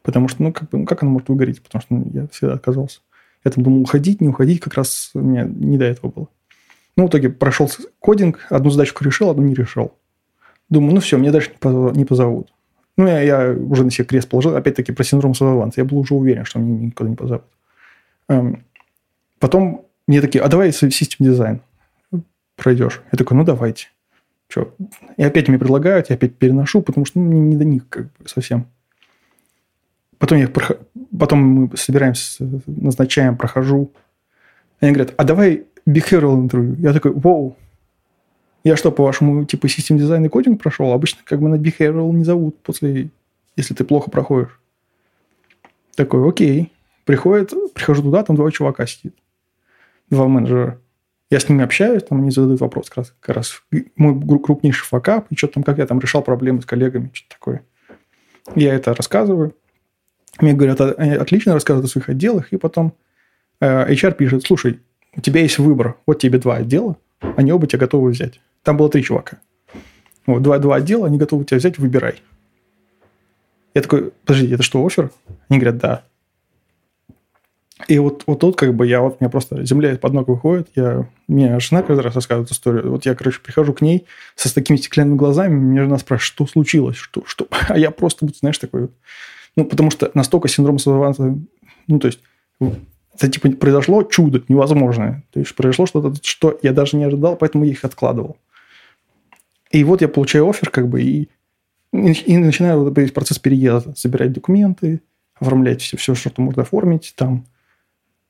Потому 0.00 0.28
что, 0.28 0.42
ну, 0.42 0.54
как, 0.54 0.70
бы, 0.70 0.78
ну, 0.78 0.86
как 0.86 1.02
оно 1.02 1.12
может 1.12 1.28
выгореть? 1.28 1.60
Потому 1.62 1.82
что 1.82 1.94
ну, 1.94 2.10
я 2.14 2.26
всегда 2.28 2.54
отказался. 2.54 3.00
Я 3.44 3.50
там 3.50 3.62
думал, 3.62 3.82
уходить, 3.82 4.22
не 4.22 4.28
уходить, 4.28 4.60
как 4.60 4.72
раз 4.72 5.10
у 5.12 5.20
меня 5.20 5.44
не 5.44 5.76
до 5.76 5.84
этого 5.84 6.10
было. 6.10 6.28
Ну, 6.96 7.04
в 7.04 7.10
итоге 7.10 7.28
прошел 7.28 7.70
кодинг, 7.98 8.46
одну 8.48 8.70
задачку 8.70 9.04
решил, 9.04 9.28
одну 9.28 9.42
не 9.42 9.54
решил. 9.54 9.92
Думаю, 10.70 10.94
ну 10.94 11.00
все, 11.02 11.18
мне 11.18 11.30
дальше 11.30 11.50
не 11.62 12.06
позовут. 12.06 12.48
Ну, 12.96 13.06
я, 13.06 13.20
я 13.20 13.52
уже 13.52 13.84
на 13.84 13.90
себе 13.90 14.06
крест 14.06 14.30
положил, 14.30 14.56
опять-таки, 14.56 14.92
про 14.92 15.04
синдром 15.04 15.34
самозванца. 15.34 15.82
Я 15.82 15.84
был 15.84 15.98
уже 15.98 16.14
уверен, 16.14 16.46
что 16.46 16.58
мне 16.58 16.86
никуда 16.86 17.10
не 17.10 17.16
позовут. 17.16 17.44
Эм, 18.28 18.64
потом 19.38 19.86
мне 20.06 20.20
такие, 20.20 20.42
а 20.42 20.48
давай 20.48 20.72
систем 20.72 21.26
дизайн 21.26 21.60
пройдешь. 22.56 23.00
Я 23.12 23.16
такой, 23.16 23.36
ну, 23.36 23.44
давайте. 23.44 23.88
Че? 24.48 24.72
И 25.16 25.22
опять 25.22 25.48
мне 25.48 25.58
предлагают, 25.58 26.10
я 26.10 26.16
опять 26.16 26.36
переношу, 26.36 26.82
потому 26.82 27.06
что 27.06 27.18
ну, 27.18 27.26
мне 27.26 27.40
не 27.40 27.56
до 27.56 27.64
них 27.64 27.88
как 27.88 28.04
бы 28.18 28.28
совсем. 28.28 28.66
Потом, 30.18 30.38
я, 30.38 30.48
потом 31.16 31.38
мы 31.38 31.76
собираемся, 31.76 32.44
назначаем, 32.66 33.36
прохожу. 33.36 33.92
Они 34.80 34.92
говорят, 34.92 35.14
а 35.16 35.24
давай 35.24 35.64
behavioral 35.86 36.40
интервью. 36.40 36.76
Я 36.78 36.92
такой, 36.92 37.12
вау, 37.12 37.56
я 38.64 38.76
что, 38.76 38.90
по-вашему, 38.90 39.44
типа, 39.44 39.68
систем 39.68 39.98
дизайн 39.98 40.24
и 40.24 40.28
кодинг 40.28 40.60
прошел? 40.60 40.92
Обычно 40.92 41.20
как 41.24 41.40
бы 41.40 41.48
на 41.48 41.54
behavioral 41.54 42.10
не 42.12 42.24
зовут 42.24 42.60
после, 42.62 43.10
если 43.56 43.74
ты 43.74 43.84
плохо 43.84 44.10
проходишь. 44.10 44.60
Такой, 45.94 46.28
окей. 46.28 46.72
Приходит, 47.04 47.52
прихожу 47.74 48.02
туда, 48.02 48.22
там 48.22 48.36
два 48.36 48.50
чувака 48.50 48.86
сидит. 48.86 49.14
Два 50.10 50.26
менеджера. 50.28 50.80
Я 51.30 51.40
с 51.40 51.48
ними 51.48 51.62
общаюсь, 51.62 52.04
там 52.04 52.20
они 52.20 52.30
задают 52.30 52.60
вопрос 52.60 52.88
как 52.88 52.98
раз, 52.98 53.14
как 53.20 53.36
раз 53.36 53.62
мой 53.96 54.18
крупнейший 54.40 54.86
факап, 54.86 55.26
и 55.30 55.36
что 55.36 55.48
там, 55.48 55.62
как 55.62 55.78
я 55.78 55.86
там 55.86 56.00
решал 56.00 56.22
проблемы 56.22 56.62
с 56.62 56.66
коллегами, 56.66 57.10
что-то 57.12 57.34
такое. 57.34 57.62
Я 58.54 58.74
это 58.74 58.94
рассказываю. 58.94 59.54
Мне 60.40 60.54
говорят, 60.54 60.80
они 60.80 61.12
отлично 61.12 61.52
рассказывают 61.52 61.90
о 61.90 61.92
своих 61.92 62.08
отделах, 62.08 62.52
и 62.52 62.56
потом 62.56 62.94
э, 63.60 63.92
HR 63.92 64.14
пишет, 64.14 64.46
слушай, 64.46 64.80
у 65.14 65.20
тебя 65.20 65.42
есть 65.42 65.58
выбор, 65.58 65.96
вот 66.06 66.18
тебе 66.18 66.38
два 66.38 66.56
отдела, 66.56 66.96
они 67.36 67.52
оба 67.52 67.66
тебя 67.66 67.80
готовы 67.80 68.10
взять. 68.10 68.40
Там 68.62 68.76
было 68.76 68.88
три 68.88 69.02
чувака. 69.02 69.38
Вот, 70.26 70.42
два, 70.42 70.58
два 70.58 70.76
отдела, 70.76 71.06
они 71.06 71.18
готовы 71.18 71.44
тебя 71.44 71.58
взять, 71.58 71.78
выбирай. 71.78 72.22
Я 73.74 73.82
такой, 73.82 74.12
подожди, 74.24 74.52
это 74.52 74.62
что, 74.62 74.84
офер? 74.84 75.10
Они 75.48 75.58
говорят, 75.58 75.78
да. 75.78 76.04
И 77.86 77.98
вот, 77.98 78.24
вот 78.26 78.40
тут 78.40 78.56
как 78.56 78.74
бы 78.74 78.86
я, 78.86 79.00
вот 79.00 79.20
мне 79.20 79.30
просто 79.30 79.64
земля 79.64 79.92
из-под 79.92 80.12
ног 80.12 80.28
выходит, 80.28 80.68
я, 80.74 81.08
мне 81.28 81.60
жена 81.60 81.82
каждый 81.82 82.00
раз 82.00 82.14
рассказывает 82.14 82.50
историю, 82.50 82.90
вот 82.90 83.06
я, 83.06 83.14
короче, 83.14 83.40
прихожу 83.40 83.72
к 83.72 83.82
ней 83.82 84.06
со 84.34 84.48
с 84.48 84.52
такими 84.52 84.76
стеклянными 84.76 85.16
глазами, 85.16 85.54
мне 85.54 85.82
жена 85.82 85.98
спрашивает, 85.98 86.26
что 86.26 86.46
случилось, 86.46 86.96
что, 86.96 87.22
что, 87.24 87.46
а 87.68 87.78
я 87.78 87.90
просто, 87.92 88.26
знаешь, 88.40 88.58
такой, 88.58 88.88
ну, 89.54 89.64
потому 89.64 89.90
что 89.90 90.10
настолько 90.14 90.48
синдром 90.48 90.78
самозванца, 90.78 91.38
ну, 91.86 91.98
то 92.00 92.08
есть, 92.08 92.20
это 93.14 93.28
типа 93.28 93.50
произошло 93.52 94.02
чудо 94.02 94.42
невозможное, 94.48 95.22
то 95.32 95.38
есть, 95.38 95.54
произошло 95.54 95.86
что-то, 95.86 96.14
что 96.22 96.58
я 96.62 96.72
даже 96.72 96.96
не 96.96 97.04
ожидал, 97.04 97.36
поэтому 97.36 97.64
я 97.64 97.70
их 97.70 97.84
откладывал. 97.84 98.38
И 99.70 99.84
вот 99.84 100.00
я 100.00 100.08
получаю 100.08 100.48
офер, 100.48 100.70
как 100.70 100.88
бы, 100.88 101.00
и, 101.02 101.28
и 101.92 102.36
начинаю 102.38 102.82
вот 102.82 103.14
процесс 103.14 103.38
переезда, 103.38 103.94
собирать 103.94 104.32
документы, 104.32 105.00
оформлять 105.34 105.80
все, 105.80 105.96
все, 105.96 106.14
что 106.16 106.42
можно 106.42 106.62
оформить, 106.62 107.12
там, 107.16 107.46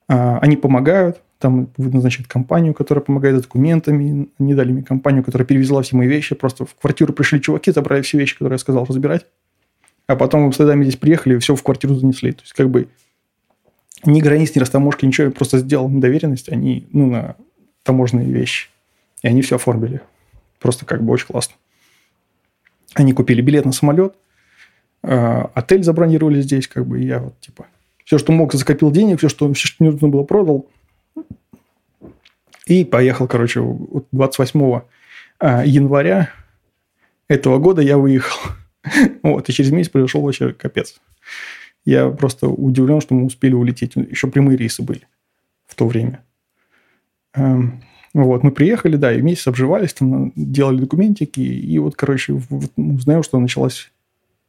они 0.09 0.57
помогают, 0.57 1.21
там 1.39 1.71
назначают 1.77 2.27
компанию, 2.27 2.75
которая 2.75 3.05
помогает 3.05 3.39
с 3.39 3.43
документами. 3.43 4.29
Они 4.39 4.55
дали 4.55 4.73
мне 4.73 4.83
компанию, 4.83 5.23
которая 5.23 5.47
перевезла 5.47 5.83
все 5.83 5.97
мои 5.97 6.09
вещи. 6.09 6.35
Просто 6.35 6.65
в 6.65 6.75
квартиру 6.75 7.13
пришли 7.13 7.41
чуваки, 7.41 7.71
забрали 7.71 8.03
все 8.03 8.19
вещи, 8.19 8.35
которые 8.35 8.55
я 8.55 8.59
сказал 8.59 8.85
разбирать. 8.85 9.27
А 10.07 10.17
потом 10.17 10.53
с 10.53 10.57
следами 10.57 10.83
здесь 10.85 10.97
приехали 10.97 11.37
и 11.37 11.39
все 11.39 11.55
в 11.55 11.63
квартиру 11.63 11.95
занесли. 11.95 12.33
То 12.33 12.43
есть, 12.43 12.55
как 12.55 12.71
бы 12.71 12.89
ни 14.05 14.21
границ, 14.21 14.55
ни 14.55 14.61
растаможки, 14.61 15.05
ничего. 15.05 15.27
Я 15.27 15.31
просто 15.31 15.59
сделал 15.59 15.89
доверенность, 15.89 16.49
они, 16.49 16.89
ну, 16.93 17.07
на 17.07 17.37
таможенные 17.83 18.27
вещи. 18.27 18.69
И 19.23 19.29
они 19.29 19.43
все 19.43 19.57
оформили. 19.57 20.01
Просто 20.59 20.87
как 20.87 21.03
бы 21.03 21.13
очень 21.13 21.27
классно. 21.27 21.55
Они 22.95 23.13
купили 23.13 23.43
билет 23.43 23.65
на 23.65 23.73
самолет, 23.73 24.15
а, 25.03 25.51
отель 25.55 25.85
забронировали 25.85 26.41
здесь, 26.41 26.67
как 26.67 26.87
бы, 26.87 27.01
и 27.01 27.07
я 27.07 27.21
вот, 27.21 27.39
типа, 27.41 27.67
все, 28.09 28.17
что 28.17 28.33
мог, 28.33 28.55
закопил 28.55 28.91
денег, 28.91 29.19
все, 29.19 29.29
что, 29.29 29.53
все, 29.53 29.69
что 29.69 29.85
не 29.85 29.91
нужно 29.91 30.09
было, 30.09 30.23
продал. 30.23 30.67
И 32.65 32.87
поехал, 32.87 33.29
короче, 33.29 33.63
28 34.13 34.81
а, 35.41 35.67
января 35.67 36.31
этого 37.29 37.59
года 37.59 37.83
я 37.83 37.99
выехал. 37.99 38.41
Вот, 39.23 39.47
и 39.47 39.53
через 39.53 39.71
месяц 39.73 39.91
произошел 39.91 40.23
вообще 40.23 40.55
капец. 40.55 40.99
Я 41.85 42.09
просто 42.09 42.49
удивлен, 42.49 43.03
что 43.03 43.15
мы 43.15 43.27
успели 43.27 43.53
улететь. 43.53 43.97
Еще 43.97 44.29
прямые 44.29 44.57
рейсы 44.57 44.83
были 44.83 45.03
в 45.67 45.75
то 45.75 45.87
время. 45.87 46.25
Эм, 47.35 47.83
вот, 48.15 48.43
мы 48.43 48.53
приехали, 48.53 48.97
да, 48.97 49.13
и 49.13 49.21
месяц 49.21 49.49
обживались, 49.49 49.93
там 49.93 50.33
делали 50.35 50.79
документики, 50.79 51.41
и 51.41 51.79
вот, 51.79 51.95
короче, 51.95 52.41
узнаю, 52.77 53.23
что 53.23 53.39
началась, 53.39 53.93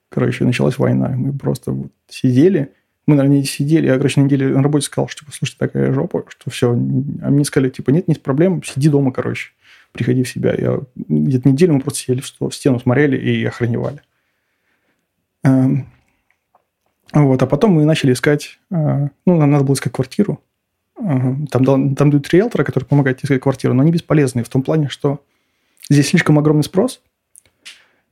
короче, 0.07 0.45
началась 0.45 0.77
война. 0.77 1.09
Мы 1.09 1.33
просто 1.33 1.73
вот 1.73 1.91
сидели, 2.07 2.71
мы, 3.09 3.15
наверное, 3.15 3.43
сидели, 3.43 3.87
я, 3.87 3.97
короче, 3.97 4.21
на 4.21 4.25
неделе 4.25 4.47
на 4.49 4.61
работе 4.61 4.85
сказал, 4.85 5.07
что, 5.07 5.21
типа, 5.21 5.31
слушай, 5.35 5.55
такая 5.57 5.91
жопа, 5.91 6.23
что 6.27 6.51
все. 6.51 6.71
А 6.71 6.75
мне 6.75 7.43
сказали, 7.43 7.69
типа, 7.69 7.89
нет, 7.89 8.07
нет 8.07 8.21
проблем, 8.21 8.63
сиди 8.63 8.87
дома, 8.87 9.11
короче, 9.11 9.49
приходи 9.91 10.23
в 10.23 10.29
себя. 10.29 10.53
Я, 10.55 10.79
где-то 10.95 11.49
неделю 11.49 11.73
мы 11.73 11.81
просто 11.81 12.01
сидели 12.01 12.21
в 12.21 12.51
стену, 12.51 12.79
смотрели 12.79 13.17
и 13.17 13.43
охраневали. 13.43 14.01
Эм, 15.43 15.87
вот, 17.11 17.41
а 17.41 17.47
потом 17.47 17.71
мы 17.71 17.85
начали 17.85 18.13
искать, 18.13 18.59
э, 18.69 19.09
ну, 19.25 19.37
нам 19.37 19.49
надо 19.49 19.63
было 19.63 19.73
искать 19.73 19.93
квартиру. 19.93 20.39
Э, 20.99 21.35
там, 21.51 21.95
там 21.95 22.09
дают 22.11 22.29
риэлтора, 22.29 22.63
который 22.63 22.83
помогает 22.83 23.23
искать 23.23 23.41
квартиру, 23.41 23.73
но 23.73 23.81
они 23.81 23.91
бесполезные 23.91 24.43
в 24.43 24.49
том 24.49 24.61
плане, 24.61 24.89
что 24.89 25.23
здесь 25.89 26.09
слишком 26.09 26.37
огромный 26.37 26.63
спрос, 26.63 27.01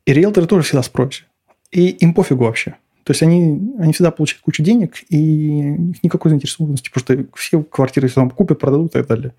и 0.08 0.14
риэлторы 0.14 0.48
тоже 0.48 0.64
всегда 0.64 0.82
спросят. 0.82 1.28
И 1.70 1.90
им 1.90 2.14
пофигу 2.14 2.46
вообще. 2.46 2.78
То 3.08 3.12
есть 3.12 3.24
они, 3.24 3.74
они 3.80 3.94
всегда 3.94 4.12
получают 4.12 4.42
кучу 4.42 4.62
денег, 4.62 4.96
и 5.08 5.76
у 5.78 5.82
них 5.82 6.04
никакой 6.04 6.28
заинтересованности, 6.28 6.92
потому 6.94 7.24
что 7.24 7.38
все 7.38 7.64
квартиры 7.64 8.10
все 8.10 8.16
там 8.16 8.30
купят, 8.30 8.60
продадут 8.60 8.90
и 8.90 9.00
так 9.00 9.08
далее. 9.08 9.34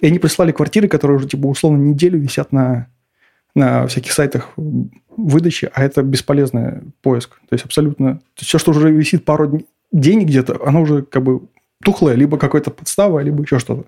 И 0.00 0.06
они 0.08 0.18
прислали 0.18 0.50
квартиры, 0.50 0.88
которые 0.88 1.18
уже, 1.18 1.28
типа, 1.28 1.46
условно, 1.46 1.76
неделю 1.76 2.18
висят 2.18 2.50
на, 2.50 2.88
на 3.54 3.86
всяких 3.86 4.10
сайтах 4.10 4.52
выдачи, 4.56 5.70
а 5.72 5.84
это 5.84 6.02
бесполезный 6.02 6.80
поиск. 7.02 7.38
То 7.48 7.52
есть 7.52 7.64
абсолютно... 7.64 8.16
То 8.16 8.40
есть 8.40 8.48
все, 8.48 8.58
что 8.58 8.72
уже 8.72 8.90
висит 8.90 9.24
пару 9.24 9.62
дней 9.92 10.24
где-то, 10.24 10.58
оно 10.66 10.82
уже 10.82 11.02
как 11.02 11.22
бы 11.22 11.42
тухлое, 11.84 12.16
либо 12.16 12.36
какая-то 12.36 12.72
подстава, 12.72 13.20
либо 13.20 13.44
еще 13.44 13.60
что-то. 13.60 13.84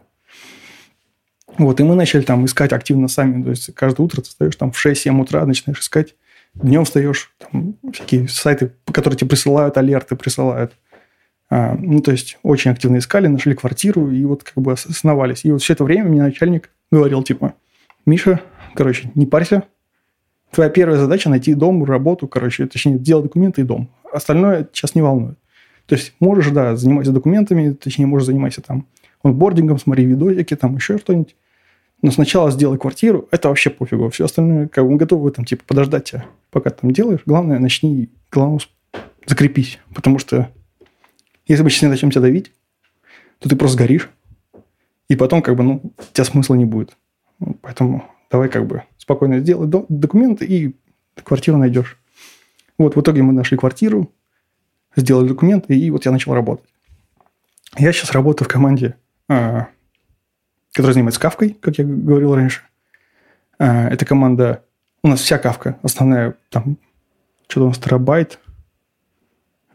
Вот, 1.59 1.81
и 1.81 1.83
мы 1.83 1.97
начали 1.97 2.23
там 2.23 2.45
искать 2.45 2.73
активно 2.73 3.09
сами. 3.09 3.43
То 3.43 3.51
есть 3.51 3.75
каждое 3.75 4.05
утро 4.05 4.23
ты 4.23 4.29
встаешь 4.29 4.55
там 4.55 4.71
в 4.71 4.87
6-7 4.87 5.21
утра, 5.21 5.45
начинаешь 5.45 5.81
искать 5.81 6.15
днем 6.63 6.85
встаешь, 6.85 7.33
там 7.39 7.77
всякие 7.93 8.29
сайты, 8.29 8.73
которые 8.93 9.19
тебе 9.19 9.31
присылают, 9.31 9.77
алерты 9.77 10.17
присылают. 10.17 10.73
А, 11.49 11.77
ну, 11.79 12.01
то 12.01 12.11
есть, 12.11 12.39
очень 12.43 12.71
активно 12.71 12.99
искали, 12.99 13.29
нашли 13.29 13.55
квартиру 13.55 14.11
и 14.11 14.25
вот 14.25 14.43
как 14.43 14.57
бы 14.57 14.73
основались. 14.73 15.45
И 15.45 15.53
вот 15.53 15.63
все 15.63 15.75
это 15.75 15.85
время 15.85 16.05
мне 16.05 16.23
начальник 16.23 16.71
говорил, 16.91 17.23
типа, 17.23 17.55
Миша, 18.05 18.41
короче, 18.75 19.11
не 19.15 19.27
парься, 19.27 19.65
твоя 20.51 20.71
первая 20.71 20.99
задача 20.99 21.31
найти 21.31 21.55
дом, 21.55 21.85
работу, 21.85 22.27
короче, 22.27 22.67
точнее, 22.67 22.99
делать 22.99 23.27
документы 23.27 23.61
и 23.61 23.65
дом. 23.65 23.91
Остальное 24.13 24.69
сейчас 24.73 24.95
не 24.95 25.03
волнует. 25.03 25.39
То 25.87 25.95
есть, 25.95 26.15
можешь, 26.19 26.51
да, 26.51 26.75
заниматься 26.75 27.13
документами, 27.13 27.73
точнее, 27.73 28.07
можешь 28.07 28.27
заниматься 28.27 28.61
там 28.61 28.87
онбордингом, 29.23 29.79
смотри 29.79 30.05
видосики, 30.05 30.57
там 30.57 30.77
еще 30.77 30.99
что-нибудь. 30.99 31.37
Но 32.03 32.11
сначала 32.11 32.51
сделай 32.51 32.79
квартиру, 32.79 33.29
это 33.31 33.49
вообще 33.49 33.71
пофигу. 33.71 34.11
Все 34.11 34.27
остальное, 34.27 34.69
как 34.69 34.85
бы 34.85 34.91
мы 34.93 34.97
готовы 34.97 35.31
там, 35.31 35.45
типа, 35.45 35.65
подождать 35.67 36.05
тебя, 36.05 36.27
пока 36.51 36.71
ты 36.71 36.83
там 36.83 36.93
делаешь. 36.93 37.21
Главное, 37.27 37.59
начни, 37.59 38.11
главное, 38.31 38.61
закрепись. 39.27 39.79
Потому 39.95 40.19
что 40.19 40.51
если 41.47 41.63
мы 41.63 41.71
сейчас 41.71 41.83
не 41.83 41.89
начнем 41.89 42.11
тебя 42.11 42.23
давить, 42.23 42.53
то 43.39 43.49
ты 43.49 43.57
просто 43.57 43.79
горишь. 43.79 44.11
И 45.09 45.17
потом, 45.17 45.43
как 45.43 45.57
бы, 45.57 45.63
ну, 45.63 45.81
у 45.85 46.03
тебя 46.13 46.25
смысла 46.25 46.55
не 46.55 46.65
будет. 46.65 46.97
Поэтому 47.63 48.05
давай, 48.31 48.49
как 48.49 48.67
бы, 48.67 48.83
спокойно 48.99 49.39
сделай 49.41 49.69
документы 49.89 50.45
и 50.45 50.75
квартиру 51.23 51.57
найдешь. 51.57 51.99
Вот, 52.79 52.97
в 52.97 53.01
итоге 53.01 53.23
мы 53.23 53.33
нашли 53.33 53.57
квартиру, 53.57 54.13
сделали 54.97 55.29
документы, 55.29 55.75
и 55.75 55.91
вот 55.91 56.05
я 56.05 56.13
начал 56.13 56.35
работать. 56.35 56.67
Я 57.79 57.93
сейчас 57.93 58.13
работаю 58.13 58.49
в 58.49 58.53
команде 58.53 58.97
а, 59.29 59.69
которая 60.77 60.93
занимается 60.93 61.21
кавкой, 61.21 61.57
как 61.59 61.79
я 61.79 61.85
говорил 61.85 62.35
раньше. 62.35 62.61
А, 63.59 63.89
эта 63.89 64.05
команда... 64.05 64.63
У 65.03 65.09
нас 65.09 65.21
вся 65.21 65.39
кавка 65.39 65.79
основная, 65.83 66.35
там, 66.51 66.77
что-то 67.49 67.65
у 67.65 67.69
нас 67.69 67.79
терабайт 67.79 68.39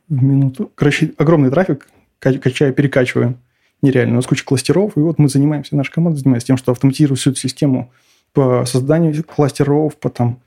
в 0.07 0.21
минуту. 0.21 0.71
Короче, 0.75 1.13
огромный 1.17 1.49
трафик, 1.49 1.87
качая, 2.19 2.71
перекачиваем. 2.71 3.39
Нереально. 3.81 4.13
У 4.13 4.15
нас 4.17 4.27
куча 4.27 4.45
кластеров, 4.45 4.95
и 4.95 4.99
вот 4.99 5.17
мы 5.17 5.27
занимаемся, 5.27 5.75
наша 5.75 5.91
команда 5.91 6.19
занимается 6.19 6.45
тем, 6.45 6.57
что 6.57 6.71
автоматизирует 6.71 7.19
всю 7.19 7.31
эту 7.31 7.39
систему 7.39 7.91
по 8.31 8.63
созданию 8.65 9.23
кластеров, 9.23 9.97
по 9.97 10.11
там, 10.11 10.39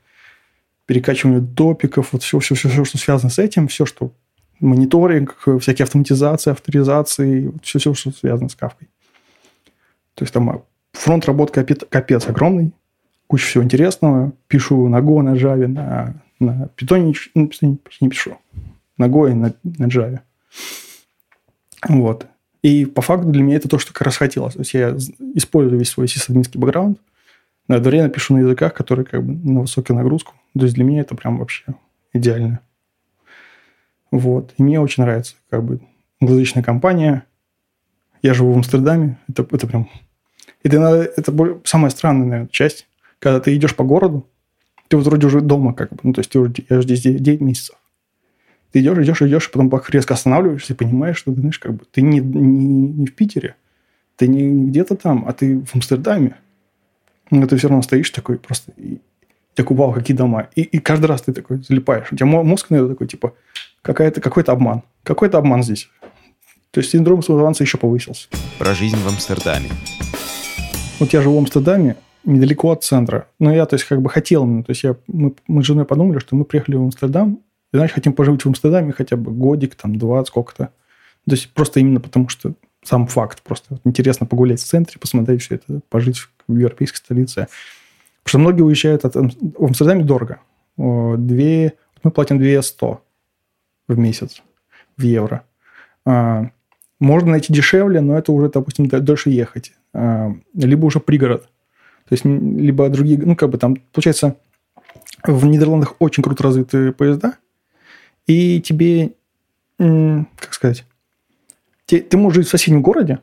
перекачиванию 0.85 1.45
топиков, 1.45 2.13
вот 2.13 2.23
все, 2.23 2.39
все, 2.39 2.55
все, 2.55 2.69
все, 2.69 2.85
что 2.85 2.97
связано 2.97 3.29
с 3.29 3.39
этим, 3.39 3.67
все, 3.67 3.85
что 3.85 4.13
мониторинг, 4.61 5.35
всякие 5.59 5.83
автоматизации, 5.83 6.51
авторизации, 6.51 7.51
все, 7.61 7.79
все, 7.79 7.93
что 7.93 8.11
связано 8.11 8.47
с 8.47 8.55
кавкой. 8.55 8.87
То 10.15 10.23
есть 10.23 10.33
там 10.33 10.63
фронт 10.93 11.25
работ 11.25 11.51
капец, 11.51 11.81
капец 11.87 12.27
огромный, 12.27 12.73
куча 13.27 13.45
всего 13.45 13.63
интересного. 13.63 14.33
Пишу 14.47 14.87
на 14.87 14.97
Go, 14.97 15.21
на 15.21 15.35
Java, 15.35 15.67
на, 15.67 16.21
на 16.39 16.69
Python, 16.77 17.13
ну, 17.35 17.49
не 18.01 18.09
пишу. 18.09 18.37
На 18.97 19.07
Go 19.07 19.29
и 19.29 19.33
на, 19.33 19.53
на 19.63 19.85
Java. 19.85 20.21
Вот. 21.87 22.27
И 22.61 22.85
по 22.85 23.01
факту 23.01 23.29
для 23.29 23.43
меня 23.43 23.57
это 23.57 23.69
то, 23.69 23.77
что 23.77 23.93
как 23.93 24.03
раз 24.03 24.17
хотелось. 24.17 24.53
То 24.53 24.61
есть 24.61 24.73
я 24.73 24.97
использую 25.35 25.77
весь 25.77 25.89
свой 25.89 26.07
сисадминский 26.07 26.59
бэкграунд, 26.59 26.99
но 27.67 27.75
одновременно 27.75 28.09
пишу 28.09 28.33
на 28.33 28.39
языках, 28.39 28.73
которые 28.73 29.05
как 29.05 29.23
бы 29.23 29.33
на 29.33 29.61
высокую 29.61 29.97
нагрузку. 29.97 30.33
То 30.57 30.63
есть 30.63 30.75
для 30.75 30.83
меня 30.83 31.01
это 31.01 31.15
прям 31.15 31.37
вообще 31.37 31.63
идеально. 32.13 32.61
Вот. 34.11 34.53
И 34.57 34.63
мне 34.63 34.79
очень 34.79 35.03
нравится 35.03 35.35
как 35.49 35.63
бы 35.63 35.81
англоязычная 36.21 36.63
компания. 36.63 37.25
Я 38.25 38.33
живу 38.33 38.53
в 38.53 38.57
Амстердаме. 38.57 39.19
Это, 39.29 39.45
это 39.51 39.67
прям 39.67 39.87
это, 40.63 41.11
это 41.15 41.59
самая 41.63 41.91
странная, 41.91 42.25
наверное, 42.25 42.49
часть, 42.49 42.87
когда 43.19 43.39
ты 43.39 43.55
идешь 43.55 43.75
по 43.75 43.83
городу, 43.83 44.27
ты 44.87 44.97
вот 44.97 45.05
вроде 45.05 45.27
уже 45.27 45.41
дома 45.41 45.75
как 45.75 45.91
бы, 45.91 45.97
ну, 46.01 46.11
то 46.11 46.21
есть 46.21 46.31
ты 46.31 46.39
уже, 46.39 46.51
я 46.67 46.81
здесь 46.81 47.01
9 47.01 47.41
месяцев. 47.41 47.75
Ты 48.71 48.79
идешь, 48.79 48.97
идешь, 48.97 49.21
идешь, 49.21 49.47
и 49.47 49.51
потом 49.51 49.71
резко 49.89 50.15
останавливаешься 50.15 50.73
и 50.73 50.75
понимаешь, 50.75 51.17
что 51.17 51.33
знаешь, 51.33 51.59
как 51.59 51.75
бы 51.75 51.85
ты 51.91 52.01
не, 52.01 52.19
не, 52.19 52.87
не 52.87 53.05
в 53.05 53.13
Питере, 53.13 53.57
ты 54.15 54.27
не, 54.27 54.41
не 54.41 54.69
где-то 54.69 54.95
там, 54.95 55.25
а 55.27 55.33
ты 55.33 55.59
в 55.59 55.75
Амстердаме. 55.75 56.35
Но 57.29 57.45
ты 57.45 57.57
все 57.57 57.67
равно 57.67 57.83
стоишь 57.83 58.09
такой 58.09 58.39
просто... 58.39 58.71
И, 58.77 59.01
такой, 59.53 59.77
вау, 59.77 59.93
какие 59.93 60.17
дома. 60.17 60.49
И, 60.55 60.63
и 60.63 60.79
каждый 60.79 61.05
раз 61.05 61.21
ты 61.21 61.31
такой 61.31 61.57
залипаешь. 61.61 62.11
У 62.11 62.15
тебя 62.15 62.25
мозг, 62.25 62.71
наверное, 62.71 62.93
такой, 62.93 63.07
типа, 63.07 63.35
какая-то, 63.83 64.19
какой-то 64.19 64.51
обман. 64.51 64.81
Какой-то 65.03 65.37
обман 65.37 65.61
здесь. 65.61 65.89
То 66.75 66.79
есть 66.79 66.91
синдром 66.91 67.23
самозванца 67.23 67.63
еще 67.63 67.77
повысился. 67.77 68.27
Про 68.59 68.73
жизнь 68.73 68.97
в 68.97 69.07
Амстердаме. 69.07 69.69
Вот 70.99 71.13
я 71.13 71.21
живу 71.21 71.37
в 71.37 71.39
Амстердаме, 71.39 71.95
недалеко 72.25 72.69
от 72.69 72.83
центра. 72.83 73.29
Но 73.39 73.55
я, 73.55 73.65
то 73.65 73.75
есть, 73.75 73.85
как 73.85 74.01
бы 74.01 74.09
хотел, 74.09 74.45
то 74.61 74.71
есть, 74.71 74.83
я, 74.83 74.97
мы, 75.07 75.33
мы 75.47 75.63
с 75.63 75.65
женой 75.65 75.85
подумали, 75.85 76.19
что 76.19 76.35
мы 76.35 76.43
приехали 76.43 76.75
в 76.75 76.81
Амстердам, 76.81 77.39
и, 77.71 77.77
значит, 77.77 77.95
хотим 77.95 78.11
пожить 78.11 78.43
в 78.43 78.47
Амстердаме 78.49 78.91
хотя 78.91 79.15
бы 79.15 79.31
годик, 79.31 79.75
там, 79.75 79.97
два, 79.97 80.25
сколько-то. 80.25 80.65
То 80.65 81.31
есть, 81.31 81.49
просто 81.53 81.79
именно 81.79 82.01
потому, 82.01 82.27
что 82.27 82.51
сам 82.83 83.07
факт. 83.07 83.41
Просто 83.41 83.79
интересно 83.85 84.25
погулять 84.25 84.59
в 84.59 84.65
центре, 84.65 84.99
посмотреть 84.99 85.43
все 85.43 85.55
это, 85.55 85.79
пожить 85.87 86.17
в 86.45 86.57
европейской 86.57 86.97
столице. 86.97 87.47
Потому 88.25 88.29
что 88.29 88.39
многие 88.39 88.63
уезжают 88.63 89.05
от... 89.05 89.15
В 89.15 89.63
Амстердаме 89.63 90.03
дорого. 90.03 90.41
Две... 90.75 91.75
Мы 92.03 92.11
платим 92.11 92.37
200 92.37 92.97
в 93.87 93.97
месяц 93.97 94.43
в 94.97 95.03
евро. 95.03 95.45
А, 96.05 96.49
можно 97.05 97.31
найти 97.31 97.53
дешевле, 97.53 98.01
но 98.01 98.17
это 98.17 98.31
уже, 98.31 98.49
допустим, 98.49 98.87
дольше 98.87 99.29
ехать. 99.29 99.73
А, 99.93 100.33
либо 100.55 100.85
уже 100.85 100.99
пригород. 100.99 101.43
То 102.09 102.13
есть, 102.13 102.25
либо 102.25 102.89
другие... 102.89 103.19
Ну, 103.19 103.35
как 103.35 103.49
бы 103.49 103.57
там, 103.57 103.77
получается, 103.93 104.35
в 105.23 105.45
Нидерландах 105.45 105.95
очень 105.99 106.23
круто 106.23 106.43
развитые 106.43 106.91
поезда, 106.91 107.35
и 108.27 108.59
тебе, 108.61 109.11
как 109.77 110.53
сказать, 110.53 110.83
ты, 111.85 112.17
можешь 112.17 112.37
жить 112.37 112.47
в 112.47 112.49
соседнем 112.49 112.81
городе 112.81 113.19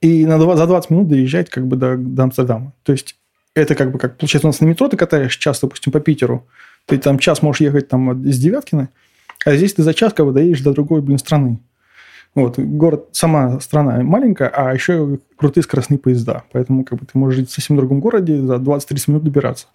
и 0.00 0.24
на 0.24 0.38
20, 0.38 0.58
за 0.58 0.66
20 0.66 0.90
минут 0.90 1.08
доезжать 1.08 1.50
как 1.50 1.66
бы 1.66 1.76
до, 1.76 1.96
до 1.96 2.22
Амстердама. 2.22 2.72
То 2.82 2.92
есть, 2.92 3.16
это 3.54 3.74
как 3.74 3.92
бы, 3.92 3.98
как 3.98 4.16
получается, 4.16 4.46
у 4.46 4.50
нас 4.50 4.60
на 4.60 4.66
метро 4.66 4.88
ты 4.88 4.96
катаешь 4.96 5.36
час, 5.36 5.60
допустим, 5.60 5.92
по 5.92 6.00
Питеру, 6.00 6.46
ты 6.86 6.96
там 6.96 7.18
час 7.18 7.42
можешь 7.42 7.60
ехать 7.60 7.88
там 7.88 8.24
с 8.24 8.38
Девяткина, 8.38 8.88
а 9.44 9.56
здесь 9.56 9.74
ты 9.74 9.82
за 9.82 9.92
час 9.92 10.14
как 10.14 10.24
бы 10.24 10.32
доедешь 10.32 10.62
до 10.62 10.72
другой, 10.72 11.02
блин, 11.02 11.18
страны. 11.18 11.58
Вот, 12.34 12.58
город, 12.58 13.08
сама 13.12 13.58
страна 13.60 14.02
маленькая, 14.02 14.48
а 14.48 14.72
еще 14.72 15.18
крутые 15.36 15.64
скоростные 15.64 15.98
поезда. 15.98 16.44
Поэтому 16.52 16.84
как 16.84 16.98
бы 16.98 17.06
ты 17.06 17.18
можешь 17.18 17.40
жить 17.40 17.50
в 17.50 17.52
совсем 17.52 17.76
другом 17.76 18.00
городе, 18.00 18.40
за 18.40 18.54
20-30 18.54 19.04
минут 19.08 19.24
добираться. 19.24 19.66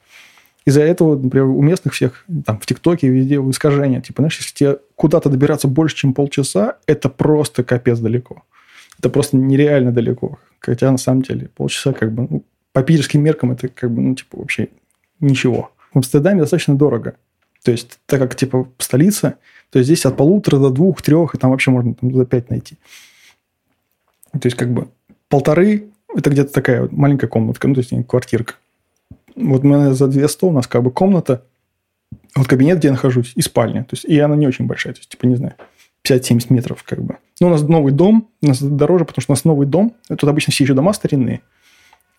Из-за 0.66 0.82
этого, 0.82 1.16
например, 1.16 1.48
у 1.48 1.62
местных 1.62 1.94
всех, 1.94 2.26
там, 2.46 2.60
в 2.60 2.66
ТикТоке, 2.66 3.08
везде 3.08 3.36
искажения. 3.36 4.02
Типа, 4.02 4.22
знаешь, 4.22 4.38
если 4.38 4.54
тебе 4.54 4.78
куда-то 4.96 5.30
добираться 5.30 5.68
больше, 5.68 5.96
чем 5.96 6.14
полчаса, 6.14 6.78
это 6.88 7.08
просто 7.10 7.64
капец 7.64 8.00
далеко. 8.00 8.44
Это 8.98 9.10
просто 9.10 9.38
нереально 9.38 9.92
далеко. 9.92 10.40
Хотя, 10.60 10.90
на 10.90 10.98
самом 10.98 11.22
деле, 11.22 11.50
полчаса, 11.56 11.94
как 11.94 12.12
бы, 12.14 12.28
ну, 12.30 12.44
по 12.72 12.82
питерским 12.82 13.22
меркам, 13.22 13.52
это, 13.52 13.68
как 13.68 13.92
бы, 13.92 14.02
ну, 14.02 14.16
типа, 14.16 14.40
вообще 14.40 14.70
ничего. 15.20 15.72
В 15.94 15.98
Амстердаме 15.98 16.40
достаточно 16.40 16.76
дорого. 16.76 17.16
То 17.66 17.72
есть, 17.72 18.00
так 18.06 18.20
как, 18.20 18.36
типа, 18.36 18.70
столица, 18.78 19.38
то 19.72 19.80
есть, 19.80 19.88
здесь 19.88 20.06
от 20.06 20.16
полутора 20.16 20.60
до 20.60 20.70
двух, 20.70 21.02
трех, 21.02 21.34
и 21.34 21.40
там 21.40 21.50
вообще 21.50 21.72
можно 21.72 21.96
там, 21.96 22.14
за 22.14 22.24
пять 22.24 22.52
найти. 22.52 22.78
То 24.32 24.46
есть, 24.46 24.56
как 24.56 24.72
бы, 24.72 24.88
полторы– 25.30 25.88
это 26.16 26.30
где-то 26.30 26.54
такая 26.54 26.84
вот 26.84 26.92
маленькая 26.92 27.26
комнатка, 27.26 27.68
ну, 27.68 27.74
то 27.74 27.80
есть, 27.82 27.92
квартирка. 28.08 28.54
Вот 29.36 29.64
у 29.64 29.68
меня 29.68 29.96
за 29.96 30.08
200 30.08 30.46
у 30.46 30.52
нас 30.52 30.68
как 30.68 30.84
бы 30.84 30.92
комната, 30.92 31.44
вот 32.36 32.48
кабинет, 32.48 32.78
где 32.78 32.90
я 32.90 32.92
нахожусь, 32.92 33.34
и 33.36 33.42
спальня. 33.42 33.84
То 33.84 33.94
есть, 33.94 34.06
и 34.06 34.20
она 34.20 34.36
не 34.36 34.46
очень 34.46 34.68
большая, 34.68 34.94
то 34.94 35.00
есть, 35.00 35.10
типа, 35.10 35.26
не 35.26 35.36
знаю, 35.36 35.56
50-70 36.08 36.46
метров 36.50 36.84
как 36.84 37.02
бы. 37.02 37.18
Но 37.40 37.48
у 37.48 37.50
нас 37.50 37.64
новый 37.64 37.94
дом, 37.94 38.30
у 38.44 38.48
нас 38.48 38.62
дороже, 38.62 39.06
потому 39.06 39.24
что 39.24 39.32
у 39.32 39.36
нас 39.36 39.44
новый 39.44 39.66
дом. 39.66 39.96
Тут 40.08 40.26
обычно 40.26 40.54
все 40.54 40.66
еще 40.66 40.76
дома 40.76 40.94
старинные. 40.94 41.42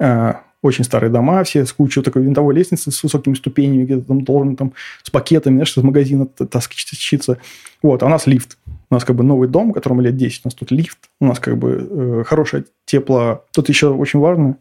А, 0.00 0.42
очень 0.62 0.84
старые 0.84 1.10
дома, 1.10 1.44
все 1.44 1.64
с 1.64 1.72
кучей 1.72 2.02
такой 2.02 2.22
винтовой 2.22 2.54
лестницы 2.54 2.90
с 2.90 3.02
высокими 3.02 3.34
ступенями, 3.34 3.84
где-то 3.84 4.02
там 4.02 4.22
должен 4.22 4.56
там 4.56 4.72
с 5.02 5.10
пакетами, 5.10 5.54
знаешь, 5.54 5.76
из 5.76 5.82
магазина 5.82 6.26
таскаться. 6.26 7.38
Вот, 7.82 8.02
а 8.02 8.06
у 8.06 8.08
нас 8.08 8.26
лифт. 8.26 8.58
У 8.90 8.94
нас 8.94 9.04
как 9.04 9.16
бы 9.16 9.24
новый 9.24 9.48
дом, 9.48 9.72
которому 9.72 10.00
лет 10.00 10.16
10, 10.16 10.42
у 10.44 10.48
нас 10.48 10.54
тут 10.54 10.70
лифт, 10.70 10.98
у 11.20 11.26
нас 11.26 11.38
как 11.38 11.58
бы 11.58 11.88
э, 11.88 12.24
хорошее 12.26 12.64
тепло. 12.84 13.44
Тут 13.52 13.68
еще 13.68 13.88
очень 13.88 14.18
важно, 14.18 14.56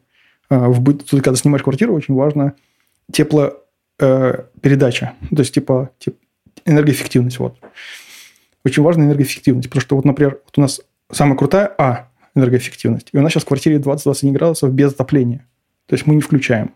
э, 0.49 0.67
в 0.67 0.81
быт, 0.81 1.05
тут, 1.05 1.21
когда 1.21 1.37
снимаешь 1.37 1.63
квартиру, 1.63 1.93
очень 1.93 2.15
важно 2.15 2.53
теплопередача. 3.11 5.13
Э, 5.21 5.35
То 5.35 5.41
есть, 5.41 5.53
типа, 5.53 5.91
типа 5.99 6.17
энергоэффективность. 6.65 7.39
Вот. 7.39 7.57
Очень 8.63 8.83
важна 8.83 9.05
энергоэффективность. 9.05 9.69
Потому 9.69 9.81
что, 9.81 9.95
вот, 9.95 10.05
например, 10.05 10.39
вот 10.45 10.57
у 10.57 10.61
нас 10.61 10.81
самая 11.11 11.37
крутая 11.37 11.73
А 11.77 12.09
энергоэффективность. 12.35 13.09
И 13.11 13.17
у 13.17 13.21
нас 13.21 13.31
сейчас 13.31 13.43
в 13.43 13.47
квартире 13.47 13.77
20-21 13.77 14.31
градусов 14.31 14.73
без 14.73 14.93
отопления. 14.93 15.47
То 15.87 15.95
есть, 15.95 16.07
мы 16.07 16.15
не 16.15 16.21
включаем. 16.21 16.71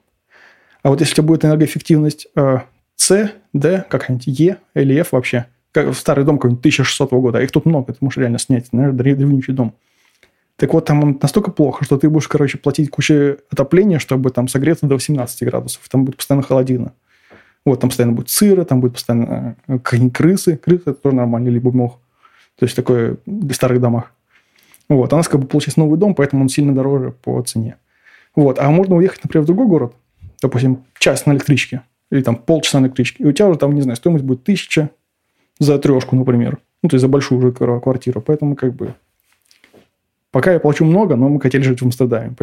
А 0.84 0.90
вот 0.90 1.00
если 1.02 1.14
у 1.14 1.16
тебя 1.16 1.28
будет 1.28 1.46
энергоэффективность 1.46 2.28
э, 2.36 2.60
С, 2.96 3.34
Д, 3.54 3.86
какая-нибудь 3.90 4.28
Е 4.28 4.58
или 4.74 5.00
F 5.00 5.12
вообще, 5.12 5.48
как 5.72 5.94
старый 5.96 6.26
дом 6.26 6.38
какой-нибудь 6.38 6.62
1600 6.62 7.12
года, 7.12 7.40
а 7.40 7.42
их 7.42 7.52
тут 7.52 7.66
много, 7.66 7.94
ты 7.94 7.98
можешь 8.02 8.18
реально 8.18 8.40
снять, 8.40 8.72
наверное, 8.72 8.98
древнючий 8.98 9.54
дом. 9.54 9.76
Так 10.56 10.74
вот, 10.74 10.86
там 10.86 11.02
он 11.04 11.18
настолько 11.22 11.52
плохо, 11.52 11.86
что 11.86 11.98
ты 11.98 12.10
будешь, 12.10 12.28
короче, 12.28 12.58
платить 12.58 12.90
кучу 12.90 13.38
отопления, 13.50 13.98
чтобы 13.98 14.30
там 14.30 14.50
согреться 14.50 14.88
до 14.88 14.96
18 14.96 15.44
градусов. 15.44 15.88
Там 15.90 16.04
будет 16.04 16.18
постоянно 16.18 16.44
холодина. 16.44 16.94
Вот, 17.66 17.80
там 17.80 17.90
постоянно 17.90 18.14
будет 18.14 18.30
сыро, 18.30 18.66
там 18.66 18.82
будет 18.82 18.94
постоянно 18.94 19.56
э, 19.68 19.80
крысы. 19.80 20.58
Крысы– 20.58 20.84
это 20.86 20.96
тоже 20.96 21.16
нормально, 21.16 21.48
либо 21.48 21.72
мох. 21.72 22.00
То 22.58 22.66
есть, 22.66 22.76
такое 22.76 23.18
в 23.26 23.54
старых 23.54 23.80
домах. 23.80 24.12
Вот, 24.90 25.14
а 25.14 25.16
у 25.16 25.20
нас 25.20 25.30
как 25.30 25.40
бы 25.40 25.48
получается 25.48 25.80
новый 25.80 25.98
дом, 25.98 26.14
поэтому 26.14 26.42
он 26.42 26.50
сильно 26.50 26.76
дороже 26.76 27.12
по 27.12 27.42
цене. 27.44 27.78
Вот, 28.36 28.60
а 28.60 28.70
можно 28.70 28.96
уехать, 28.96 29.24
например, 29.24 29.44
в 29.44 29.48
другой 29.48 29.68
город, 29.68 29.94
допустим, 30.42 30.86
час 30.98 31.26
на 31.26 31.34
электричке, 31.34 31.82
или 32.12 32.22
там 32.22 32.36
полчаса 32.36 32.80
на 32.80 32.86
электричке, 32.86 33.24
и 33.24 33.28
у 33.28 33.32
тебя 33.32 33.48
уже 33.48 33.60
там, 33.60 33.74
не 33.74 33.82
знаю, 33.82 33.96
стоимость 33.98 34.24
будет 34.24 34.44
тысяча 34.44 34.90
за 35.60 35.78
трешку, 35.78 36.16
например. 36.16 36.60
Ну, 36.82 36.90
то 36.90 36.96
есть, 36.96 37.02
за 37.02 37.08
большую 37.08 37.40
уже 37.40 37.52
квартиру. 37.52 38.22
Поэтому, 38.22 38.56
как 38.56 38.74
бы, 38.74 38.96
пока 40.32 40.54
я 40.54 40.60
плачу 40.60 40.86
много, 40.86 41.16
но 41.16 41.28
мы 41.28 41.42
хотели 41.42 41.62
жить 41.62 41.82
в 41.82 41.86
Амстердаме, 41.86 42.34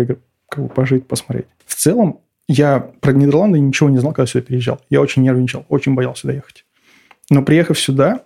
как 0.49 0.65
бы 0.65 0.69
пожить, 0.69 1.07
посмотреть. 1.07 1.47
В 1.65 1.75
целом, 1.75 2.21
я 2.49 2.81
про 3.01 3.13
Нидерланды 3.13 3.59
ничего 3.59 3.89
не 3.89 3.99
знал, 3.99 4.13
когда 4.13 4.27
сюда 4.27 4.45
переезжал. 4.45 4.81
Я 4.91 5.01
очень 5.01 5.23
нервничал, 5.23 5.65
очень 5.69 5.95
боялся 5.95 6.23
сюда 6.23 6.35
ехать. 6.35 6.65
Но 7.31 7.43
приехав 7.43 7.79
сюда 7.79 8.23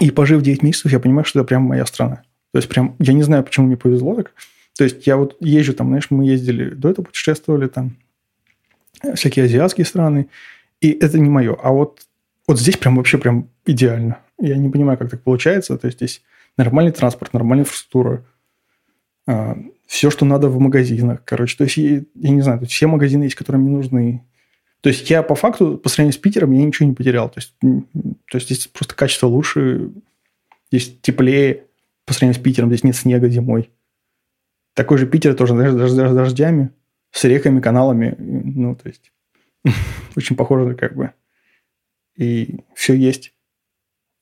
и 0.00 0.10
пожив 0.10 0.42
9 0.42 0.62
месяцев, 0.62 0.92
я 0.92 1.00
понимаю, 1.00 1.24
что 1.24 1.40
это 1.40 1.46
прям 1.46 1.62
моя 1.62 1.86
страна. 1.86 2.22
То 2.52 2.58
есть, 2.58 2.68
прям, 2.68 2.96
я 2.98 3.12
не 3.12 3.22
знаю, 3.22 3.44
почему 3.44 3.66
мне 3.66 3.76
повезло 3.76 4.14
так. 4.16 4.32
То 4.76 4.84
есть, 4.84 5.06
я 5.06 5.16
вот 5.16 5.36
езжу 5.40 5.74
там, 5.74 5.88
знаешь, 5.88 6.06
мы 6.10 6.24
ездили, 6.24 6.70
до 6.70 6.90
этого 6.90 7.04
путешествовали 7.04 7.68
там, 7.68 7.96
всякие 9.14 9.44
азиатские 9.44 9.84
страны, 9.84 10.28
и 10.80 10.90
это 10.90 11.18
не 11.18 11.28
мое. 11.28 11.56
А 11.62 11.70
вот, 11.70 12.02
вот 12.46 12.58
здесь 12.58 12.76
прям 12.76 12.96
вообще 12.96 13.18
прям 13.18 13.48
идеально. 13.66 14.18
Я 14.38 14.56
не 14.56 14.70
понимаю, 14.70 14.98
как 14.98 15.10
так 15.10 15.22
получается. 15.22 15.76
То 15.76 15.86
есть, 15.86 15.98
здесь 15.98 16.22
нормальный 16.56 16.92
транспорт, 16.92 17.32
нормальная 17.32 17.64
инфраструктура, 17.64 18.24
а, 19.26 19.56
все, 19.86 20.10
что 20.10 20.24
надо 20.24 20.48
в 20.48 20.58
магазинах, 20.58 21.22
короче. 21.24 21.56
То 21.56 21.64
есть, 21.64 21.76
я, 21.76 22.02
я 22.14 22.30
не 22.30 22.40
знаю, 22.40 22.64
все 22.66 22.86
магазины 22.86 23.24
есть, 23.24 23.36
которые 23.36 23.60
мне 23.60 23.70
нужны. 23.70 24.24
То 24.80 24.88
есть, 24.88 25.08
я 25.10 25.22
по 25.22 25.34
факту, 25.34 25.76
по 25.76 25.88
сравнению 25.88 26.14
с 26.14 26.20
Питером, 26.20 26.52
я 26.52 26.64
ничего 26.64 26.88
не 26.88 26.94
потерял. 26.94 27.28
То 27.28 27.38
есть, 27.38 27.54
то 27.60 28.36
есть 28.36 28.46
здесь 28.46 28.66
просто 28.68 28.94
качество 28.94 29.26
лучше, 29.26 29.90
здесь 30.72 30.96
теплее 31.02 31.64
по 32.06 32.14
сравнению 32.14 32.40
с 32.40 32.42
Питером, 32.42 32.70
здесь 32.70 32.84
нет 32.84 32.96
снега 32.96 33.28
зимой. 33.28 33.70
Такой 34.74 34.98
же 34.98 35.06
Питер 35.06 35.34
тоже, 35.34 35.54
с 35.54 35.94
дождями, 35.94 36.70
с 37.10 37.24
реками, 37.24 37.60
каналами. 37.60 38.14
Ну, 38.18 38.74
то 38.74 38.88
есть, 38.88 39.12
очень 40.16 40.36
похоже 40.36 40.74
как 40.74 40.94
бы. 40.96 41.12
И 42.16 42.60
все 42.74 42.94
есть. 42.94 43.34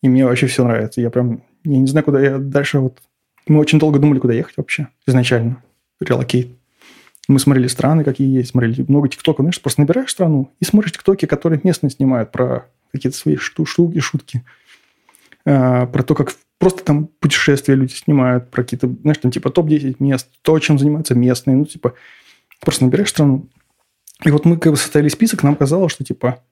И 0.02 0.08
мне 0.08 0.24
вообще 0.24 0.46
все 0.46 0.64
нравится. 0.64 1.00
Я 1.00 1.10
прям, 1.10 1.42
я 1.64 1.78
не 1.78 1.86
знаю, 1.86 2.04
куда 2.04 2.20
я 2.20 2.38
дальше 2.38 2.78
вот 2.78 3.00
мы 3.46 3.58
очень 3.58 3.78
долго 3.78 3.98
думали, 3.98 4.18
куда 4.18 4.32
ехать 4.32 4.56
вообще 4.56 4.88
изначально. 5.06 5.62
Релокейт. 6.00 6.48
Мы 7.28 7.38
смотрели 7.38 7.66
страны, 7.66 8.04
какие 8.04 8.32
есть, 8.32 8.50
смотрели 8.50 8.84
много 8.86 9.08
тиктоков. 9.08 9.44
Знаешь, 9.44 9.60
просто 9.60 9.80
набираешь 9.80 10.10
страну 10.10 10.52
и 10.60 10.64
смотришь 10.64 10.92
тиктоки, 10.92 11.26
которые 11.26 11.60
местные 11.62 11.90
снимают 11.90 12.32
про 12.32 12.66
какие-то 12.92 13.16
свои 13.16 13.36
штуки, 13.36 13.98
шутки. 13.98 14.44
А, 15.50 15.86
про 15.86 16.02
то, 16.02 16.14
как 16.14 16.32
просто 16.58 16.84
там 16.84 17.06
путешествия 17.06 17.74
люди 17.74 17.92
снимают, 17.92 18.50
про 18.50 18.62
какие-то, 18.62 18.86
знаешь, 18.86 19.18
там 19.18 19.30
типа 19.30 19.50
топ-10 19.50 19.96
мест, 19.98 20.28
то, 20.42 20.58
чем 20.60 20.78
занимаются 20.78 21.14
местные. 21.14 21.56
Ну, 21.56 21.64
типа, 21.64 21.94
просто 22.60 22.84
набираешь 22.84 23.10
страну. 23.10 23.48
И 24.24 24.30
вот 24.30 24.44
мы 24.44 24.58
как 24.58 24.72
бы 24.72 24.76
составили 24.76 25.08
список, 25.08 25.42
нам 25.42 25.56
казалось, 25.56 25.92
что 25.92 26.04
типа 26.04 26.42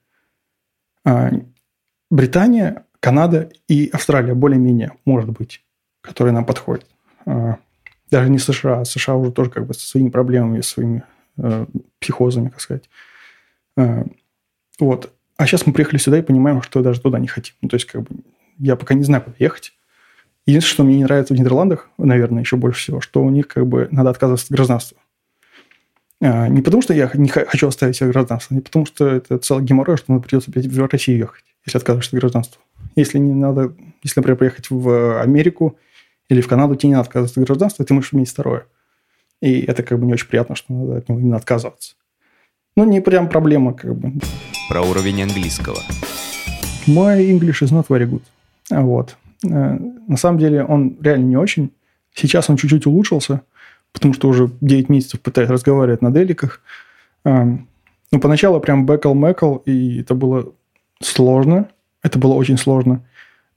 а, 1.04 1.30
Британия, 2.10 2.86
Канада 3.00 3.50
и 3.68 3.88
Австралия 3.92 4.34
более-менее 4.34 4.92
может 5.04 5.30
быть 5.30 5.62
которые 6.08 6.32
нам 6.32 6.44
подходят. 6.44 6.86
А, 7.26 7.58
даже 8.10 8.30
не 8.30 8.38
США, 8.38 8.84
США 8.84 9.14
уже 9.14 9.32
тоже 9.32 9.50
как 9.50 9.66
бы 9.66 9.74
со 9.74 9.86
своими 9.86 10.08
проблемами, 10.08 10.62
своими 10.62 11.02
э, 11.36 11.66
психозами, 11.98 12.48
как 12.48 12.60
сказать. 12.60 12.88
Э, 13.76 14.04
вот. 14.78 15.12
А 15.36 15.46
сейчас 15.46 15.66
мы 15.66 15.72
приехали 15.72 15.98
сюда 15.98 16.18
и 16.18 16.22
понимаем, 16.22 16.62
что 16.62 16.82
даже 16.82 17.00
туда 17.00 17.18
не 17.18 17.28
хотим. 17.28 17.54
Ну, 17.60 17.68
то 17.68 17.76
есть, 17.76 17.86
как 17.86 18.02
бы, 18.02 18.08
я 18.58 18.76
пока 18.76 18.94
не 18.94 19.04
знаю, 19.04 19.22
куда 19.22 19.36
ехать. 19.38 19.72
Единственное, 20.46 20.74
что 20.74 20.84
мне 20.84 20.96
не 20.96 21.04
нравится 21.04 21.34
в 21.34 21.38
Нидерландах, 21.38 21.90
наверное, 21.98 22.42
еще 22.42 22.56
больше 22.56 22.80
всего, 22.80 23.00
что 23.00 23.22
у 23.22 23.30
них 23.30 23.48
как 23.48 23.66
бы 23.66 23.88
надо 23.90 24.10
отказываться 24.10 24.46
от 24.46 24.52
гражданства. 24.52 24.98
А, 26.20 26.48
не 26.48 26.62
потому, 26.62 26.82
что 26.82 26.94
я 26.94 27.10
не 27.14 27.28
хочу 27.28 27.68
оставить 27.68 27.96
себе 27.96 28.10
гражданство, 28.10 28.54
не 28.54 28.60
потому, 28.60 28.86
что 28.86 29.06
это 29.06 29.38
целый 29.38 29.64
геморрой, 29.64 29.96
что 29.96 30.12
надо 30.12 30.22
придется 30.22 30.50
опять 30.50 30.66
в 30.66 30.86
Россию 30.86 31.18
ехать, 31.18 31.44
если 31.64 31.78
отказываешься 31.78 32.16
от 32.16 32.20
гражданства. 32.20 32.62
Если 32.96 33.18
не 33.18 33.34
надо, 33.34 33.74
если, 34.02 34.20
например, 34.20 34.38
поехать 34.38 34.70
в 34.70 35.20
Америку 35.20 35.76
или 36.28 36.40
в 36.40 36.48
Канаду, 36.48 36.74
тебе 36.74 36.88
не 36.88 36.94
надо 36.94 37.08
отказываться 37.08 37.40
от 37.40 37.46
гражданства, 37.46 37.84
ты 37.84 37.94
можешь 37.94 38.12
иметь 38.14 38.30
второе. 38.30 38.66
И 39.40 39.60
это 39.60 39.82
как 39.82 40.00
бы 40.00 40.06
не 40.06 40.12
очень 40.12 40.26
приятно, 40.26 40.56
что 40.56 40.72
надо 40.72 40.96
от 40.96 41.08
него 41.08 41.20
именно 41.20 41.36
отказываться. 41.36 41.94
Ну, 42.74 42.84
не 42.84 43.00
прям 43.00 43.28
проблема, 43.28 43.74
как 43.74 43.94
бы. 43.94 44.12
Про 44.68 44.82
уровень 44.82 45.22
английского. 45.22 45.78
Мой 46.86 47.30
English 47.30 47.62
is 47.62 47.70
not 47.70 47.86
very 47.88 48.08
good. 48.08 48.22
Вот. 48.70 49.16
Э, 49.44 49.78
на 50.06 50.16
самом 50.16 50.38
деле 50.38 50.64
он 50.64 50.96
реально 51.00 51.26
не 51.26 51.36
очень. 51.36 51.72
Сейчас 52.14 52.50
он 52.50 52.56
чуть-чуть 52.56 52.86
улучшился, 52.86 53.42
потому 53.92 54.14
что 54.14 54.28
уже 54.28 54.50
9 54.60 54.88
месяцев 54.88 55.20
пытаюсь 55.20 55.50
разговаривать 55.50 56.02
на 56.02 56.10
деликах. 56.10 56.60
Э, 57.24 57.44
но 58.10 58.20
поначалу 58.20 58.60
прям 58.60 58.86
бэкл-мэкл, 58.86 59.56
и 59.66 60.00
это 60.00 60.14
было 60.14 60.52
сложно. 61.00 61.68
Это 62.02 62.18
было 62.18 62.34
очень 62.34 62.58
сложно. 62.58 63.04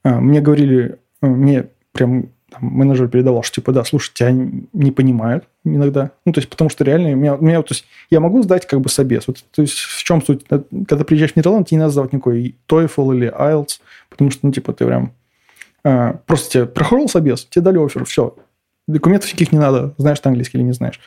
Э, 0.04 0.20
мне 0.20 0.40
говорили, 0.40 0.98
мне 1.20 1.66
прям 1.92 2.28
там, 2.52 2.68
менеджер 2.68 3.08
передавал, 3.08 3.42
что 3.42 3.56
типа, 3.56 3.72
да, 3.72 3.84
слушай, 3.84 4.12
тебя 4.14 4.30
не 4.30 4.92
понимают 4.92 5.44
иногда. 5.64 6.10
Ну, 6.24 6.32
то 6.32 6.38
есть, 6.38 6.48
потому 6.48 6.70
что 6.70 6.84
реально, 6.84 7.14
меня, 7.14 7.36
меня, 7.40 7.62
то 7.62 7.72
есть, 7.72 7.84
я 8.10 8.20
могу 8.20 8.42
сдать 8.42 8.66
как 8.66 8.80
бы 8.80 8.88
собес. 8.88 9.26
Вот, 9.26 9.44
то 9.50 9.62
есть, 9.62 9.78
в 9.78 10.02
чем 10.04 10.22
суть? 10.22 10.44
Когда 10.48 11.04
приезжаешь 11.04 11.32
в 11.32 11.36
Нидерланды, 11.36 11.68
тебе 11.68 11.76
не 11.76 11.80
надо 11.80 11.92
сдавать 11.92 12.12
никакой 12.12 12.54
TOEFL 12.68 13.16
или 13.16 13.32
IELTS, 13.32 13.80
потому 14.10 14.30
что, 14.30 14.46
ну, 14.46 14.52
типа, 14.52 14.72
ты 14.72 14.86
прям 14.86 15.12
а, 15.84 16.20
просто 16.26 16.50
тебе 16.50 16.66
прохорол 16.66 17.08
собес, 17.08 17.44
тебе 17.44 17.62
дали 17.62 17.84
офер, 17.84 18.04
все. 18.04 18.36
Документов 18.86 19.28
никаких 19.30 19.52
не 19.52 19.58
надо, 19.58 19.94
знаешь 19.96 20.20
ты 20.20 20.28
английский 20.28 20.58
или 20.58 20.64
не 20.64 20.72
знаешь. 20.72 21.00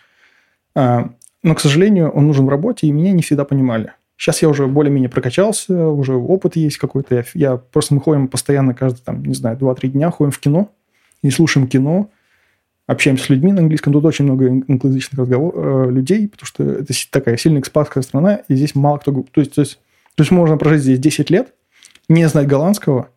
А, 0.76 1.10
но, 1.44 1.56
к 1.56 1.60
сожалению, 1.60 2.10
он 2.10 2.28
нужен 2.28 2.46
в 2.46 2.50
работе, 2.50 2.88
и 2.88 2.92
меня 2.92 3.12
не 3.12 3.22
всегда 3.22 3.46
понимали. 3.46 3.94
Сейчас 4.18 4.42
я 4.42 4.50
уже 4.50 4.68
более-менее 4.68 5.10
прокачался, 5.10 5.88
уже 5.88 6.16
опыт 6.16 6.56
есть 6.56 6.78
какой-то. 6.78 7.16
Я, 7.16 7.26
я 7.34 7.58
просто 7.58 7.94
мы 7.94 8.02
ходим 8.02 8.28
постоянно 8.28 8.74
каждый, 8.74 9.02
там, 9.02 9.24
не 9.24 9.34
знаю, 9.34 9.58
2-3 9.58 9.90
дня 9.90 10.10
ходим 10.10 10.32
в 10.32 10.40
кино 10.40 10.72
и 11.26 11.32
слушаем 11.32 11.68
кино, 11.68 12.12
общаемся 12.88 13.26
с 13.26 13.30
людьми 13.30 13.52
на 13.52 13.62
английском. 13.62 13.92
Тут 13.94 14.06
очень 14.06 14.26
много 14.26 14.48
англоязычных 14.48 15.20
разговор, 15.20 15.54
э, 15.56 15.92
людей, 15.92 16.28
потому 16.28 16.46
что 16.46 16.64
это 16.64 16.94
такая 17.10 17.36
сильная 17.38 17.62
экспатская 17.62 18.04
страна, 18.04 18.42
и 18.48 18.56
здесь 18.56 18.76
мало 18.76 18.98
кто... 19.00 19.12
То 19.12 19.42
есть, 19.42 19.56
то 19.56 19.62
есть, 19.62 19.80
то 20.14 20.22
есть 20.22 20.32
можно 20.32 20.58
прожить 20.58 20.84
здесь 20.84 21.00
10 21.00 21.30
лет, 21.32 21.54
не 22.08 22.28
знать 22.30 22.48
голландского, 22.48 23.10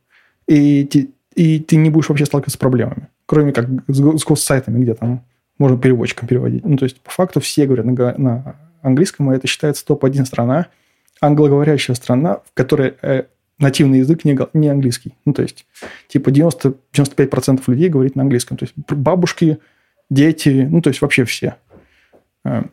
и 0.47 0.89
и 1.35 1.61
ты 1.61 1.77
не 1.77 1.91
будешь 1.91 2.09
вообще 2.09 2.27
сталкиваться 2.27 2.57
с 2.57 2.59
проблемами. 2.59 3.09
Кроме 3.27 3.53
как 3.53 3.69
с, 3.87 3.97
с 3.97 4.25
госсайтами, 4.25 4.83
где 4.83 4.95
там 4.95 5.25
можно 5.57 5.79
переводчиком 5.79 6.27
переводить. 6.27 6.65
Ну, 6.65 6.77
то 6.77 6.85
есть, 6.85 7.01
по 7.01 7.11
факту 7.11 7.39
все 7.39 7.67
говорят 7.67 7.87
на, 7.87 8.15
на 8.19 8.57
английском, 8.83 9.31
и 9.31 9.37
это 9.37 9.47
считается 9.47 9.85
топ-1 9.87 10.25
страна, 10.25 10.67
англоговорящая 11.21 11.95
страна, 11.95 12.39
в 12.39 12.55
которой 12.55 12.95
э, 13.03 13.25
нативный 13.59 13.99
язык 13.99 14.25
не, 14.25 14.39
не 14.55 14.69
английский. 14.69 15.15
Ну, 15.25 15.33
то 15.33 15.43
есть, 15.43 15.67
типа 16.09 16.31
90, 16.31 16.75
95% 16.93 17.63
людей 17.67 17.89
говорит 17.89 18.17
на 18.17 18.23
английском. 18.23 18.57
То 18.57 18.65
есть, 18.65 18.75
бабушки, 18.77 19.59
дети, 20.11 20.67
ну, 20.71 20.81
то 20.81 20.91
есть, 20.91 21.01
вообще 21.01 21.25
все. 21.25 21.57
Э, 22.45 22.65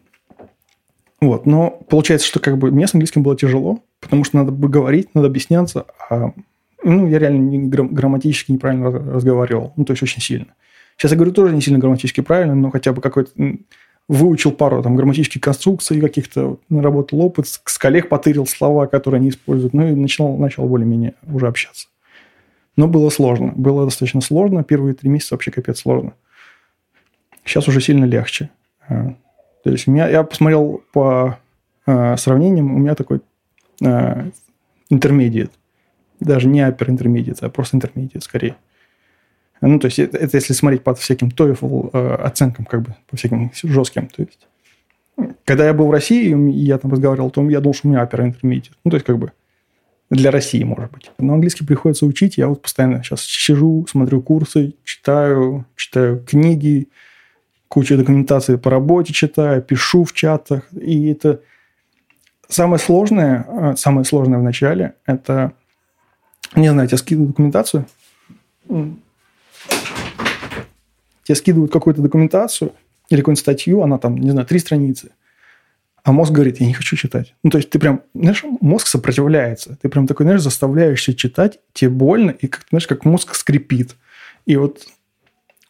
вот. 1.22 1.46
Но 1.46 1.72
получается, 1.90 2.28
что 2.28 2.40
как 2.40 2.58
бы 2.58 2.72
мне 2.72 2.88
с 2.88 2.94
английским 2.94 3.24
было 3.24 3.36
тяжело, 3.36 3.84
потому 4.00 4.24
что 4.24 4.38
надо 4.38 4.52
бы 4.52 4.70
говорить, 4.70 5.14
надо 5.16 5.28
объясняться, 5.28 5.86
а 6.10 6.32
ну, 6.84 7.08
я 7.08 7.18
реально 7.18 7.40
не 7.40 7.68
грамматически 7.68 8.52
неправильно 8.52 8.92
разговаривал. 8.92 9.74
Ну, 9.76 9.86
то 9.86 9.94
есть, 9.94 10.04
очень 10.04 10.22
сильно. 10.22 10.48
Сейчас 10.98 11.12
я 11.12 11.18
говорю 11.18 11.34
тоже 11.34 11.54
не 11.54 11.62
сильно 11.62 11.80
грамматически 11.80 12.22
правильно, 12.22 12.56
но 12.56 12.72
хотя 12.72 12.94
бы 12.94 13.02
какой-то 13.02 13.32
выучил 14.08 14.52
пару 14.52 14.84
там 14.84 14.96
грамматических 14.96 15.42
конструкций 15.42 16.00
каких-то, 16.00 16.60
наработал 16.70 17.22
опыт, 17.22 17.48
с 17.48 17.78
коллег 17.78 18.10
потырил 18.10 18.46
слова, 18.46 18.86
которые 18.86 19.20
они 19.20 19.30
используют, 19.30 19.74
ну 19.74 19.88
и 19.88 19.96
начал, 19.96 20.38
начал 20.38 20.68
более-менее 20.68 21.16
уже 21.24 21.48
общаться. 21.48 21.88
Но 22.76 22.88
было 22.88 23.10
сложно. 23.10 23.54
Было 23.56 23.86
достаточно 23.86 24.22
сложно. 24.22 24.64
Первые 24.64 24.96
три 24.96 25.10
месяца 25.10 25.34
вообще 25.34 25.50
капец 25.50 25.80
сложно. 25.80 26.14
Сейчас 27.44 27.68
уже 27.68 27.80
сильно 27.80 28.06
легче. 28.06 28.50
А, 28.88 29.16
то 29.64 29.72
есть, 29.72 29.88
у 29.88 29.92
меня, 29.92 30.10
я 30.10 30.24
посмотрел 30.24 30.84
по 30.92 31.40
э, 31.86 32.18
сравнениям, 32.18 32.76
у 32.76 32.78
меня 32.78 32.96
такой 32.96 33.22
э, 33.82 34.30
intermediate 34.92 35.52
даже 36.20 36.48
не 36.48 36.62
upper 36.62 36.88
intermediate, 36.88 37.40
а 37.42 37.50
просто 37.50 37.78
intermediate 37.78 38.22
скорее. 38.22 38.56
Ну, 39.62 39.80
то 39.80 39.86
есть, 39.86 40.00
это, 40.00 40.18
это 40.18 40.38
если 40.38 40.54
смотреть 40.54 40.84
по 40.84 40.94
всяким 40.94 41.30
TOEFL 41.30 41.90
э, 41.94 42.16
оценкам, 42.16 42.66
как 42.66 42.82
бы, 42.82 42.96
по 43.08 43.18
всяким 43.18 43.52
жестким. 43.64 44.08
То 44.08 44.24
есть, 44.24 44.48
когда 45.46 45.66
я 45.66 45.74
был 45.74 45.88
в 45.88 45.92
России, 45.92 46.30
и 46.30 46.66
я 46.66 46.78
там 46.78 46.92
разговаривал, 46.92 47.32
то 47.32 47.42
я 47.50 47.62
думал, 47.62 47.74
что 47.74 47.88
у 47.88 47.92
меня 47.92 48.04
upper 48.04 48.20
intermediate. 48.20 48.72
Ну, 48.84 48.92
то 48.92 48.98
есть, 48.98 49.06
как 49.06 49.18
бы, 49.18 49.32
для 50.10 50.30
России, 50.30 50.64
может 50.64 50.92
быть. 50.92 51.12
Но 51.18 51.34
английский 51.34 51.66
приходится 51.66 52.06
учить. 52.06 52.38
Я 52.38 52.48
вот 52.48 52.62
постоянно 52.62 53.04
сейчас 53.04 53.22
сижу, 53.22 53.86
смотрю 53.90 54.22
курсы, 54.22 54.76
читаю, 54.84 55.66
читаю 55.76 56.24
книги, 56.24 56.90
кучу 57.68 57.98
документации 57.98 58.58
по 58.58 58.70
работе 58.70 59.14
читаю, 59.14 59.62
пишу 59.62 60.04
в 60.04 60.14
чатах. 60.14 60.68
И 60.74 61.08
это 61.08 61.42
самое 62.48 62.80
сложное, 62.80 63.46
э, 63.48 63.76
самое 63.78 64.06
сложное 64.06 64.38
в 64.38 64.44
начале– 64.44 64.94
это 65.06 65.54
не 66.56 66.70
знаю, 66.70 66.88
тебе 66.88 66.98
скидывают 66.98 67.32
документацию. 67.32 67.86
Тебе 71.26 71.36
скидывают 71.36 71.74
какую-то 71.74 72.02
документацию 72.02 72.72
или 73.10 73.20
какую-нибудь 73.20 73.40
статью, 73.40 73.82
она 73.82 73.98
там, 73.98 74.16
не 74.16 74.30
знаю, 74.30 74.46
три 74.46 74.60
страницы. 74.60 75.10
А 76.04 76.12
мозг 76.12 76.32
говорит, 76.32 76.60
я 76.60 76.68
не 76.68 76.74
хочу 76.74 76.96
читать. 76.96 77.34
Ну, 77.42 77.50
то 77.50 77.58
есть, 77.58 77.72
ты 77.72 77.80
прям, 77.80 78.02
знаешь, 78.14 78.46
мозг 78.62 78.86
сопротивляется. 78.86 79.76
Ты 79.82 79.90
прям 79.90 80.06
такой, 80.06 80.26
знаешь, 80.26 80.42
заставляешься 80.42 81.16
читать, 81.16 81.60
тебе 81.74 81.90
больно, 81.90 82.30
и, 82.30 82.46
как, 82.46 82.68
знаешь, 82.70 82.86
как 82.86 83.06
мозг 83.06 83.34
скрипит. 83.34 83.96
И 84.46 84.56
вот, 84.56 84.86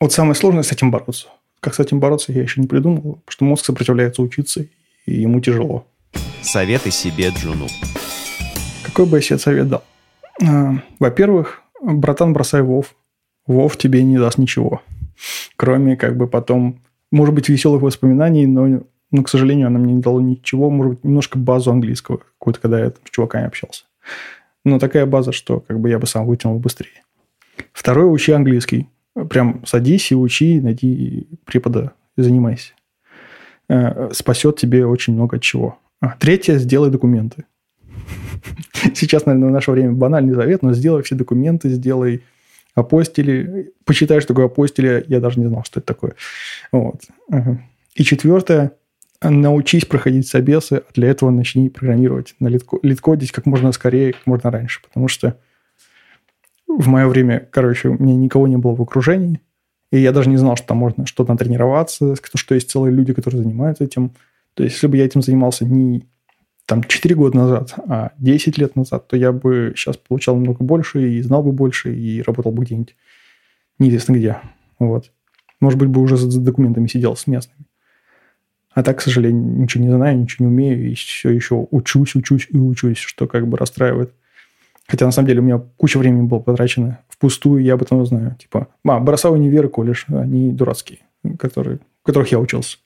вот 0.02 0.12
самое 0.12 0.36
сложное 0.36 0.64
с 0.64 0.74
этим 0.74 0.92
бороться. 0.92 1.28
Как 1.62 1.74
с 1.74 1.80
этим 1.80 2.02
бороться, 2.02 2.34
я 2.34 2.42
еще 2.42 2.60
не 2.60 2.68
придумал, 2.68 2.98
потому 2.98 3.22
что 3.30 3.46
мозг 3.46 3.64
сопротивляется 3.64 4.22
учиться, 4.22 4.66
и 5.06 5.14
ему 5.14 5.40
тяжело. 5.40 5.88
Советы 6.42 6.92
себе 6.92 7.30
Джуну. 7.30 7.68
Какой 8.84 9.06
бы 9.06 9.18
я 9.18 9.22
себе 9.22 9.40
совет 9.40 9.70
дал? 9.70 9.86
А, 10.46 10.74
во-первых, 11.00 11.62
братан, 11.82 12.34
бросай 12.34 12.62
Вов. 12.62 12.94
Вов 13.48 13.78
тебе 13.78 14.04
не 14.04 14.18
даст 14.18 14.38
ничего. 14.38 14.82
Кроме 15.56 15.96
как 15.96 16.18
бы 16.18 16.28
потом, 16.28 16.82
может 17.12 17.34
быть, 17.34 17.50
веселых 17.50 17.82
воспоминаний, 17.82 18.48
но, 18.48 18.84
но 19.12 19.24
к 19.24 19.30
сожалению, 19.30 19.68
она 19.68 19.80
мне 19.80 19.94
не 19.94 20.02
дала 20.02 20.22
ничего. 20.22 20.70
Может 20.70 20.94
быть, 20.94 21.04
немножко 21.04 21.38
базу 21.38 21.72
английского 21.72 22.18
какую-то, 22.18 22.60
когда 22.60 22.80
я 22.80 22.90
с 22.90 23.10
чуваками 23.10 23.46
общался. 23.46 23.86
Но 24.64 24.80
такая 24.80 25.06
база, 25.06 25.32
что 25.32 25.60
как 25.60 25.80
бы 25.80 25.90
я 25.90 26.00
бы 26.00 26.08
сам 26.08 26.26
вытянул 26.26 26.60
быстрее. 26.60 27.04
Второе, 27.72 28.08
учи 28.08 28.32
английский. 28.32 28.90
Прям 29.30 29.64
садись 29.66 30.12
и 30.12 30.16
учи, 30.16 30.60
найди 30.60 31.28
препода 31.46 31.94
и 32.18 32.22
занимайся. 32.22 32.74
Э, 33.70 34.10
спасет 34.12 34.58
тебе 34.58 34.86
очень 34.86 35.14
много 35.14 35.40
чего. 35.40 35.78
А, 36.02 36.16
третье, 36.20 36.58
сделай 36.58 36.92
документы. 36.92 37.46
Сейчас, 38.94 39.26
наверное, 39.26 39.50
в 39.50 39.54
наше 39.54 39.72
время 39.72 39.94
банальный 39.94 40.34
завет, 40.34 40.62
но 40.62 40.74
сделай 40.74 41.04
все 41.04 41.16
документы, 41.16 41.70
сделай 41.70 42.24
апостили. 42.76 43.74
Почитай, 43.86 44.20
что 44.20 44.30
такое 44.30 44.46
апостили. 44.46 45.04
Я 45.08 45.20
даже 45.20 45.40
не 45.40 45.48
знал, 45.48 45.64
что 45.64 45.80
это 45.80 45.88
такое. 45.88 46.16
Вот. 46.72 47.02
И 47.96 48.04
четвертое. 48.04 48.74
Научись 49.22 49.86
проходить 49.86 50.28
собесы. 50.28 50.84
А 50.88 50.94
для 50.94 51.10
этого 51.10 51.32
начни 51.32 51.70
программировать, 51.70 52.36
на 52.40 52.50
литкодить 52.50 53.32
как 53.32 53.46
можно 53.46 53.72
скорее, 53.72 54.14
как 54.14 54.28
можно 54.28 54.52
раньше. 54.52 54.82
Потому 54.84 55.08
что 55.08 55.40
в 56.68 56.88
мое 56.88 57.08
время, 57.08 57.48
короче, 57.50 57.90
у 57.90 57.98
меня 57.98 58.16
никого 58.16 58.48
не 58.48 58.58
было 58.58 58.76
в 58.76 58.82
окружении. 58.82 59.40
И 59.92 60.00
я 60.00 60.12
даже 60.12 60.30
не 60.30 60.38
знал, 60.38 60.58
что 60.58 60.68
там 60.68 60.78
можно 60.78 61.06
что-то 61.06 61.32
натренироваться, 61.32 62.16
что 62.34 62.56
есть 62.56 62.70
целые 62.70 62.94
люди, 62.94 63.14
которые 63.14 63.42
занимаются 63.42 63.86
этим. 63.86 64.12
То 64.54 64.64
есть, 64.64 64.76
если 64.76 64.88
бы 64.88 64.98
я 64.98 65.06
этим 65.06 65.22
занимался 65.22 65.64
не 65.64 66.06
там 66.66 66.84
4 66.84 67.16
года 67.16 67.38
назад, 67.38 67.76
а 67.88 68.12
10 68.18 68.58
лет 68.58 68.76
назад, 68.76 69.08
то 69.08 69.16
я 69.16 69.32
бы 69.32 69.74
сейчас 69.76 69.98
получал 69.98 70.36
намного 70.36 70.64
больше 70.64 71.12
и 71.12 71.22
знал 71.22 71.44
бы 71.44 71.52
больше, 71.52 71.96
и 71.96 72.22
работал 72.22 72.52
бы 72.52 72.64
где-нибудь 72.64 72.96
неизвестно 73.78 74.14
где. 74.14 74.40
Вот. 74.80 75.12
Может 75.60 75.80
быть, 75.80 75.90
бы 75.90 76.02
уже 76.02 76.18
за 76.18 76.40
документами 76.40 76.88
сидел 76.88 77.16
с 77.16 77.28
местными. 77.28 77.66
А 78.72 78.84
так, 78.84 78.98
к 78.98 79.02
сожалению, 79.02 79.62
ничего 79.62 79.84
не 79.84 79.90
знаю, 79.92 80.20
ничего 80.20 80.48
не 80.48 80.54
умею, 80.54 80.92
и 80.92 80.96
все 80.96 81.30
еще 81.30 81.68
учусь, 81.72 82.16
учусь 82.16 82.48
и 82.50 82.58
учусь, 82.58 82.98
что 82.98 83.28
как 83.28 83.48
бы 83.48 83.58
расстраивает. 83.58 84.14
Хотя, 84.88 85.06
на 85.06 85.12
самом 85.12 85.28
деле, 85.28 85.40
у 85.40 85.44
меня 85.44 85.64
куча 85.78 85.98
времени 85.98 86.24
было 86.24 86.40
потрачено 86.40 87.00
впустую, 87.08 87.64
я 87.64 87.76
об 87.76 87.84
этом 87.84 88.06
знаю. 88.06 88.36
Типа, 88.38 88.68
а, 88.84 89.00
бросал 89.00 89.34
универ 89.34 89.68
и 89.68 89.70
колледж, 89.70 90.04
они 90.10 90.52
дурацкие, 90.52 91.00
которые, 91.40 91.80
в 92.02 92.06
которых 92.06 92.32
я 92.32 92.40
учился. 92.40 92.78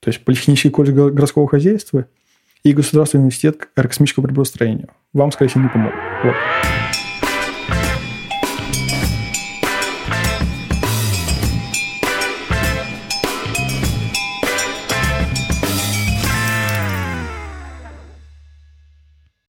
То 0.00 0.10
есть, 0.10 0.22
политехнический 0.24 0.70
колледж 0.70 0.92
городского 0.92 1.48
хозяйства– 1.48 2.06
и 2.64 2.72
Государственный 2.72 3.22
университет 3.22 3.68
аэрокосмического 3.76 4.24
приборостроения. 4.24 4.88
Вам, 5.12 5.30
скорее 5.30 5.50
всего, 5.50 5.62
не 5.62 5.68
помогут. 5.68 5.98
Вот. 6.24 6.34